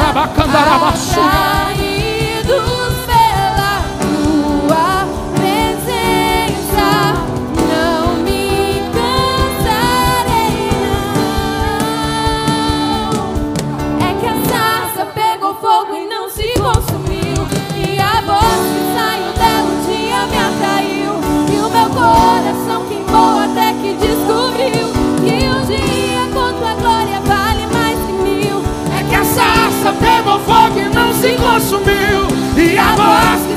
se 31.17 31.35
consumiu. 31.35 32.27
E 32.57 32.79
a 32.79 32.95
voz 32.95 33.56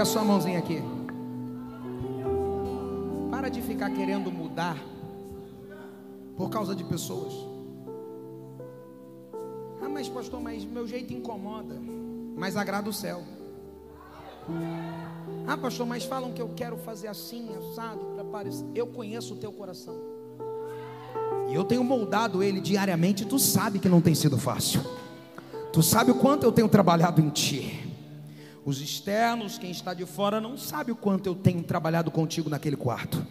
Dê 0.00 0.02
a 0.02 0.06
sua 0.06 0.24
mãozinha 0.24 0.58
aqui. 0.58 0.82
Para 3.30 3.50
de 3.50 3.60
ficar 3.60 3.90
querendo 3.90 4.32
mudar 4.32 4.78
por 6.38 6.48
causa 6.48 6.74
de 6.74 6.82
pessoas. 6.84 7.34
Ah, 9.78 9.90
mas 9.90 10.08
pastor, 10.08 10.40
mas 10.40 10.64
meu 10.64 10.88
jeito 10.88 11.12
incomoda, 11.12 11.78
mas 12.34 12.56
agrada 12.56 12.88
o 12.88 12.94
céu. 12.94 13.22
Ah, 15.46 15.58
pastor, 15.58 15.86
mas 15.86 16.02
falam 16.02 16.32
que 16.32 16.40
eu 16.40 16.48
quero 16.56 16.78
fazer 16.78 17.08
assim, 17.08 17.50
assado. 17.58 18.00
Eu 18.74 18.86
conheço 18.86 19.34
o 19.34 19.36
teu 19.36 19.52
coração. 19.52 19.96
E 21.50 21.54
eu 21.54 21.62
tenho 21.62 21.84
moldado 21.84 22.42
ele 22.42 22.62
diariamente, 22.62 23.26
tu 23.26 23.38
sabe 23.38 23.78
que 23.78 23.86
não 23.86 24.00
tem 24.00 24.14
sido 24.14 24.38
fácil. 24.38 24.80
Tu 25.70 25.82
sabe 25.82 26.10
o 26.10 26.14
quanto 26.14 26.44
eu 26.44 26.52
tenho 26.52 26.70
trabalhado 26.70 27.20
em 27.20 27.28
ti. 27.28 27.89
Os 28.64 28.80
externos, 28.80 29.58
quem 29.58 29.70
está 29.70 29.94
de 29.94 30.04
fora, 30.04 30.40
não 30.40 30.56
sabe 30.56 30.92
o 30.92 30.96
quanto 30.96 31.26
eu 31.26 31.34
tenho 31.34 31.62
trabalhado 31.62 32.10
contigo 32.10 32.50
naquele 32.50 32.76
quarto. 32.76 33.26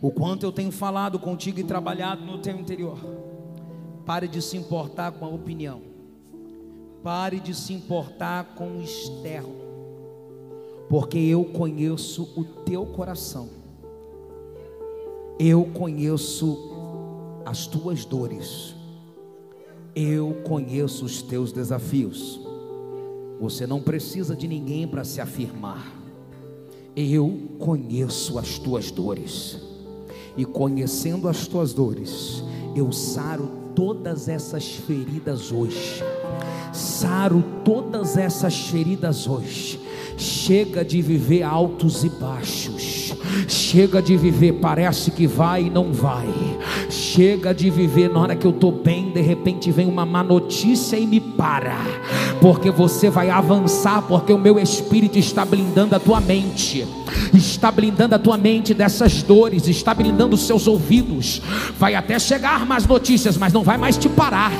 O 0.00 0.10
quanto 0.10 0.44
eu 0.44 0.52
tenho 0.52 0.72
falado 0.72 1.18
contigo 1.18 1.60
e 1.60 1.64
trabalhado 1.64 2.24
no 2.24 2.38
teu 2.38 2.58
interior. 2.58 2.98
Pare 4.06 4.28
de 4.28 4.40
se 4.40 4.56
importar 4.56 5.12
com 5.12 5.24
a 5.24 5.28
opinião. 5.28 5.90
Pare 7.02 7.40
de 7.40 7.54
se 7.54 7.72
importar 7.72 8.54
com 8.54 8.76
o 8.76 8.82
externo, 8.82 9.54
porque 10.86 11.16
eu 11.16 11.46
conheço 11.46 12.30
o 12.36 12.44
teu 12.44 12.84
coração, 12.84 13.48
eu 15.38 15.64
conheço 15.64 17.42
as 17.46 17.66
tuas 17.66 18.04
dores, 18.04 18.74
eu 19.94 20.42
conheço 20.44 21.06
os 21.06 21.22
teus 21.22 21.52
desafios. 21.52 22.49
Você 23.40 23.66
não 23.66 23.80
precisa 23.80 24.36
de 24.36 24.46
ninguém 24.46 24.86
para 24.86 25.02
se 25.02 25.20
afirmar. 25.20 25.90
Eu 26.94 27.48
conheço 27.58 28.38
as 28.38 28.58
tuas 28.58 28.90
dores, 28.90 29.58
e 30.36 30.44
conhecendo 30.44 31.26
as 31.26 31.46
tuas 31.46 31.72
dores, 31.72 32.44
eu 32.76 32.92
saro 32.92 33.50
todas 33.74 34.28
essas 34.28 34.70
feridas 34.70 35.50
hoje. 35.50 36.02
Saro 36.72 37.42
todas 37.64 38.16
essas 38.16 38.54
feridas 38.54 39.26
hoje. 39.26 39.80
Chega 40.16 40.84
de 40.84 41.00
viver 41.00 41.42
altos 41.42 42.04
e 42.04 42.10
baixos. 42.10 43.14
Chega 43.48 44.02
de 44.02 44.16
viver, 44.16 44.54
parece 44.54 45.10
que 45.10 45.26
vai 45.26 45.64
e 45.64 45.70
não 45.70 45.92
vai. 45.92 46.28
Chega 46.90 47.54
de 47.54 47.70
viver 47.70 48.10
na 48.10 48.20
hora 48.20 48.36
que 48.36 48.46
eu 48.46 48.50
estou 48.50 48.70
bem, 48.70 49.10
de 49.12 49.20
repente 49.20 49.70
vem 49.70 49.86
uma 49.86 50.04
má 50.04 50.22
notícia 50.22 50.96
e 50.98 51.06
me 51.06 51.20
para. 51.20 51.76
Porque 52.40 52.70
você 52.70 53.10
vai 53.10 53.30
avançar, 53.30 54.02
porque 54.02 54.32
o 54.32 54.38
meu 54.38 54.58
espírito 54.58 55.18
está 55.18 55.44
blindando 55.44 55.94
a 55.94 56.00
tua 56.00 56.20
mente 56.20 56.86
está 57.34 57.70
blindando 57.70 58.14
a 58.14 58.18
tua 58.18 58.36
mente 58.36 58.74
dessas 58.74 59.22
dores, 59.22 59.66
está 59.68 59.94
blindando 59.94 60.34
os 60.34 60.46
seus 60.46 60.66
ouvidos. 60.66 61.40
Vai 61.78 61.94
até 61.94 62.18
chegar 62.18 62.66
mais 62.66 62.86
notícias, 62.86 63.36
mas 63.36 63.52
não 63.52 63.62
vai 63.62 63.76
mais 63.76 63.96
te 63.96 64.08
parar. 64.08 64.52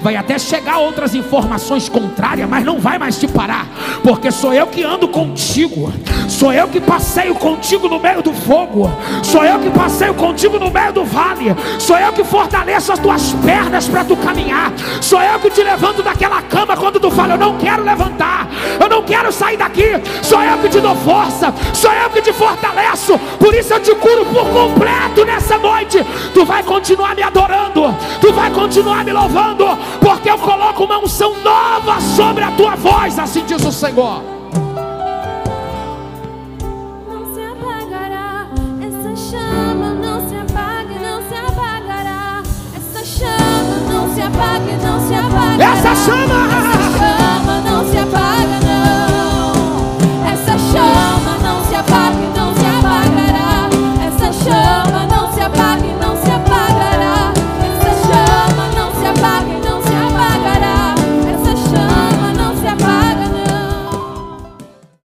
Vai 0.00 0.16
até 0.16 0.38
chegar 0.38 0.78
outras 0.78 1.14
informações 1.14 1.88
contrárias, 1.88 2.48
mas 2.48 2.64
não 2.64 2.78
vai 2.78 2.98
mais 2.98 3.18
te 3.18 3.26
parar, 3.26 3.66
porque 4.02 4.30
sou 4.30 4.52
eu 4.52 4.66
que 4.66 4.82
ando 4.82 5.08
contigo, 5.08 5.92
sou 6.28 6.52
eu 6.52 6.68
que 6.68 6.80
passeio 6.80 7.34
contigo 7.34 7.88
no 7.88 7.98
meio 7.98 8.22
do 8.22 8.32
fogo, 8.32 8.90
sou 9.22 9.44
eu 9.44 9.58
que 9.58 9.70
passeio 9.70 10.14
contigo 10.14 10.58
no 10.58 10.70
meio 10.70 10.92
do 10.92 11.04
vale, 11.04 11.54
sou 11.78 11.98
eu 11.98 12.12
que 12.12 12.24
fortaleço 12.24 12.92
as 12.92 12.98
tuas 12.98 13.32
pernas 13.44 13.88
para 13.88 14.04
tu 14.04 14.16
caminhar, 14.16 14.72
sou 15.00 15.20
eu 15.22 15.38
que 15.38 15.50
te 15.50 15.62
levanto 15.62 16.02
daquela 16.02 16.42
cama 16.42 16.76
quando 16.76 17.00
tu 17.00 17.10
fala, 17.10 17.34
eu 17.34 17.38
não 17.38 17.58
quero 17.58 17.82
levantar, 17.82 18.48
eu 18.80 18.88
não 18.88 19.02
quero 19.02 19.32
sair 19.32 19.56
daqui, 19.56 20.00
sou 20.22 20.42
eu 20.42 20.58
que 20.58 20.68
te 20.68 20.80
dou 20.80 20.94
força, 20.96 21.52
sou 21.72 21.92
eu 21.92 22.10
que 22.10 22.22
te 22.22 22.32
fortaleço. 22.32 23.18
Por 23.38 23.54
isso 23.54 23.72
eu 23.72 23.80
te 23.80 23.94
curo 23.94 24.24
por 24.26 24.46
completo 24.48 25.24
nessa 25.24 25.58
noite. 25.58 26.04
Tu 26.32 26.44
vai 26.44 26.62
continuar 26.62 27.14
me 27.14 27.22
adorando, 27.22 27.94
tu 28.20 28.32
vai 28.32 28.50
continuar 28.50 29.04
me 29.04 29.12
louvando, 29.12 29.73
porque 30.00 30.30
eu 30.30 30.38
coloco 30.38 30.84
uma 30.84 30.98
unção 30.98 31.34
nova 31.42 32.00
sobre 32.00 32.44
a 32.44 32.50
tua 32.52 32.74
voz, 32.76 33.18
assim 33.18 33.44
diz 33.44 33.64
o 33.64 33.72
Senhor. 33.72 34.22
Não 37.08 37.34
se 37.34 37.42
apagará, 37.42 38.46
essa 38.80 39.30
chama 39.30 39.94
não 39.94 40.28
se 40.28 40.36
apaga, 40.36 40.94
não 41.00 41.22
se 41.28 41.34
apagará. 41.34 42.42
Essa 42.76 43.04
chama 43.04 43.76
não 43.92 44.14
se 44.14 44.20
apaga, 44.20 44.76
não 44.82 45.00
se 45.06 45.14
apagará. 45.14 45.72
Essa 45.72 45.94
chama 45.94 46.53